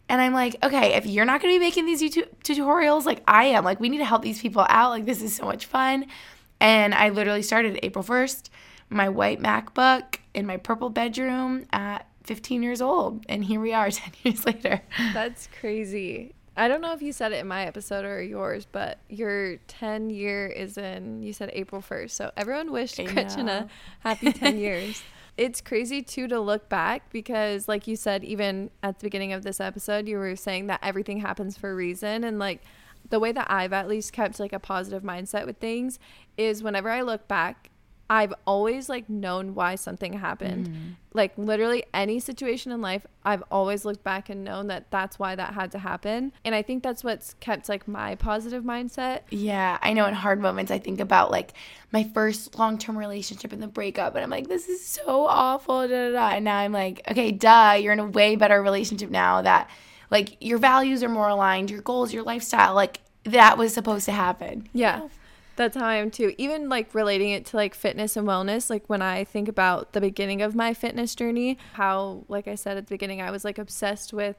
And 0.09 0.21
I'm 0.21 0.35
like, 0.35 0.57
okay, 0.65 0.95
if 0.95 1.07
you're 1.07 1.25
not 1.25 1.41
to 1.41 1.47
be 1.47 1.61
making 1.61 1.87
these 1.87 2.03
YouTube 2.03 2.29
tutorials 2.43 3.05
like 3.05 3.23
I 3.29 3.45
am, 3.45 3.65
like 3.65 3.79
we 3.79 3.89
need 3.89 3.99
to 3.99 4.05
help 4.05 4.23
these 4.23 4.43
people 4.43 4.67
out. 4.69 4.91
Like 4.91 5.07
this 5.07 5.23
is 5.23 5.37
so 5.37 5.45
much 5.45 5.67
fun. 5.67 6.07
And 6.59 6.95
I 6.95 7.11
literally 7.11 7.43
started 7.43 7.79
April 7.83 8.05
1st, 8.05 8.51
my 8.91 9.09
white 9.09 9.41
MacBook 9.41 10.17
in 10.35 10.47
my 10.47 10.57
purple 10.57 10.91
bedroom 10.91 11.67
at 11.73 12.09
15 12.25 12.63
years 12.63 12.81
old. 12.81 13.25
And 13.29 13.45
here 13.45 13.61
we 13.61 13.73
are 13.73 13.91
10 13.91 14.13
years 14.23 14.45
later. 14.45 14.83
That's 15.13 15.49
crazy. 15.61 16.35
I 16.57 16.69
don't 16.69 16.81
know 16.81 16.93
if 16.93 17.03
you 17.03 17.13
said 17.13 17.33
it 17.33 17.37
in 17.41 17.49
my 17.49 17.67
episode 17.67 18.05
or 18.05 18.23
yours, 18.23 18.67
but 18.71 18.99
your 19.09 19.57
10 19.67 20.11
year 20.11 20.47
is 20.47 20.79
in, 20.79 21.23
you 21.23 21.33
said 21.33 21.51
April 21.53 21.83
1st. 21.83 22.11
So 22.11 22.31
everyone 22.37 22.71
wished 22.71 22.97
Gretchen 22.97 23.49
a 23.49 23.69
happy 24.01 24.33
10 24.33 24.59
years. 24.59 25.03
It's 25.37 25.61
crazy 25.61 26.01
too 26.01 26.29
to 26.29 26.39
look 26.39 26.69
back 26.69 27.11
because, 27.11 27.67
like 27.67 27.89
you 27.89 27.97
said, 27.97 28.23
even 28.23 28.71
at 28.85 29.01
the 29.01 29.07
beginning 29.07 29.33
of 29.33 29.43
this 29.43 29.59
episode, 29.59 30.07
you 30.07 30.17
were 30.17 30.37
saying 30.37 30.69
that 30.69 30.79
everything 30.81 31.19
happens 31.19 31.59
for 31.59 31.73
a 31.73 31.75
reason. 31.75 32.23
And 32.23 32.39
like 32.39 32.63
the 33.11 33.19
way 33.19 33.33
that 33.33 33.51
I've 33.51 33.73
at 33.73 33.89
least 33.89 34.13
kept 34.13 34.39
like 34.39 34.53
a 34.53 34.61
positive 34.61 35.03
mindset 35.03 35.45
with 35.45 35.59
things 35.59 35.99
is 36.37 36.63
whenever 36.63 36.89
I 36.89 37.01
look 37.03 37.27
back 37.27 37.71
I've 38.11 38.35
always 38.47 38.89
like 38.89 39.09
known 39.09 39.55
why 39.55 39.77
something 39.77 40.13
happened. 40.13 40.69
Mm. 40.69 40.95
Like 41.15 41.33
literally 41.39 41.85
any 41.95 42.21
situation 42.21 42.71
in 42.71 42.83
life, 42.83 43.07
I've 43.25 43.43
always 43.51 43.85
looked 43.85 44.05
back 44.05 44.29
and 44.29 44.45
known 44.45 44.67
that 44.67 44.91
that's 44.91 45.19
why 45.19 45.35
that 45.35 45.55
had 45.55 45.73
to 45.73 45.79
happen. 45.79 46.33
And 46.45 46.55
I 46.55 46.63
think 46.63 46.83
that's 46.83 47.03
what's 47.03 47.35
kept 47.41 47.69
like 47.69 47.89
my 47.89 48.15
positive 48.17 48.63
mindset. 48.63 49.21
Yeah, 49.31 49.79
I 49.81 49.95
know 49.95 50.07
in 50.07 50.15
hard 50.15 50.41
moments 50.41 50.71
I 50.71 50.79
think 50.79 51.01
about 51.01 51.31
like 51.31 51.55
my 51.93 52.05
first 52.13 52.59
long 52.59 52.77
term 52.77 52.99
relationship 52.99 53.53
and 53.53 53.63
the 53.63 53.69
breakup, 53.69 54.15
and 54.15 54.23
I'm 54.23 54.31
like, 54.31 54.49
this 54.49 54.69
is 54.69 54.85
so 54.85 55.27
awful. 55.27 55.89
Da, 55.89 56.11
da, 56.11 56.13
da. 56.13 56.29
And 56.31 56.45
now 56.45 56.59
I'm 56.59 56.73
like, 56.73 57.03
okay, 57.11 57.31
duh, 57.31 57.79
you're 57.81 57.95
in 57.95 58.01
a 58.01 58.07
way 58.07 58.37
better 58.37 58.63
relationship 58.63 59.11
now 59.11 59.41
that 59.43 59.71
like 60.11 60.37
your 60.41 60.59
values 60.59 61.03
are 61.03 61.09
more 61.09 61.29
aligned, 61.29 61.71
your 61.71 61.81
goals, 61.81 62.13
your 62.13 62.23
lifestyle, 62.23 62.75
like 62.75 63.01
that 63.25 63.57
was 63.57 63.73
supposed 63.73 64.05
to 64.07 64.13
happen. 64.13 64.69
Yeah. 64.75 65.09
That's 65.57 65.77
how 65.77 65.87
I 65.87 65.97
am 65.97 66.11
too. 66.11 66.35
Even 66.39 66.69
like 66.69 66.95
relating 66.95 67.31
it 67.31 67.47
to 67.47 67.57
like 67.57 67.75
fitness 67.75 68.17
and 68.17 68.27
wellness, 68.27 68.71
like 68.71 68.89
when 68.89 69.03
I 69.03 69.25
think 69.25 69.49
about 69.49 69.93
the 69.93 70.01
beginning 70.01 70.43
of 70.43 70.55
my 70.55 70.75
fitness 70.75 71.15
journey, 71.15 71.59
how, 71.75 72.25
like 72.29 72.49
I 72.49 72.55
said 72.55 72.77
at 72.77 72.87
the 72.87 72.95
beginning, 72.95 73.21
I 73.23 73.31
was 73.31 73.45
like 73.45 73.59
obsessed 73.59 74.13
with 74.13 74.37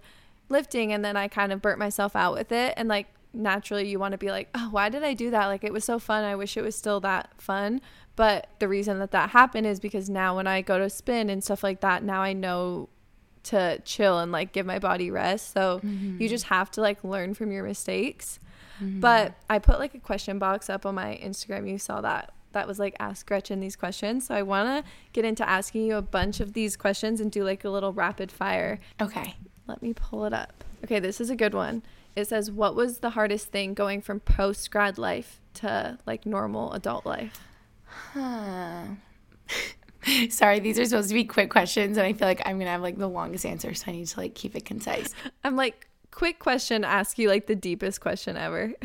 lifting 0.50 0.92
and 0.92 1.04
then 1.04 1.16
I 1.16 1.28
kind 1.28 1.52
of 1.52 1.62
burnt 1.62 1.80
myself 1.80 2.16
out 2.16 2.34
with 2.34 2.52
it. 2.52 2.74
And 2.76 2.90
like 2.90 3.08
naturally, 3.34 3.88
you 3.88 4.00
want 4.00 4.14
to 4.14 4.18
be 4.18 4.30
like, 4.30 4.50
oh, 4.56 4.70
why 4.72 4.90
did 4.90 5.04
I 5.04 5.14
do 5.14 5.32
that? 5.32 5.48
Like 5.48 5.64
it 5.64 5.74
was 5.74 5.84
so 5.84 6.00
fun. 6.00 6.24
I 6.24 6.36
wish 6.36 6.58
it 6.58 6.64
was 6.64 6.76
still 6.76 7.00
that 7.02 7.30
fun. 7.38 7.82
But 8.16 8.48
the 8.60 8.68
reason 8.68 9.00
that 9.00 9.12
that 9.12 9.32
happened 9.32 9.68
is 9.68 9.80
because 9.80 10.10
now 10.10 10.36
when 10.38 10.48
I 10.48 10.62
go 10.62 10.80
to 10.80 10.90
spin 10.90 11.30
and 11.30 11.44
stuff 11.44 11.64
like 11.64 11.82
that, 11.82 12.04
now 12.04 12.22
I 12.22 12.34
know 12.34 12.90
to 13.44 13.80
chill 13.86 14.20
and 14.20 14.32
like 14.32 14.52
give 14.54 14.66
my 14.66 14.80
body 14.80 15.12
rest. 15.12 15.54
So 15.54 15.80
mm-hmm. 15.84 16.22
you 16.22 16.28
just 16.28 16.46
have 16.46 16.72
to 16.72 16.82
like 16.82 17.04
learn 17.04 17.34
from 17.34 17.52
your 17.52 17.64
mistakes. 17.64 18.40
Mm-hmm. 18.82 19.00
But 19.00 19.36
I 19.50 19.60
put 19.60 19.80
like 19.80 19.94
a 19.94 20.00
question 20.00 20.40
box 20.40 20.70
up 20.70 20.86
on 20.86 20.96
my 20.96 21.20
Instagram. 21.24 21.70
You 21.70 21.78
saw 21.78 22.02
that. 22.02 22.34
That 22.52 22.68
was 22.68 22.80
like 22.80 22.96
ask 23.00 23.28
Gretchen 23.28 23.60
these 23.60 23.76
questions. 23.76 24.28
So 24.28 24.36
I 24.36 24.42
want 24.42 24.86
to 24.86 24.92
get 25.12 25.26
into 25.26 25.48
asking 25.48 25.86
you 25.86 25.96
a 25.96 26.02
bunch 26.02 26.40
of 26.40 26.54
these 26.54 26.78
questions 26.78 27.20
and 27.20 27.32
do 27.32 27.44
like 27.44 27.66
a 27.66 27.70
little 27.70 27.92
rapid 27.92 28.32
fire. 28.32 28.80
Okay. 29.02 29.36
Let 29.68 29.82
me 29.82 29.94
pull 29.94 30.26
it 30.26 30.34
up. 30.34 30.64
Okay, 30.84 31.00
this 31.00 31.20
is 31.20 31.30
a 31.30 31.36
good 31.36 31.54
one. 31.54 31.84
It 32.16 32.28
says, 32.28 32.50
What 32.52 32.76
was 32.76 33.00
the 33.00 33.12
hardest 33.12 33.48
thing 33.48 33.74
going 33.74 34.02
from 34.02 34.20
post 34.20 34.72
grad 34.72 34.98
life 34.98 35.42
to 35.56 35.98
like 36.06 36.26
normal 36.26 36.72
adult 36.74 37.06
life? 37.06 37.40
Huh. 38.14 38.84
Sorry, 40.30 40.60
these 40.60 40.78
are 40.78 40.86
supposed 40.86 41.10
to 41.10 41.16
be 41.16 41.24
quick 41.24 41.50
questions, 41.50 41.98
and 41.98 42.06
I 42.06 42.14
feel 42.14 42.28
like 42.28 42.42
I'm 42.46 42.60
gonna 42.60 42.70
have 42.70 42.82
like 42.82 42.98
the 42.98 43.10
longest 43.10 43.46
answer, 43.46 43.74
so 43.74 43.86
I 43.88 43.92
need 43.92 44.08
to 44.08 44.20
like 44.20 44.36
keep 44.36 44.56
it 44.56 44.64
concise. 44.64 45.14
I'm 45.44 45.56
like, 45.56 45.88
quick 46.16 46.40
question, 46.40 46.84
ask 46.84 47.20
you 47.20 47.28
like 47.30 47.46
the 47.46 47.56
deepest 47.56 48.02
question 48.02 48.38
ever. 48.38 48.74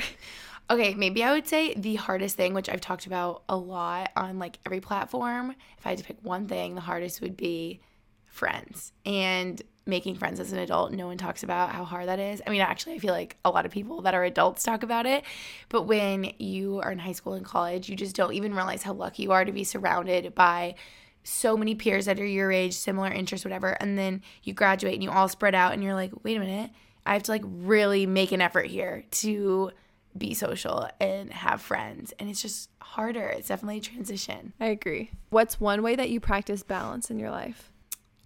Okay, 0.70 0.94
maybe 0.94 1.24
I 1.24 1.32
would 1.32 1.48
say 1.48 1.74
the 1.74 1.96
hardest 1.96 2.36
thing, 2.36 2.54
which 2.54 2.68
I've 2.68 2.80
talked 2.80 3.06
about 3.06 3.42
a 3.48 3.56
lot 3.56 4.12
on 4.14 4.38
like 4.38 4.60
every 4.64 4.78
platform. 4.78 5.56
If 5.76 5.84
I 5.84 5.88
had 5.88 5.98
to 5.98 6.04
pick 6.04 6.18
one 6.22 6.46
thing, 6.46 6.76
the 6.76 6.80
hardest 6.80 7.20
would 7.22 7.36
be 7.36 7.80
friends 8.26 8.92
and 9.04 9.60
making 9.84 10.14
friends 10.14 10.38
as 10.38 10.52
an 10.52 10.60
adult. 10.60 10.92
No 10.92 11.08
one 11.08 11.18
talks 11.18 11.42
about 11.42 11.70
how 11.70 11.82
hard 11.82 12.06
that 12.06 12.20
is. 12.20 12.40
I 12.46 12.50
mean, 12.50 12.60
actually, 12.60 12.94
I 12.94 12.98
feel 12.98 13.12
like 13.12 13.36
a 13.44 13.50
lot 13.50 13.66
of 13.66 13.72
people 13.72 14.02
that 14.02 14.14
are 14.14 14.22
adults 14.22 14.62
talk 14.62 14.84
about 14.84 15.06
it. 15.06 15.24
But 15.70 15.82
when 15.82 16.32
you 16.38 16.80
are 16.84 16.92
in 16.92 17.00
high 17.00 17.12
school 17.12 17.32
and 17.32 17.44
college, 17.44 17.88
you 17.88 17.96
just 17.96 18.14
don't 18.14 18.34
even 18.34 18.54
realize 18.54 18.84
how 18.84 18.92
lucky 18.92 19.24
you 19.24 19.32
are 19.32 19.44
to 19.44 19.50
be 19.50 19.64
surrounded 19.64 20.36
by 20.36 20.76
so 21.24 21.56
many 21.56 21.74
peers 21.74 22.06
that 22.06 22.20
are 22.20 22.24
your 22.24 22.52
age, 22.52 22.74
similar 22.74 23.10
interests, 23.10 23.44
whatever. 23.44 23.70
And 23.80 23.98
then 23.98 24.22
you 24.44 24.54
graduate 24.54 24.94
and 24.94 25.02
you 25.02 25.10
all 25.10 25.28
spread 25.28 25.56
out 25.56 25.72
and 25.72 25.82
you're 25.82 25.94
like, 25.94 26.12
wait 26.22 26.36
a 26.36 26.40
minute, 26.40 26.70
I 27.06 27.14
have 27.14 27.22
to 27.24 27.32
like 27.32 27.42
really 27.44 28.06
make 28.06 28.32
an 28.32 28.40
effort 28.40 28.66
here 28.66 29.04
to 29.10 29.72
be 30.16 30.34
social 30.34 30.88
and 31.00 31.32
have 31.32 31.60
friends. 31.60 32.12
And 32.18 32.28
it's 32.28 32.42
just 32.42 32.70
harder. 32.80 33.28
It's 33.28 33.48
definitely 33.48 33.78
a 33.78 33.82
transition. 33.82 34.52
I 34.60 34.66
agree. 34.66 35.10
What's 35.30 35.60
one 35.60 35.82
way 35.82 35.96
that 35.96 36.10
you 36.10 36.20
practice 36.20 36.62
balance 36.62 37.10
in 37.10 37.18
your 37.18 37.30
life? 37.30 37.70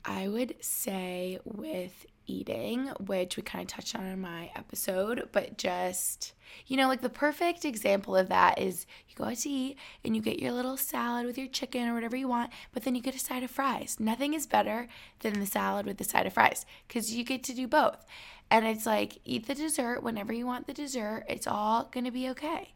I 0.04 0.28
would 0.28 0.56
say 0.60 1.38
with 1.44 2.06
eating, 2.26 2.88
which 3.06 3.36
we 3.36 3.42
kind 3.42 3.62
of 3.62 3.68
touched 3.68 3.94
on 3.94 4.06
in 4.06 4.20
my 4.20 4.50
episode, 4.54 5.28
but 5.32 5.58
just, 5.58 6.32
you 6.66 6.76
know, 6.76 6.88
like 6.88 7.02
the 7.02 7.08
perfect 7.08 7.64
example 7.64 8.16
of 8.16 8.28
that 8.28 8.58
is 8.58 8.86
you 9.08 9.14
go 9.14 9.24
out 9.24 9.36
to 9.36 9.48
eat 9.48 9.76
and 10.04 10.16
you 10.16 10.22
get 10.22 10.40
your 10.40 10.52
little 10.52 10.76
salad 10.76 11.26
with 11.26 11.36
your 11.36 11.48
chicken 11.48 11.86
or 11.86 11.94
whatever 11.94 12.16
you 12.16 12.28
want, 12.28 12.50
but 12.72 12.84
then 12.84 12.94
you 12.94 13.02
get 13.02 13.14
a 13.14 13.18
side 13.18 13.42
of 13.42 13.50
fries. 13.50 13.96
Nothing 13.98 14.34
is 14.34 14.46
better 14.46 14.88
than 15.20 15.40
the 15.40 15.46
salad 15.46 15.86
with 15.86 15.98
the 15.98 16.04
side 16.04 16.26
of 16.26 16.32
fries 16.32 16.64
because 16.88 17.14
you 17.14 17.24
get 17.24 17.44
to 17.44 17.54
do 17.54 17.66
both. 17.66 18.04
And 18.50 18.66
it's 18.66 18.86
like, 18.86 19.18
eat 19.24 19.46
the 19.46 19.54
dessert 19.54 20.02
whenever 20.02 20.32
you 20.32 20.46
want 20.46 20.66
the 20.66 20.74
dessert, 20.74 21.24
it's 21.28 21.46
all 21.46 21.88
gonna 21.90 22.12
be 22.12 22.28
okay. 22.30 22.74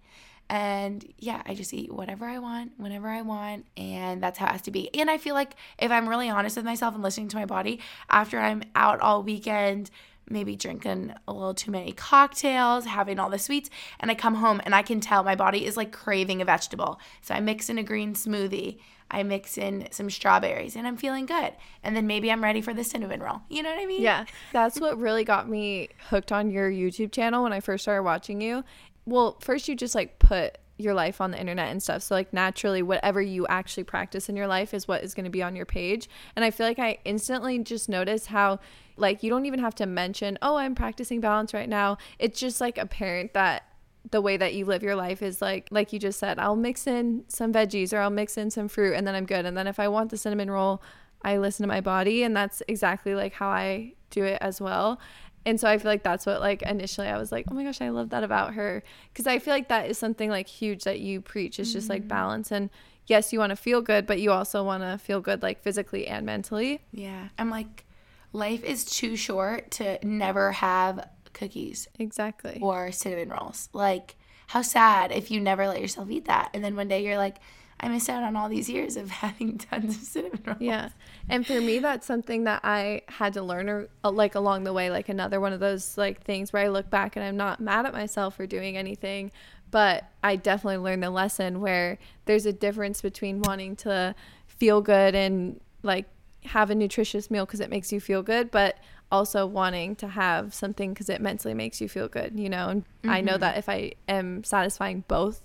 And 0.50 1.07
yeah, 1.18 1.42
I 1.44 1.54
just 1.54 1.74
eat 1.74 1.92
whatever 1.92 2.24
I 2.24 2.38
want, 2.38 2.72
whenever 2.78 3.09
I 3.09 3.20
want, 3.20 3.66
and 3.76 4.22
that's 4.22 4.38
how 4.38 4.46
it 4.46 4.52
has 4.52 4.62
to 4.62 4.70
be. 4.70 4.88
And 4.98 5.11
I 5.11 5.18
feel 5.18 5.35
like 5.35 5.54
if 5.78 5.90
I'm 5.90 6.09
really 6.09 6.31
honest 6.31 6.57
with 6.57 6.64
myself 6.64 6.94
and 6.94 7.02
listening 7.02 7.28
to 7.28 7.37
my 7.37 7.44
body, 7.44 7.81
after 8.09 8.38
I'm 8.38 8.62
out 8.74 9.00
all 9.00 9.22
weekend, 9.22 9.90
maybe 10.31 10.57
drinking 10.57 11.12
a 11.26 11.33
little 11.33 11.54
too 11.54 11.70
many 11.70 11.92
cocktails, 11.92 12.87
having 12.87 13.18
all 13.18 13.31
the 13.31 13.38
sweets, 13.38 13.68
and 14.00 14.11
I 14.11 14.14
come 14.14 14.37
home 14.37 14.61
and 14.64 14.74
I 14.74 14.83
can 14.83 15.00
tell 15.00 15.22
my 15.22 15.35
body 15.35 15.66
is 15.66 15.76
like 15.76 15.92
craving 15.92 16.40
a 16.40 16.44
vegetable. 16.44 16.98
So 17.20 17.35
I 17.35 17.40
mix 17.40 17.68
in 17.68 17.78
a 17.78 17.83
green 17.83 18.14
smoothie, 18.14 18.78
I 19.10 19.22
mix 19.22 19.56
in 19.56 19.88
some 19.90 20.10
strawberries, 20.10 20.76
and 20.76 20.86
I'm 20.86 20.96
feeling 20.96 21.26
good. 21.26 21.52
And 21.82 21.96
then 21.96 22.06
maybe 22.06 22.30
I'm 22.30 22.42
ready 22.42 22.60
for 22.60 22.74
the 22.74 22.84
cinnamon 22.84 23.20
roll. 23.20 23.40
You 23.48 23.62
know 23.62 23.70
what 23.70 23.80
I 23.80 23.86
mean? 23.86 24.02
Yeah, 24.02 24.24
that's 24.52 24.80
what 24.80 24.98
really 24.98 25.24
got 25.24 25.48
me 25.48 25.88
hooked 26.10 26.32
on 26.32 26.50
your 26.50 26.70
YouTube 26.70 27.12
channel 27.12 27.42
when 27.42 27.52
I 27.52 27.60
first 27.60 27.84
started 27.84 28.02
watching 28.02 28.40
you. 28.40 28.64
Well, 29.06 29.38
first 29.40 29.68
you 29.68 29.74
just 29.74 29.94
like 29.94 30.18
put 30.18 30.58
your 30.78 30.94
life 30.94 31.20
on 31.20 31.32
the 31.32 31.40
internet 31.40 31.68
and 31.70 31.82
stuff. 31.82 32.02
So 32.02 32.14
like 32.14 32.32
naturally 32.32 32.82
whatever 32.82 33.20
you 33.20 33.46
actually 33.48 33.84
practice 33.84 34.28
in 34.28 34.36
your 34.36 34.46
life 34.46 34.72
is 34.72 34.86
what 34.86 35.02
is 35.02 35.12
going 35.12 35.24
to 35.24 35.30
be 35.30 35.42
on 35.42 35.56
your 35.56 35.66
page. 35.66 36.08
And 36.36 36.44
I 36.44 36.50
feel 36.50 36.66
like 36.66 36.78
I 36.78 36.98
instantly 37.04 37.58
just 37.58 37.88
noticed 37.88 38.28
how 38.28 38.60
like 38.96 39.22
you 39.22 39.30
don't 39.30 39.46
even 39.46 39.60
have 39.60 39.74
to 39.76 39.86
mention, 39.86 40.38
"Oh, 40.42 40.56
I'm 40.56 40.74
practicing 40.74 41.20
balance 41.20 41.52
right 41.54 41.68
now." 41.68 41.98
It's 42.18 42.38
just 42.38 42.60
like 42.60 42.78
apparent 42.78 43.32
that 43.34 43.64
the 44.11 44.20
way 44.20 44.37
that 44.37 44.54
you 44.54 44.64
live 44.64 44.82
your 44.82 44.96
life 44.96 45.22
is 45.22 45.42
like 45.42 45.68
like 45.70 45.92
you 45.92 45.98
just 45.98 46.18
said, 46.18 46.38
I'll 46.38 46.56
mix 46.56 46.87
in 46.87 47.24
some 47.28 47.52
veggies 47.52 47.92
or 47.92 47.98
I'll 47.98 48.11
mix 48.11 48.37
in 48.38 48.50
some 48.50 48.68
fruit 48.68 48.94
and 48.94 49.06
then 49.06 49.14
I'm 49.14 49.26
good. 49.26 49.44
And 49.44 49.56
then 49.56 49.66
if 49.66 49.78
I 49.78 49.88
want 49.88 50.11
the 50.11 50.16
cinnamon 50.16 50.50
roll, 50.50 50.82
I 51.22 51.38
listen 51.38 51.64
to 51.64 51.68
my 51.68 51.80
body 51.80 52.22
and 52.22 52.37
that's 52.37 52.62
exactly 52.68 53.14
like 53.14 53.34
how 53.34 53.48
I 53.48 53.94
do 54.11 54.24
it 54.24 54.38
as 54.40 54.61
well. 54.61 55.00
And 55.44 55.58
so 55.58 55.68
I 55.68 55.78
feel 55.78 55.90
like 55.90 56.02
that's 56.02 56.26
what 56.26 56.40
like 56.40 56.62
initially 56.62 57.06
I 57.06 57.18
was 57.18 57.32
like, 57.32 57.46
"Oh 57.50 57.54
my 57.54 57.64
gosh, 57.64 57.80
I 57.80 57.88
love 57.90 58.11
that 58.11 58.24
about 58.24 58.54
her." 58.54 58.82
Cuz 59.14 59.26
I 59.26 59.38
feel 59.38 59.54
like 59.54 59.68
that 59.68 59.88
is 59.88 59.98
something 59.98 60.30
like 60.30 60.46
huge 60.48 60.84
that 60.84 61.00
you 61.00 61.20
preach. 61.20 61.58
It's 61.58 61.72
just 61.72 61.88
like 61.88 62.02
mm-hmm. 62.02 62.08
balance 62.08 62.52
and 62.52 62.70
yes, 63.06 63.32
you 63.32 63.38
want 63.38 63.50
to 63.50 63.56
feel 63.56 63.80
good, 63.80 64.06
but 64.06 64.20
you 64.20 64.30
also 64.30 64.62
want 64.62 64.82
to 64.82 64.98
feel 64.98 65.20
good 65.20 65.42
like 65.42 65.62
physically 65.62 66.06
and 66.06 66.24
mentally. 66.24 66.80
Yeah. 66.92 67.28
I'm 67.38 67.50
like, 67.50 67.84
life 68.32 68.62
is 68.62 68.84
too 68.84 69.16
short 69.16 69.70
to 69.72 69.98
never 70.06 70.52
have 70.52 71.08
cookies 71.32 71.88
Exactly. 71.98 72.58
or 72.60 72.92
cinnamon 72.92 73.30
rolls. 73.30 73.68
Like, 73.72 74.16
how 74.48 74.62
sad 74.62 75.12
if 75.12 75.30
you 75.30 75.40
never 75.40 75.66
let 75.68 75.80
yourself 75.80 76.10
eat 76.10 76.24
that. 76.24 76.50
And 76.54 76.64
then 76.64 76.74
one 76.74 76.88
day 76.88 77.04
you're 77.04 77.18
like, 77.18 77.36
I 77.80 77.88
missed 77.88 78.08
out 78.10 78.24
on 78.24 78.34
all 78.34 78.48
these 78.48 78.68
years 78.68 78.96
of 78.96 79.10
having 79.22 79.58
tons 79.58 79.96
of 79.96 80.02
cinnamon 80.02 80.42
rolls. 80.44 80.58
Yeah. 80.60 80.88
And 81.28 81.46
for 81.46 81.60
me, 81.60 81.78
that's 81.78 82.06
something 82.06 82.44
that 82.44 82.60
I 82.64 83.02
had 83.08 83.34
to 83.34 83.42
learn 83.42 83.68
or 83.68 83.88
uh, 84.02 84.10
like 84.10 84.34
along 84.34 84.64
the 84.64 84.72
way, 84.72 84.90
like 84.90 85.08
another 85.08 85.40
one 85.40 85.52
of 85.52 85.60
those 85.60 85.96
like 85.96 86.22
things 86.22 86.52
where 86.52 86.62
I 86.64 86.68
look 86.68 86.90
back 86.90 87.16
and 87.16 87.24
I'm 87.24 87.36
not 87.36 87.60
mad 87.60 87.86
at 87.86 87.92
myself 87.92 88.36
for 88.36 88.46
doing 88.46 88.76
anything, 88.76 89.30
but 89.70 90.04
I 90.24 90.36
definitely 90.36 90.78
learned 90.78 91.02
the 91.02 91.10
lesson 91.10 91.60
where 91.60 91.98
there's 92.24 92.46
a 92.46 92.52
difference 92.52 93.00
between 93.02 93.42
wanting 93.42 93.76
to 93.76 94.14
feel 94.46 94.80
good 94.80 95.14
and 95.14 95.60
like 95.82 96.06
have 96.44 96.70
a 96.70 96.74
nutritious 96.74 97.30
meal 97.30 97.44
because 97.44 97.60
it 97.60 97.70
makes 97.70 97.92
you 97.92 98.00
feel 98.00 98.22
good, 98.22 98.50
but 98.50 98.78
also 99.10 99.46
wanting 99.46 99.96
to 99.96 100.08
have 100.08 100.54
something 100.54 100.92
because 100.92 101.08
it 101.08 101.20
mentally 101.20 101.54
makes 101.54 101.80
you 101.80 101.88
feel 101.88 102.08
good, 102.08 102.38
you 102.38 102.48
know? 102.48 102.68
And 102.68 102.84
I 103.04 103.20
know 103.20 103.38
that 103.38 103.56
if 103.56 103.68
I 103.68 103.92
am 104.08 104.44
satisfying 104.44 105.04
both, 105.08 105.40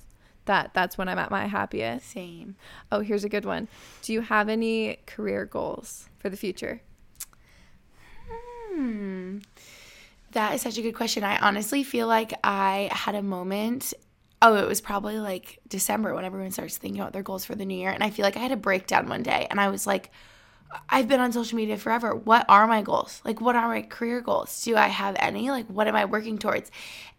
that 0.46 0.72
that's 0.74 0.98
when 0.98 1.08
I'm 1.08 1.20
at 1.20 1.32
my 1.32 1.48
happiest. 1.48 2.10
Same. 2.10 2.56
Oh, 2.92 3.00
here's 3.00 3.24
a 3.24 3.30
good 3.30 3.46
one. 3.46 3.68
Do 4.02 4.14
you 4.14 4.22
have 4.22 4.50
any 4.50 4.98
career 5.06 5.46
goals 5.46 6.10
for 6.20 6.30
the 6.30 6.38
future? 6.38 6.82
Hmm. 8.74 9.40
That 10.32 10.56
is 10.56 10.62
such 10.62 10.78
a 10.78 10.82
good 10.82 10.94
question. 10.96 11.24
I 11.24 11.38
honestly 11.38 11.84
feel 11.84 12.08
like 12.08 12.34
I 12.44 12.90
had 12.92 13.16
a 13.16 13.22
moment. 13.22 13.94
Oh, 14.42 14.56
it 14.56 14.68
was 14.68 14.82
probably 14.82 15.20
like 15.20 15.60
December 15.68 16.14
when 16.14 16.26
everyone 16.26 16.52
starts 16.52 16.78
thinking 16.78 17.00
about 17.00 17.14
their 17.14 17.24
goals 17.24 17.46
for 17.46 17.56
the 17.56 17.66
new 17.66 17.78
year. 17.78 17.92
And 17.92 18.04
I 18.04 18.10
feel 18.10 18.24
like 18.24 18.36
I 18.36 18.40
had 18.40 18.52
a 18.52 18.58
breakdown 18.58 19.08
one 19.08 19.24
day 19.24 19.48
and 19.50 19.62
I 19.62 19.70
was 19.70 19.88
like, 19.88 20.12
I've 20.90 21.08
been 21.08 21.20
on 21.20 21.32
social 21.32 21.56
media 21.56 21.78
forever. 21.78 22.16
What 22.16 22.46
are 22.50 22.68
my 22.68 22.82
goals? 22.82 23.22
Like, 23.26 23.42
what 23.42 23.56
are 23.56 23.68
my 23.68 23.82
career 23.82 24.22
goals? 24.22 24.64
Do 24.64 24.76
I 24.76 24.88
have 24.88 25.16
any? 25.20 25.50
Like, 25.50 25.68
what 25.68 25.88
am 25.88 25.96
I 25.96 26.06
working 26.06 26.38
towards? 26.38 26.72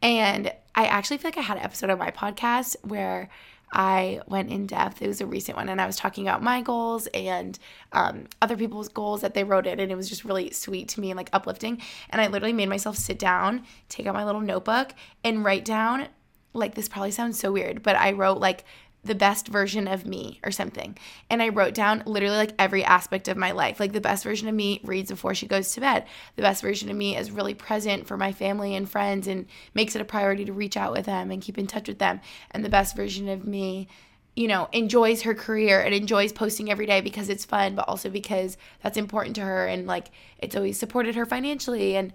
And 0.03 0.53
I 0.75 0.87
actually 0.87 1.19
feel 1.19 1.29
like 1.29 1.39
I 1.39 1.43
had 1.43 1.57
an 1.57 1.63
episode 1.65 1.91
of 1.91 1.99
my 1.99 2.11
podcast 2.11 2.77
where 2.83 3.31
I 3.73 4.21
went 4.29 4.51
in 4.51 4.67
depth. 4.67 5.03
It 5.03 5.09
was 5.09 5.21
a 5.21 5.27
recent 5.27 5.57
one, 5.57 5.69
and 5.69 5.81
I 5.81 5.87
was 5.87 5.97
talking 5.97 6.27
about 6.29 6.43
my 6.43 6.61
goals 6.63 7.09
and 7.09 7.59
um, 7.93 8.25
other 8.41 8.57
people's 8.57 8.89
goals 8.89 9.23
that 9.23 9.35
they 9.35 9.45
wrote 9.45 9.67
in, 9.67 9.81
and 9.81 9.91
it 9.91 9.97
was 9.97 10.09
just 10.09 10.25
really 10.25 10.51
sweet 10.51 10.89
to 10.91 11.01
me 11.01 11.11
and 11.11 11.17
like 11.17 11.31
uplifting. 11.33 11.81
And 12.11 12.21
I 12.21 12.29
literally 12.29 12.53
made 12.53 12.69
myself 12.69 12.97
sit 12.97 13.19
down, 13.19 13.65
take 13.89 14.07
out 14.07 14.15
my 14.15 14.25
little 14.25 14.41
notebook, 14.41 14.95
and 15.25 15.45
write 15.45 15.65
down 15.65 16.09
like 16.55 16.75
this 16.75 16.89
probably 16.89 17.11
sounds 17.11 17.39
so 17.39 17.53
weird, 17.53 17.83
but 17.83 17.97
I 17.97 18.13
wrote 18.13 18.39
like 18.39 18.65
the 19.05 19.15
best 19.15 19.49
version 19.49 19.87
of 19.87 20.07
me 20.07 20.41
or 20.45 20.51
something. 20.51 20.97
And 21.31 21.43
I 21.43 21.51
wrote 21.51 21.75
down 21.75 22.03
literally 22.07 22.37
like 22.37 22.55
every 22.59 22.85
aspect 22.85 23.29
of 23.29 23.37
my 23.37 23.53
life. 23.53 23.79
Like 23.79 23.93
the 23.93 24.01
best 24.01 24.25
version 24.25 24.49
of 24.49 24.55
me 24.55 24.81
reads 24.83 25.11
before 25.11 25.35
she 25.35 25.47
goes 25.47 25.73
to 25.73 25.81
bed. 25.81 26.07
The 26.37 26.43
best 26.43 26.63
version 26.63 26.91
of 26.91 26.97
me 26.97 27.17
is 27.17 27.31
really 27.31 27.55
present 27.55 28.07
for 28.07 28.17
my 28.17 28.33
family 28.33 28.75
and 28.75 28.89
friends 28.89 29.27
and 29.27 29.47
makes 29.75 29.95
it 29.95 30.03
a 30.03 30.07
priority 30.07 30.45
to 30.47 30.53
reach 30.53 30.77
out 30.77 30.93
with 30.93 31.07
them 31.07 31.31
and 31.31 31.43
keep 31.43 31.59
in 31.59 31.67
touch 31.67 31.89
with 31.89 31.99
them. 31.99 32.21
And 32.51 32.65
the 32.65 32.71
best 32.71 32.97
version 32.97 33.29
of 33.29 33.47
me 33.47 33.89
you 34.37 34.49
know, 34.49 34.69
enjoys 34.73 35.23
her 35.23 35.35
career 35.35 35.81
and 35.81 35.95
enjoys 35.95 36.33
posting 36.33 36.71
every 36.71 36.87
day 36.87 37.01
because 37.01 37.29
it's 37.29 37.45
fun, 37.45 37.77
but 37.77 37.89
also 37.89 38.11
because 38.11 38.57
that's 38.83 38.97
important 38.97 39.37
to 39.37 39.43
her 39.43 39.67
and 39.67 39.87
like 39.87 40.11
it's 40.39 40.57
always 40.57 40.77
supported 40.77 41.15
her 41.15 41.25
financially 41.25 41.97
and 41.97 42.13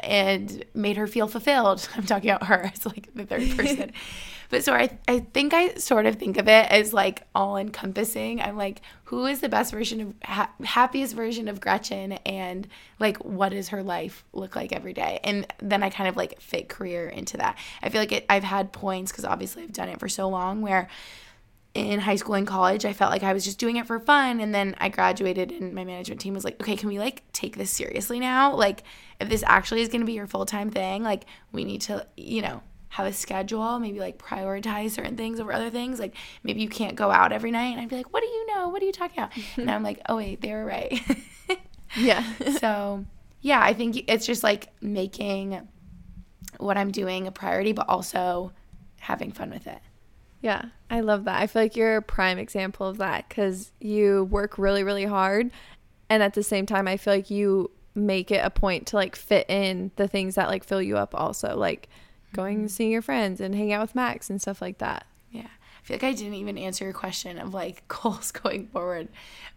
and 0.00 0.64
made 0.74 0.96
her 0.96 1.06
feel 1.06 1.28
fulfilled. 1.28 1.88
I'm 1.96 2.04
talking 2.04 2.30
about 2.30 2.46
her 2.46 2.70
as 2.72 2.86
like 2.86 3.08
the 3.14 3.24
third 3.24 3.56
person. 3.56 3.92
but 4.50 4.64
so 4.64 4.72
I 4.72 4.98
I 5.06 5.20
think 5.20 5.54
I 5.54 5.74
sort 5.74 6.06
of 6.06 6.16
think 6.16 6.36
of 6.36 6.48
it 6.48 6.70
as 6.70 6.92
like 6.92 7.22
all 7.34 7.56
encompassing. 7.56 8.40
I'm 8.40 8.56
like 8.56 8.80
who 9.04 9.26
is 9.26 9.40
the 9.40 9.48
best 9.48 9.72
version 9.72 10.00
of 10.00 10.14
ha- 10.24 10.50
happiest 10.64 11.14
version 11.14 11.48
of 11.48 11.60
Gretchen 11.60 12.12
and 12.26 12.66
like 12.98 13.18
what 13.18 13.50
does 13.50 13.68
her 13.68 13.82
life 13.82 14.24
look 14.32 14.56
like 14.56 14.72
every 14.72 14.92
day? 14.92 15.20
And 15.24 15.46
then 15.60 15.82
I 15.82 15.90
kind 15.90 16.08
of 16.08 16.16
like 16.16 16.40
fit 16.40 16.68
career 16.68 17.08
into 17.08 17.36
that. 17.36 17.56
I 17.82 17.88
feel 17.88 18.00
like 18.00 18.12
it, 18.12 18.26
I've 18.28 18.44
had 18.44 18.72
points 18.72 19.12
cuz 19.12 19.24
obviously 19.24 19.62
I've 19.62 19.72
done 19.72 19.88
it 19.88 20.00
for 20.00 20.08
so 20.08 20.28
long 20.28 20.60
where 20.60 20.88
in 21.86 22.00
high 22.00 22.16
school 22.16 22.34
and 22.34 22.46
college 22.46 22.84
i 22.84 22.92
felt 22.92 23.10
like 23.10 23.22
i 23.22 23.32
was 23.32 23.44
just 23.44 23.58
doing 23.58 23.76
it 23.76 23.86
for 23.86 23.98
fun. 24.00 24.40
And 24.40 24.54
then 24.54 24.74
i 24.78 24.88
graduated 24.88 25.52
and 25.52 25.74
my 25.74 25.84
management 25.84 26.20
team 26.20 26.34
was 26.34 26.44
like 26.44 26.60
okay 26.60 26.76
can 26.76 26.88
we 26.88 26.98
like 26.98 27.22
take 27.32 27.56
this 27.56 27.70
seriously 27.70 28.20
now? 28.20 28.54
Like 28.54 28.82
if 29.20 29.28
this 29.28 29.42
actually 29.46 29.82
is 29.82 29.88
to 29.88 30.04
be 30.04 30.12
your 30.12 30.26
full-time 30.26 30.70
thing 30.70 31.02
like 31.02 31.24
we 31.52 31.64
need 31.64 31.80
to 31.82 32.06
you 32.16 32.42
know 32.42 32.62
have 32.90 33.06
a 33.06 33.12
schedule 33.12 33.78
maybe 33.78 34.00
like 34.00 34.18
prioritize 34.18 34.90
certain 34.92 35.16
things 35.16 35.40
over 35.40 35.52
other 35.52 35.70
things. 35.70 35.98
Like 36.00 36.14
maybe 36.42 36.60
you 36.62 36.68
can't 36.68 36.96
go 36.96 37.10
out 37.10 37.32
every 37.32 37.50
night. 37.50 37.72
And 37.72 37.80
i'd 37.80 37.88
be 37.88 37.96
like 37.96 38.12
what 38.12 38.22
do 38.22 38.28
you 38.28 38.46
know? 38.54 38.68
What 38.68 38.82
are 38.82 38.86
you 38.86 38.92
talking 38.92 39.18
about? 39.22 39.32
And 39.56 39.70
i'm 39.70 39.82
like 39.82 40.00
oh 40.08 40.16
wait 40.16 40.40
they 40.40 40.52
were 40.52 40.64
right. 40.64 41.00
Yeah. 41.96 42.22
So 42.58 43.06
yeah 43.40 43.60
i 43.62 43.72
think 43.72 44.04
it's 44.08 44.26
just 44.26 44.42
like 44.42 44.68
making 44.82 45.66
what 46.58 46.76
i'm 46.76 46.90
doing 46.90 47.26
a 47.26 47.32
priority 47.32 47.72
but 47.72 47.88
also 47.88 48.52
having 48.98 49.32
fun 49.32 49.50
with 49.50 49.66
it 49.66 49.78
Yeah, 50.40 50.66
I 50.88 51.00
love 51.00 51.24
that. 51.24 51.40
I 51.40 51.46
feel 51.46 51.62
like 51.62 51.76
you're 51.76 51.96
a 51.96 52.02
prime 52.02 52.38
example 52.38 52.86
of 52.86 52.98
that 52.98 53.28
because 53.28 53.72
you 53.80 54.24
work 54.24 54.58
really, 54.58 54.84
really 54.84 55.04
hard. 55.04 55.50
And 56.08 56.22
at 56.22 56.34
the 56.34 56.42
same 56.42 56.66
time, 56.66 56.86
I 56.86 56.96
feel 56.96 57.14
like 57.14 57.30
you 57.30 57.70
make 57.94 58.30
it 58.30 58.44
a 58.44 58.50
point 58.50 58.86
to 58.88 58.96
like 58.96 59.16
fit 59.16 59.46
in 59.48 59.90
the 59.96 60.08
things 60.08 60.36
that 60.36 60.48
like 60.48 60.64
fill 60.64 60.80
you 60.80 60.96
up 60.96 61.14
also, 61.14 61.56
like 61.56 61.88
going 62.32 62.60
and 62.60 62.70
seeing 62.70 62.90
your 62.90 63.02
friends 63.02 63.40
and 63.40 63.54
hanging 63.54 63.72
out 63.72 63.80
with 63.80 63.94
Max 63.94 64.30
and 64.30 64.40
stuff 64.40 64.62
like 64.62 64.78
that. 64.78 65.06
Yeah. 65.30 65.42
I 65.42 65.84
feel 65.84 65.94
like 65.96 66.04
I 66.04 66.12
didn't 66.12 66.34
even 66.34 66.56
answer 66.56 66.84
your 66.84 66.92
question 66.92 67.38
of 67.38 67.52
like 67.52 67.86
goals 68.02 68.30
going 68.30 68.68
forward. 68.68 69.08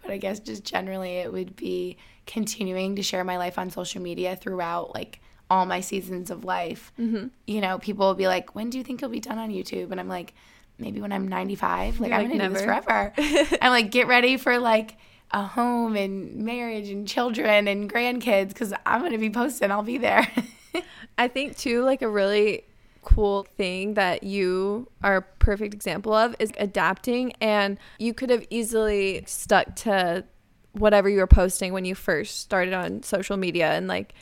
But 0.02 0.12
I 0.12 0.18
guess 0.18 0.40
just 0.40 0.64
generally 0.64 1.18
it 1.18 1.32
would 1.32 1.56
be 1.56 1.98
continuing 2.26 2.96
to 2.96 3.04
share 3.04 3.24
my 3.24 3.38
life 3.38 3.60
on 3.60 3.70
social 3.70 4.02
media 4.02 4.36
throughout 4.36 4.96
like 4.96 5.20
all 5.50 5.66
my 5.66 5.82
seasons 5.82 6.32
of 6.32 6.46
life. 6.46 6.92
Mm-hmm. 7.00 7.28
You 7.46 7.62
know, 7.62 7.78
people 7.78 8.08
will 8.08 8.16
be 8.16 8.28
like, 8.28 8.56
when 8.56 8.70
do 8.70 8.78
you 8.78 8.84
think 8.84 9.02
you'll 9.02 9.10
be 9.10 9.20
done 9.20 9.38
on 9.38 9.52
YouTube? 9.52 9.92
And 9.92 10.00
I'm 10.00 10.08
like, 10.08 10.34
maybe 10.82 11.00
when 11.00 11.14
I'm 11.14 11.28
95. 11.28 12.00
Like, 12.00 12.10
You're 12.10 12.20
I'm 12.20 12.30
like, 12.30 12.40
to 12.40 12.48
do 12.48 12.54
this 12.54 12.64
forever. 12.64 13.14
I'm 13.62 13.72
like, 13.72 13.92
get 13.92 14.08
ready 14.08 14.38
for 14.38 14.58
like 14.60 14.98
a 15.32 15.44
home 15.44 15.96
and 15.96 16.38
marriage 16.38 16.90
and 16.90 17.08
children 17.08 17.68
and 17.68 17.90
grandkids 17.90 18.50
because 18.50 18.74
I'm 18.86 19.02
going 19.02 19.14
to 19.14 19.18
be 19.18 19.30
posting. 19.30 19.72
I'll 19.72 19.84
be 19.84 19.98
there. 19.98 20.30
I 21.18 21.28
think 21.28 21.58
too, 21.58 21.84
like 21.84 22.02
a 22.02 22.10
really 22.10 22.66
cool 23.04 23.44
thing 23.58 23.96
that 23.96 24.24
you 24.24 24.88
are 25.04 25.18
a 25.18 25.22
perfect 25.22 25.74
example 25.74 26.14
of 26.14 26.36
is 26.40 26.52
adapting. 26.58 27.34
And 27.40 27.78
you 28.00 28.14
could 28.14 28.30
have 28.30 28.46
easily 28.50 29.24
stuck 29.28 29.76
to 29.78 30.26
whatever 30.74 31.10
you 31.10 31.20
were 31.20 31.28
posting 31.28 31.74
when 31.74 31.86
you 31.86 31.96
first 31.96 32.40
started 32.40 32.74
on 32.74 33.04
social 33.04 33.38
media 33.38 33.72
and 33.72 33.88
like, 33.88 34.14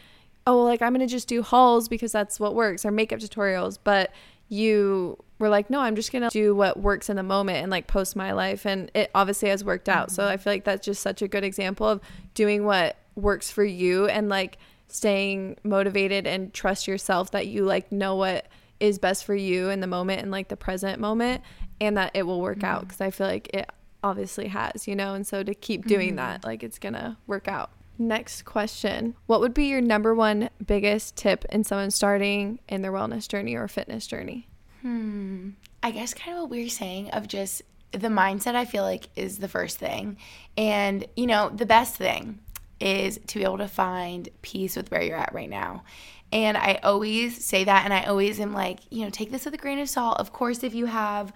oh, 0.47 0.64
like 0.64 0.82
I'm 0.82 0.93
gonna 0.93 1.07
just 1.07 1.28
do 1.28 1.41
hauls 1.41 1.88
because 1.88 2.12
that's 2.12 2.39
what 2.39 2.55
works 2.55 2.86
or 2.86 2.91
makeup 2.91 3.20
tutorials. 3.20 3.78
But 3.84 4.12
you 4.47 5.18
were 5.39 5.49
like, 5.49 5.69
no, 5.69 5.79
I'm 5.79 5.95
just 5.95 6.11
gonna 6.11 6.29
do 6.29 6.53
what 6.53 6.79
works 6.79 7.09
in 7.09 7.15
the 7.15 7.23
moment 7.23 7.59
and 7.59 7.71
like 7.71 7.87
post 7.87 8.15
my 8.15 8.33
life. 8.33 8.65
And 8.65 8.91
it 8.93 9.09
obviously 9.15 9.49
has 9.49 9.63
worked 9.63 9.89
out. 9.89 10.11
So 10.11 10.23
mm-hmm. 10.23 10.31
I 10.31 10.37
feel 10.37 10.53
like 10.53 10.65
that's 10.65 10.85
just 10.85 11.01
such 11.01 11.21
a 11.21 11.27
good 11.27 11.43
example 11.43 11.87
of 11.87 12.01
doing 12.33 12.65
what 12.65 12.97
works 13.15 13.49
for 13.49 13.63
you 13.63 14.07
and 14.07 14.29
like 14.29 14.57
staying 14.87 15.57
motivated 15.63 16.27
and 16.27 16.53
trust 16.53 16.87
yourself 16.87 17.31
that 17.31 17.47
you 17.47 17.63
like 17.63 17.91
know 17.91 18.15
what 18.15 18.47
is 18.79 18.97
best 18.97 19.25
for 19.25 19.35
you 19.35 19.69
in 19.69 19.81
the 19.81 19.87
moment 19.87 20.21
and 20.21 20.31
like 20.31 20.47
the 20.47 20.57
present 20.57 20.99
moment 20.99 21.41
and 21.81 21.97
that 21.97 22.11
it 22.13 22.23
will 22.23 22.41
work 22.41 22.63
out 22.63 22.79
mm-hmm. 22.79 22.87
because 22.87 23.01
I 23.01 23.11
feel 23.11 23.27
like 23.27 23.49
it 23.53 23.69
obviously 24.03 24.47
has, 24.47 24.87
you 24.87 24.95
know, 24.95 25.13
and 25.13 25.25
so 25.25 25.43
to 25.43 25.53
keep 25.53 25.85
doing 25.85 26.09
mm-hmm. 26.09 26.17
that, 26.17 26.43
like 26.43 26.63
it's 26.63 26.79
gonna 26.79 27.17
work 27.27 27.47
out. 27.47 27.71
Next 28.01 28.43
question 28.43 29.15
What 29.25 29.41
would 29.41 29.53
be 29.53 29.65
your 29.65 29.81
number 29.81 30.15
one 30.15 30.49
biggest 30.65 31.17
tip 31.17 31.43
in 31.49 31.65
someone 31.65 31.91
starting 31.91 32.59
in 32.69 32.81
their 32.81 32.93
wellness 32.93 33.27
journey 33.27 33.55
or 33.55 33.67
fitness 33.67 34.07
journey? 34.07 34.48
I 34.84 35.91
guess 35.91 36.13
kind 36.13 36.38
of 36.38 36.43
what 36.43 36.49
we 36.51 36.65
are 36.65 36.69
saying 36.69 37.09
of 37.11 37.27
just 37.27 37.61
the 37.91 38.07
mindset 38.07 38.55
I 38.55 38.65
feel 38.65 38.84
like 38.84 39.09
is 39.15 39.39
the 39.39 39.47
first 39.47 39.77
thing. 39.77 40.17
And, 40.57 41.05
you 41.15 41.27
know, 41.27 41.49
the 41.49 41.65
best 41.65 41.95
thing 41.95 42.39
is 42.80 43.19
to 43.27 43.39
be 43.39 43.43
able 43.43 43.57
to 43.57 43.67
find 43.67 44.30
peace 44.41 44.75
with 44.75 44.91
where 44.91 45.01
you're 45.01 45.17
at 45.17 45.34
right 45.34 45.49
now. 45.49 45.84
And 46.32 46.57
I 46.57 46.80
always 46.84 47.43
say 47.43 47.63
that 47.63 47.86
and 47.86 47.93
I 47.93 48.03
always 48.03 48.39
am 48.39 48.53
like, 48.53 48.80
you 48.89 49.03
know, 49.03 49.09
take 49.09 49.32
this 49.32 49.45
with 49.45 49.53
a 49.53 49.57
grain 49.57 49.80
of 49.80 49.89
salt. 49.89 50.19
Of 50.19 50.32
course, 50.32 50.63
if 50.63 50.73
you 50.73 50.86
have 50.86 51.34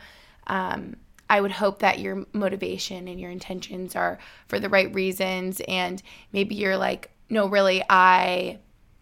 um 0.47 0.97
I 1.29 1.41
would 1.41 1.51
hope 1.51 1.79
that 1.79 1.99
your 1.99 2.25
motivation 2.33 3.07
and 3.07 3.19
your 3.19 3.31
intentions 3.31 3.95
are 3.95 4.19
for 4.47 4.59
the 4.59 4.69
right 4.69 4.93
reasons 4.93 5.61
and 5.67 6.01
maybe 6.31 6.53
you're 6.53 6.77
like, 6.77 7.09
no, 7.29 7.47
really, 7.47 7.81
I 7.89 8.59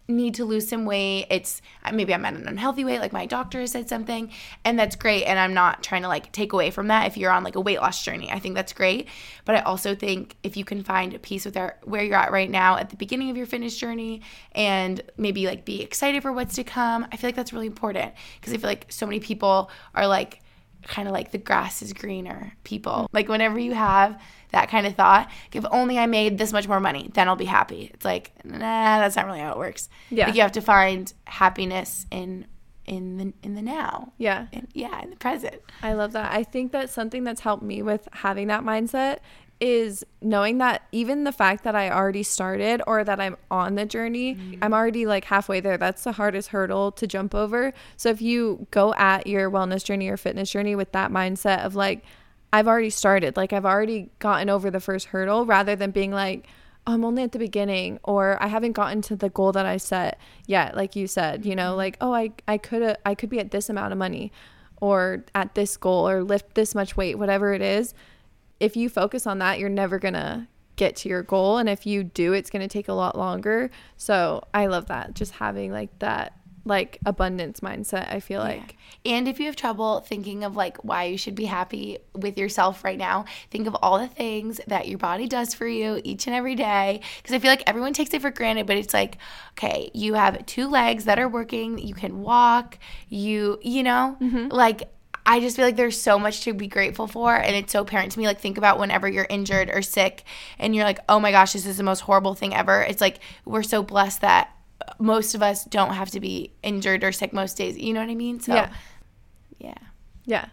need 0.08 0.34
to 0.34 0.44
lose 0.44 0.68
some 0.68 0.84
weight. 0.84 1.26
It's 1.30 1.62
maybe 1.92 2.12
I'm 2.12 2.24
at 2.24 2.34
an 2.34 2.48
unhealthy 2.48 2.84
weight, 2.84 3.00
like 3.00 3.12
my 3.12 3.26
doctor 3.26 3.60
has 3.60 3.72
said 3.72 3.88
something, 3.88 4.30
and 4.64 4.78
that's 4.78 4.96
great. 4.96 5.24
And 5.24 5.38
I'm 5.38 5.54
not 5.54 5.82
trying 5.82 6.02
to 6.02 6.08
like 6.08 6.32
take 6.32 6.52
away 6.52 6.70
from 6.70 6.88
that 6.88 7.06
if 7.06 7.16
you're 7.16 7.30
on 7.30 7.44
like 7.44 7.56
a 7.56 7.60
weight 7.60 7.80
loss 7.80 8.04
journey. 8.04 8.30
I 8.30 8.38
think 8.38 8.54
that's 8.54 8.72
great. 8.72 9.08
But 9.44 9.56
I 9.56 9.60
also 9.60 9.94
think 9.94 10.36
if 10.42 10.56
you 10.56 10.64
can 10.64 10.82
find 10.82 11.14
a 11.14 11.18
peace 11.18 11.44
with 11.44 11.56
our, 11.56 11.76
where 11.84 12.02
you're 12.02 12.16
at 12.16 12.32
right 12.32 12.50
now 12.50 12.76
at 12.76 12.90
the 12.90 12.96
beginning 12.96 13.30
of 13.30 13.36
your 13.36 13.46
fitness 13.46 13.76
journey 13.76 14.22
and 14.52 15.00
maybe 15.16 15.46
like 15.46 15.64
be 15.64 15.82
excited 15.82 16.22
for 16.22 16.32
what's 16.32 16.56
to 16.56 16.64
come, 16.64 17.06
I 17.12 17.16
feel 17.16 17.28
like 17.28 17.36
that's 17.36 17.52
really 17.52 17.66
important 17.66 18.12
because 18.40 18.52
I 18.52 18.56
feel 18.56 18.68
like 18.68 18.86
so 18.88 19.06
many 19.06 19.20
people 19.20 19.70
are 19.94 20.06
like, 20.06 20.40
kind 20.84 21.06
of 21.06 21.12
like 21.12 21.30
the 21.30 21.38
grass 21.38 21.80
is 21.82 21.92
greener 21.92 22.52
people. 22.64 23.08
Like 23.12 23.28
whenever 23.28 23.58
you 23.58 23.72
have 23.72 24.20
that 24.52 24.68
kind 24.68 24.86
of 24.86 24.94
thought, 24.94 25.30
if 25.52 25.64
only 25.70 25.98
I 25.98 26.06
made 26.06 26.38
this 26.38 26.52
much 26.52 26.68
more 26.68 26.80
money, 26.80 27.10
then 27.14 27.28
I'll 27.28 27.36
be 27.36 27.44
happy. 27.44 27.90
It's 27.92 28.04
like, 28.04 28.32
nah, 28.44 28.58
that's 28.58 29.16
not 29.16 29.26
really 29.26 29.40
how 29.40 29.52
it 29.52 29.58
works. 29.58 29.88
Yeah. 30.10 30.26
Like 30.26 30.34
you 30.36 30.42
have 30.42 30.52
to 30.52 30.60
find 30.60 31.12
happiness 31.26 32.06
in 32.10 32.46
in 32.84 33.16
the 33.16 33.32
in 33.42 33.54
the 33.54 33.62
now. 33.62 34.12
Yeah. 34.18 34.46
In, 34.52 34.68
yeah, 34.74 35.02
in 35.02 35.10
the 35.10 35.16
present. 35.16 35.60
I 35.82 35.94
love 35.94 36.12
that. 36.12 36.32
I 36.32 36.44
think 36.44 36.72
that's 36.72 36.92
something 36.92 37.24
that's 37.24 37.40
helped 37.40 37.62
me 37.62 37.82
with 37.82 38.08
having 38.12 38.48
that 38.48 38.62
mindset 38.62 39.18
is 39.60 40.04
knowing 40.20 40.58
that 40.58 40.82
even 40.90 41.22
the 41.22 41.30
fact 41.30 41.62
that 41.62 41.76
I 41.76 41.88
already 41.88 42.24
started 42.24 42.82
or 42.84 43.04
that 43.04 43.20
I'm 43.20 43.36
on 43.48 43.76
the 43.76 43.86
journey, 43.86 44.34
mm-hmm. 44.34 44.58
I'm 44.60 44.74
already 44.74 45.06
like 45.06 45.24
halfway 45.24 45.60
there. 45.60 45.78
That's 45.78 46.02
the 46.02 46.10
hardest 46.10 46.48
hurdle 46.48 46.90
to 46.92 47.06
jump 47.06 47.32
over. 47.32 47.72
So 47.96 48.08
if 48.08 48.20
you 48.20 48.66
go 48.72 48.92
at 48.94 49.28
your 49.28 49.48
wellness 49.52 49.84
journey 49.84 50.08
or 50.08 50.16
fitness 50.16 50.50
journey 50.50 50.74
with 50.74 50.90
that 50.92 51.12
mindset 51.12 51.64
of 51.64 51.76
like, 51.76 52.02
I've 52.52 52.68
already 52.68 52.90
started, 52.90 53.36
like 53.36 53.52
I've 53.52 53.64
already 53.64 54.10
gotten 54.18 54.50
over 54.50 54.70
the 54.70 54.80
first 54.80 55.06
hurdle 55.06 55.46
rather 55.46 55.74
than 55.74 55.90
being 55.90 56.10
like, 56.10 56.46
oh, 56.86 56.94
I'm 56.94 57.04
only 57.04 57.22
at 57.22 57.32
the 57.32 57.38
beginning 57.38 57.98
or 58.02 58.42
I 58.42 58.48
haven't 58.48 58.72
gotten 58.72 59.02
to 59.02 59.16
the 59.16 59.30
goal 59.30 59.52
that 59.52 59.66
I 59.66 59.76
set 59.76 60.18
yet. 60.46 60.76
Like 60.76 60.96
you 60.96 61.06
said, 61.06 61.46
you 61.46 61.54
know, 61.56 61.70
mm-hmm. 61.70 61.78
like, 61.78 61.96
oh, 62.00 62.12
I, 62.12 62.32
I 62.46 62.58
could, 62.58 62.96
I 63.06 63.14
could 63.14 63.30
be 63.30 63.38
at 63.38 63.52
this 63.52 63.70
amount 63.70 63.92
of 63.92 63.98
money 63.98 64.32
or 64.80 65.24
at 65.34 65.54
this 65.54 65.76
goal 65.76 66.08
or 66.08 66.22
lift 66.22 66.54
this 66.54 66.74
much 66.74 66.96
weight, 66.96 67.18
whatever 67.18 67.54
it 67.54 67.62
is. 67.62 67.94
If 68.60 68.76
you 68.76 68.88
focus 68.88 69.26
on 69.26 69.38
that, 69.38 69.58
you're 69.58 69.68
never 69.68 69.98
going 69.98 70.14
to 70.14 70.46
get 70.76 70.96
to 70.96 71.08
your 71.08 71.22
goal. 71.22 71.58
And 71.58 71.68
if 71.68 71.86
you 71.86 72.04
do, 72.04 72.32
it's 72.32 72.50
going 72.50 72.62
to 72.62 72.68
take 72.68 72.88
a 72.88 72.92
lot 72.92 73.16
longer. 73.16 73.70
So 73.96 74.42
I 74.52 74.66
love 74.66 74.86
that. 74.86 75.14
Just 75.14 75.32
having 75.32 75.72
like 75.72 75.96
that, 76.00 76.36
like 76.64 76.98
abundance 77.04 77.60
mindset, 77.60 78.12
I 78.12 78.20
feel 78.20 78.40
like. 78.40 78.76
And 79.04 79.26
if 79.26 79.40
you 79.40 79.46
have 79.46 79.56
trouble 79.56 80.00
thinking 80.00 80.44
of 80.44 80.56
like 80.56 80.84
why 80.84 81.04
you 81.04 81.18
should 81.18 81.34
be 81.34 81.46
happy 81.46 81.98
with 82.14 82.38
yourself 82.38 82.84
right 82.84 82.98
now, 82.98 83.24
think 83.50 83.66
of 83.66 83.76
all 83.82 83.98
the 83.98 84.08
things 84.08 84.60
that 84.68 84.88
your 84.88 84.98
body 84.98 85.26
does 85.26 85.54
for 85.54 85.66
you 85.66 86.00
each 86.04 86.26
and 86.26 86.36
every 86.36 86.54
day. 86.54 87.00
Because 87.16 87.34
I 87.34 87.38
feel 87.38 87.50
like 87.50 87.64
everyone 87.66 87.92
takes 87.92 88.14
it 88.14 88.22
for 88.22 88.30
granted, 88.30 88.66
but 88.66 88.76
it's 88.76 88.94
like, 88.94 89.18
okay, 89.52 89.90
you 89.92 90.14
have 90.14 90.46
two 90.46 90.68
legs 90.68 91.04
that 91.06 91.18
are 91.18 91.28
working, 91.28 91.78
you 91.78 91.94
can 91.94 92.20
walk, 92.20 92.78
you, 93.08 93.58
you 93.62 93.82
know, 93.82 94.16
mm-hmm. 94.20 94.48
like. 94.48 94.88
I 95.24 95.38
just 95.38 95.54
feel 95.54 95.64
like 95.64 95.76
there's 95.76 96.00
so 96.00 96.18
much 96.18 96.40
to 96.40 96.52
be 96.52 96.66
grateful 96.66 97.06
for, 97.06 97.32
and 97.32 97.54
it's 97.54 97.72
so 97.72 97.82
apparent 97.82 98.10
to 98.10 98.18
me. 98.18 98.26
Like, 98.26 98.40
think 98.40 98.58
about 98.58 98.80
whenever 98.80 99.08
you're 99.08 99.28
injured 99.30 99.70
or 99.72 99.80
sick, 99.80 100.24
and 100.58 100.74
you're 100.74 100.82
like, 100.82 100.98
"Oh 101.08 101.20
my 101.20 101.30
gosh, 101.30 101.52
this 101.52 101.64
is 101.64 101.76
the 101.76 101.84
most 101.84 102.00
horrible 102.00 102.34
thing 102.34 102.52
ever." 102.52 102.82
It's 102.82 103.00
like 103.00 103.20
we're 103.44 103.62
so 103.62 103.84
blessed 103.84 104.22
that 104.22 104.50
most 105.02 105.34
of 105.34 105.42
us 105.42 105.64
don't 105.64 105.94
have 105.94 106.10
to 106.10 106.20
be 106.20 106.52
injured 106.62 107.02
or 107.04 107.12
sick 107.12 107.32
most 107.32 107.56
days. 107.56 107.76
You 107.76 107.92
know 107.92 108.00
what 108.00 108.08
I 108.10 108.14
mean? 108.14 108.40
So, 108.40 108.54
Yeah. 108.54 108.70
yeah. 109.58 109.74
Yeah. 110.24 110.46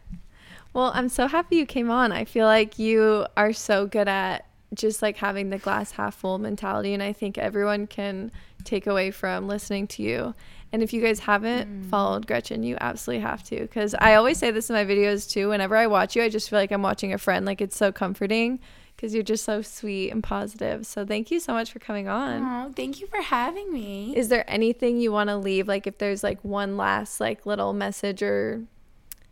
Well, 0.74 0.92
I'm 0.94 1.10
so 1.10 1.28
happy 1.28 1.58
you 1.58 1.66
came 1.66 1.90
on. 1.92 2.12
I 2.12 2.26
feel 2.26 2.46
like 2.48 2.80
you 2.80 3.26
are 3.38 3.54
so 3.54 3.86
good 3.86 4.08
at 4.08 4.46
just 4.74 5.02
like 5.02 5.18
having 5.18 5.50
the 5.50 5.58
glass 5.58 5.92
half 5.92 6.16
full 6.16 6.38
mentality 6.38 6.94
and 6.94 7.02
I 7.02 7.12
think 7.14 7.38
everyone 7.38 7.88
can 7.88 8.32
take 8.64 8.86
away 8.88 9.10
from 9.12 9.48
listening 9.48 9.88
to 9.88 10.04
you. 10.04 10.36
And 10.72 10.84
if 10.84 10.94
you 10.94 11.02
guys 11.02 11.20
haven't 11.20 11.68
Mm. 11.68 11.90
followed 11.90 12.28
Gretchen, 12.28 12.62
you 12.62 12.78
absolutely 12.80 13.22
have 13.24 13.42
to 13.46 13.68
cuz 13.68 13.96
I 13.96 14.14
always 14.14 14.38
say 14.38 14.52
this 14.52 14.70
in 14.70 14.76
my 14.76 14.86
videos 14.86 15.28
too. 15.30 15.50
Whenever 15.50 15.76
I 15.76 15.88
watch 15.88 16.16
you, 16.16 16.22
I 16.22 16.30
just 16.30 16.50
feel 16.50 16.60
like 16.60 16.72
I'm 16.72 16.84
watching 16.84 17.14
a 17.14 17.18
friend. 17.18 17.46
Like 17.48 17.62
it's 17.62 17.76
so 17.78 17.92
comforting 17.92 18.60
cuz 19.00 19.14
you're 19.14 19.24
just 19.24 19.46
so 19.46 19.62
sweet 19.62 20.12
and 20.12 20.22
positive. 20.22 20.86
So 20.86 21.06
thank 21.06 21.32
you 21.32 21.40
so 21.40 21.54
much 21.54 21.72
for 21.72 21.80
coming 21.80 22.08
on. 22.08 22.42
Oh, 22.44 22.74
thank 22.76 23.00
you 23.00 23.08
for 23.08 23.22
having 23.22 23.72
me. 23.72 24.14
Is 24.16 24.28
there 24.28 24.44
anything 24.50 25.00
you 25.00 25.12
want 25.12 25.30
to 25.30 25.38
leave 25.38 25.68
like 25.68 25.88
if 25.88 25.98
there's 25.98 26.24
like 26.24 26.44
one 26.44 26.78
last 26.78 27.20
like 27.20 27.46
little 27.46 27.74
message 27.74 28.22
or 28.22 28.64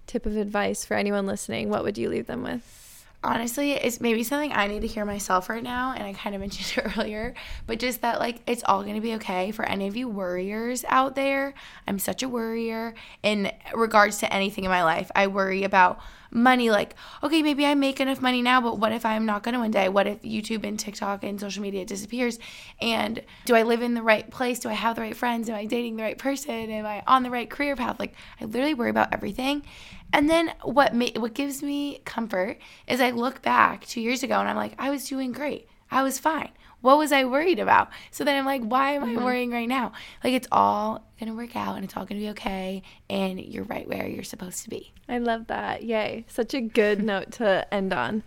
tip 0.05 0.25
of 0.25 0.37
advice 0.37 0.85
for 0.85 0.95
anyone 0.95 1.25
listening, 1.25 1.69
what 1.69 1.83
would 1.83 1.97
you 1.97 2.09
leave 2.09 2.27
them 2.27 2.43
with? 2.43 2.86
Honestly 3.23 3.71
it's 3.71 3.99
maybe 3.99 4.23
something 4.23 4.53
i 4.53 4.67
need 4.67 4.81
to 4.81 4.87
hear 4.87 5.03
myself 5.03 5.49
right 5.49 5.63
now 5.63 5.91
and 5.91 6.03
i 6.03 6.13
kind 6.13 6.35
of 6.35 6.41
mentioned 6.47 6.85
it 6.85 6.97
earlier 6.97 7.33
but 7.65 7.79
just 7.79 8.01
that 8.01 8.19
like 8.19 8.41
it's 8.47 8.63
all 8.65 8.83
going 8.83 8.95
to 8.95 9.01
be 9.01 9.15
okay 9.15 9.51
for 9.51 9.65
any 9.65 9.87
of 9.87 9.95
you 9.95 10.07
worriers 10.07 10.85
out 10.87 11.15
there. 11.15 11.53
I'm 11.87 11.99
such 11.99 12.23
a 12.23 12.29
worrier 12.29 12.95
in 13.23 13.51
regards 13.73 14.17
to 14.19 14.33
anything 14.33 14.63
in 14.63 14.69
my 14.69 14.83
life. 14.83 15.11
I 15.15 15.27
worry 15.27 15.63
about 15.63 15.99
money 16.29 16.69
like 16.69 16.93
okay 17.23 17.41
maybe 17.41 17.65
i 17.65 17.73
make 17.73 18.01
enough 18.01 18.21
money 18.21 18.41
now 18.41 18.59
but 18.59 18.77
what 18.77 18.91
if 18.91 19.05
i'm 19.05 19.25
not 19.25 19.43
going 19.43 19.53
to 19.53 19.59
one 19.59 19.71
day? 19.71 19.87
What 19.87 20.07
if 20.07 20.21
youtube 20.23 20.65
and 20.65 20.77
tiktok 20.77 21.23
and 21.23 21.39
social 21.39 21.61
media 21.61 21.85
disappears? 21.85 22.37
And 22.81 23.23
do 23.45 23.55
i 23.55 23.63
live 23.63 23.81
in 23.81 23.93
the 23.93 24.01
right 24.01 24.29
place? 24.29 24.59
Do 24.59 24.67
i 24.67 24.73
have 24.73 24.97
the 24.97 25.01
right 25.03 25.15
friends? 25.15 25.49
Am 25.49 25.55
i 25.55 25.63
dating 25.63 25.95
the 25.95 26.03
right 26.03 26.17
person? 26.17 26.69
Am 26.69 26.85
i 26.85 27.01
on 27.07 27.23
the 27.23 27.29
right 27.29 27.49
career 27.49 27.77
path? 27.77 27.97
Like 27.97 28.13
i 28.41 28.45
literally 28.45 28.73
worry 28.73 28.89
about 28.89 29.13
everything 29.13 29.63
and 30.13 30.29
then 30.29 30.53
what 30.63 30.93
ma- 30.93 31.07
what 31.17 31.33
gives 31.33 31.61
me 31.61 31.99
comfort 32.05 32.59
is 32.87 33.01
I 33.01 33.11
look 33.11 33.41
back 33.41 33.85
two 33.85 34.01
years 34.01 34.23
ago 34.23 34.39
and 34.39 34.49
I'm 34.49 34.55
like, 34.55 34.73
I 34.77 34.89
was 34.89 35.07
doing 35.07 35.31
great. 35.31 35.67
I 35.91 36.03
was 36.03 36.19
fine. 36.19 36.49
What 36.81 36.97
was 36.97 37.11
I 37.11 37.25
worried 37.25 37.59
about? 37.59 37.89
So 38.11 38.23
then 38.23 38.37
I'm 38.37 38.45
like, 38.45 38.61
why 38.61 38.91
am 38.91 39.03
I 39.03 39.23
worrying 39.23 39.51
right 39.51 39.67
now? 39.67 39.93
Like 40.23 40.33
it's 40.33 40.47
all 40.51 41.03
gonna 41.19 41.33
work 41.33 41.55
out 41.55 41.75
and 41.75 41.83
it's 41.83 41.97
all 41.97 42.05
gonna 42.05 42.21
be 42.21 42.29
okay 42.29 42.83
and 43.09 43.39
you're 43.39 43.63
right 43.63 43.87
where 43.87 44.07
you're 44.07 44.23
supposed 44.23 44.63
to 44.63 44.69
be. 44.69 44.93
I 45.09 45.17
love 45.17 45.47
that. 45.47 45.83
Yay. 45.83 46.25
Such 46.27 46.53
a 46.53 46.61
good 46.61 47.03
note 47.03 47.31
to 47.33 47.71
end 47.73 47.93
on. 47.93 48.23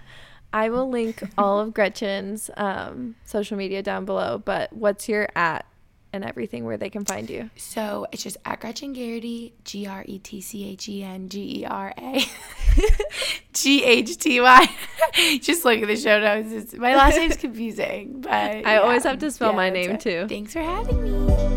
I 0.52 0.68
will 0.68 0.90
link 0.90 1.22
all 1.38 1.60
of 1.60 1.72
Gretchen's 1.74 2.50
um, 2.56 3.14
social 3.24 3.56
media 3.56 3.82
down 3.82 4.04
below, 4.04 4.38
but 4.38 4.72
what's 4.72 5.08
your 5.08 5.28
at 5.36 5.64
and 6.12 6.24
everything 6.24 6.64
where 6.64 6.76
they 6.76 6.90
can 6.90 7.04
find 7.04 7.28
you? 7.28 7.50
So 7.56 8.06
it's 8.12 8.22
just 8.22 8.36
at 8.44 8.60
Gretchen 8.60 8.94
Geraghty, 8.94 9.54
G 9.64 9.86
R 9.86 10.04
E 10.06 10.18
T 10.18 10.40
C 10.40 10.68
H 10.68 10.88
E 10.88 11.02
N 11.02 11.28
G 11.28 11.60
E 11.60 11.64
R 11.64 11.92
A 11.96 12.24
G 13.52 13.84
H 13.84 14.16
T 14.18 14.40
Y. 14.40 14.70
Just 15.40 15.64
look 15.64 15.80
at 15.80 15.86
the 15.86 15.96
show 15.96 16.20
notes. 16.20 16.52
It's, 16.52 16.74
my 16.74 16.94
last 16.94 17.16
name's 17.16 17.36
confusing, 17.38 18.20
but 18.20 18.30
I 18.30 18.78
always 18.78 19.04
have 19.04 19.18
to 19.18 19.30
spell 19.30 19.52
my 19.52 19.70
name 19.70 19.90
right. 19.90 20.00
too. 20.00 20.26
Thanks 20.28 20.52
for 20.52 20.60
having 20.60 21.02
me. 21.02 21.50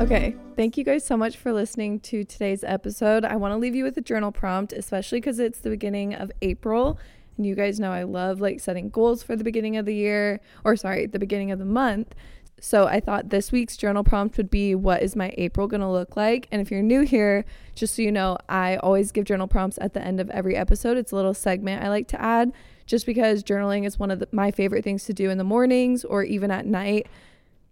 Okay. 0.00 0.34
Thank 0.56 0.78
you 0.78 0.84
guys 0.84 1.04
so 1.04 1.16
much 1.16 1.36
for 1.36 1.52
listening 1.52 2.00
to 2.00 2.24
today's 2.24 2.64
episode. 2.64 3.24
I 3.24 3.36
want 3.36 3.52
to 3.52 3.58
leave 3.58 3.74
you 3.74 3.84
with 3.84 3.96
a 3.98 4.00
journal 4.00 4.32
prompt, 4.32 4.72
especially 4.72 5.20
because 5.20 5.38
it's 5.38 5.60
the 5.60 5.70
beginning 5.70 6.14
of 6.14 6.32
April. 6.40 6.98
And 7.36 7.46
you 7.46 7.54
guys 7.54 7.78
know 7.78 7.92
I 7.92 8.02
love 8.02 8.40
like 8.40 8.60
setting 8.60 8.90
goals 8.90 9.22
for 9.22 9.36
the 9.36 9.44
beginning 9.44 9.76
of 9.76 9.86
the 9.86 9.94
year, 9.94 10.40
or 10.64 10.76
sorry, 10.76 11.06
the 11.06 11.18
beginning 11.18 11.50
of 11.50 11.58
the 11.58 11.64
month. 11.64 12.14
So 12.60 12.86
I 12.86 13.00
thought 13.00 13.30
this 13.30 13.50
week's 13.50 13.76
journal 13.76 14.04
prompt 14.04 14.36
would 14.36 14.50
be 14.50 14.74
what 14.74 15.02
is 15.02 15.16
my 15.16 15.34
April 15.38 15.66
going 15.66 15.80
to 15.80 15.88
look 15.88 16.14
like? 16.14 16.46
And 16.52 16.60
if 16.60 16.70
you're 16.70 16.82
new 16.82 17.00
here, 17.00 17.46
just 17.74 17.96
so 17.96 18.02
you 18.02 18.12
know, 18.12 18.36
I 18.48 18.76
always 18.76 19.12
give 19.12 19.24
journal 19.24 19.48
prompts 19.48 19.78
at 19.80 19.94
the 19.94 20.02
end 20.02 20.20
of 20.20 20.28
every 20.30 20.56
episode. 20.56 20.98
It's 20.98 21.10
a 21.10 21.16
little 21.16 21.34
segment 21.34 21.82
I 21.82 21.88
like 21.88 22.06
to 22.08 22.20
add 22.20 22.52
just 22.84 23.06
because 23.06 23.42
journaling 23.42 23.86
is 23.86 23.98
one 23.98 24.10
of 24.10 24.18
the, 24.18 24.28
my 24.30 24.50
favorite 24.50 24.84
things 24.84 25.04
to 25.04 25.14
do 25.14 25.30
in 25.30 25.38
the 25.38 25.44
mornings 25.44 26.04
or 26.04 26.22
even 26.22 26.50
at 26.50 26.66
night 26.66 27.06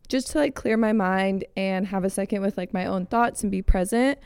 just 0.09 0.31
to 0.31 0.39
like 0.39 0.55
clear 0.55 0.77
my 0.77 0.93
mind 0.93 1.45
and 1.57 1.89
have 1.89 2.03
a 2.03 2.11
second 2.11 2.41
with 2.41 2.57
like 2.57 2.73
my 2.73 2.87
own 2.87 3.07
thoughts 3.07 3.43
and 3.43 3.53
be 3.53 3.63
present. 3.63 4.19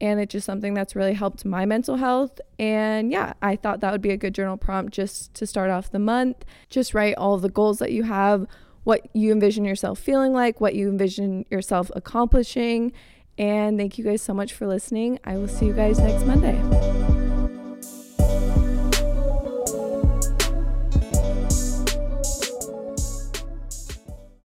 And 0.00 0.20
it's 0.20 0.32
just 0.32 0.46
something 0.46 0.74
that's 0.74 0.94
really 0.94 1.14
helped 1.14 1.44
my 1.44 1.64
mental 1.64 1.96
health. 1.96 2.40
And 2.58 3.10
yeah, 3.10 3.32
I 3.42 3.56
thought 3.56 3.80
that 3.80 3.92
would 3.92 4.02
be 4.02 4.10
a 4.10 4.16
good 4.16 4.34
journal 4.34 4.56
prompt 4.56 4.92
just 4.92 5.34
to 5.34 5.46
start 5.46 5.70
off 5.70 5.90
the 5.90 5.98
month. 5.98 6.44
Just 6.68 6.94
write 6.94 7.16
all 7.16 7.38
the 7.38 7.48
goals 7.48 7.78
that 7.78 7.92
you 7.92 8.04
have, 8.04 8.46
what 8.84 9.08
you 9.14 9.32
envision 9.32 9.64
yourself 9.64 9.98
feeling 9.98 10.32
like, 10.32 10.60
what 10.60 10.74
you 10.74 10.88
envision 10.88 11.44
yourself 11.50 11.90
accomplishing. 11.96 12.92
And 13.36 13.78
thank 13.78 13.98
you 13.98 14.04
guys 14.04 14.22
so 14.22 14.32
much 14.32 14.52
for 14.52 14.66
listening. 14.66 15.18
I 15.24 15.36
will 15.36 15.48
see 15.48 15.66
you 15.66 15.72
guys 15.72 15.98
next 15.98 16.24
Monday. 16.24 16.60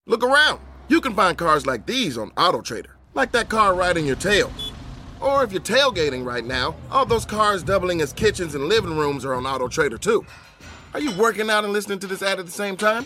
Look 0.05 0.23
around. 0.23 0.61
You 0.88 1.01
can 1.01 1.13
find 1.13 1.38
cars 1.38 1.65
like 1.65 1.85
these 1.85 2.17
on 2.17 2.31
AutoTrader, 2.31 2.91
like 3.13 3.33
that 3.33 3.49
car 3.49 3.75
riding 3.75 4.05
your 4.05 4.15
tail. 4.15 4.49
Or 5.19 5.43
if 5.43 5.51
you're 5.51 5.61
tailgating 5.61 6.25
right 6.25 6.45
now, 6.45 6.75
all 6.89 7.05
those 7.05 7.25
cars 7.25 7.61
doubling 7.61 8.01
as 8.01 8.13
kitchens 8.13 8.55
and 8.55 8.69
living 8.69 8.95
rooms 8.95 9.25
are 9.25 9.33
on 9.33 9.43
AutoTrader 9.43 9.99
too. 9.99 10.25
Are 10.93 11.01
you 11.01 11.11
working 11.17 11.49
out 11.49 11.65
and 11.65 11.73
listening 11.73 11.99
to 11.99 12.07
this 12.07 12.21
ad 12.21 12.39
at 12.39 12.45
the 12.45 12.51
same 12.51 12.77
time? 12.77 13.05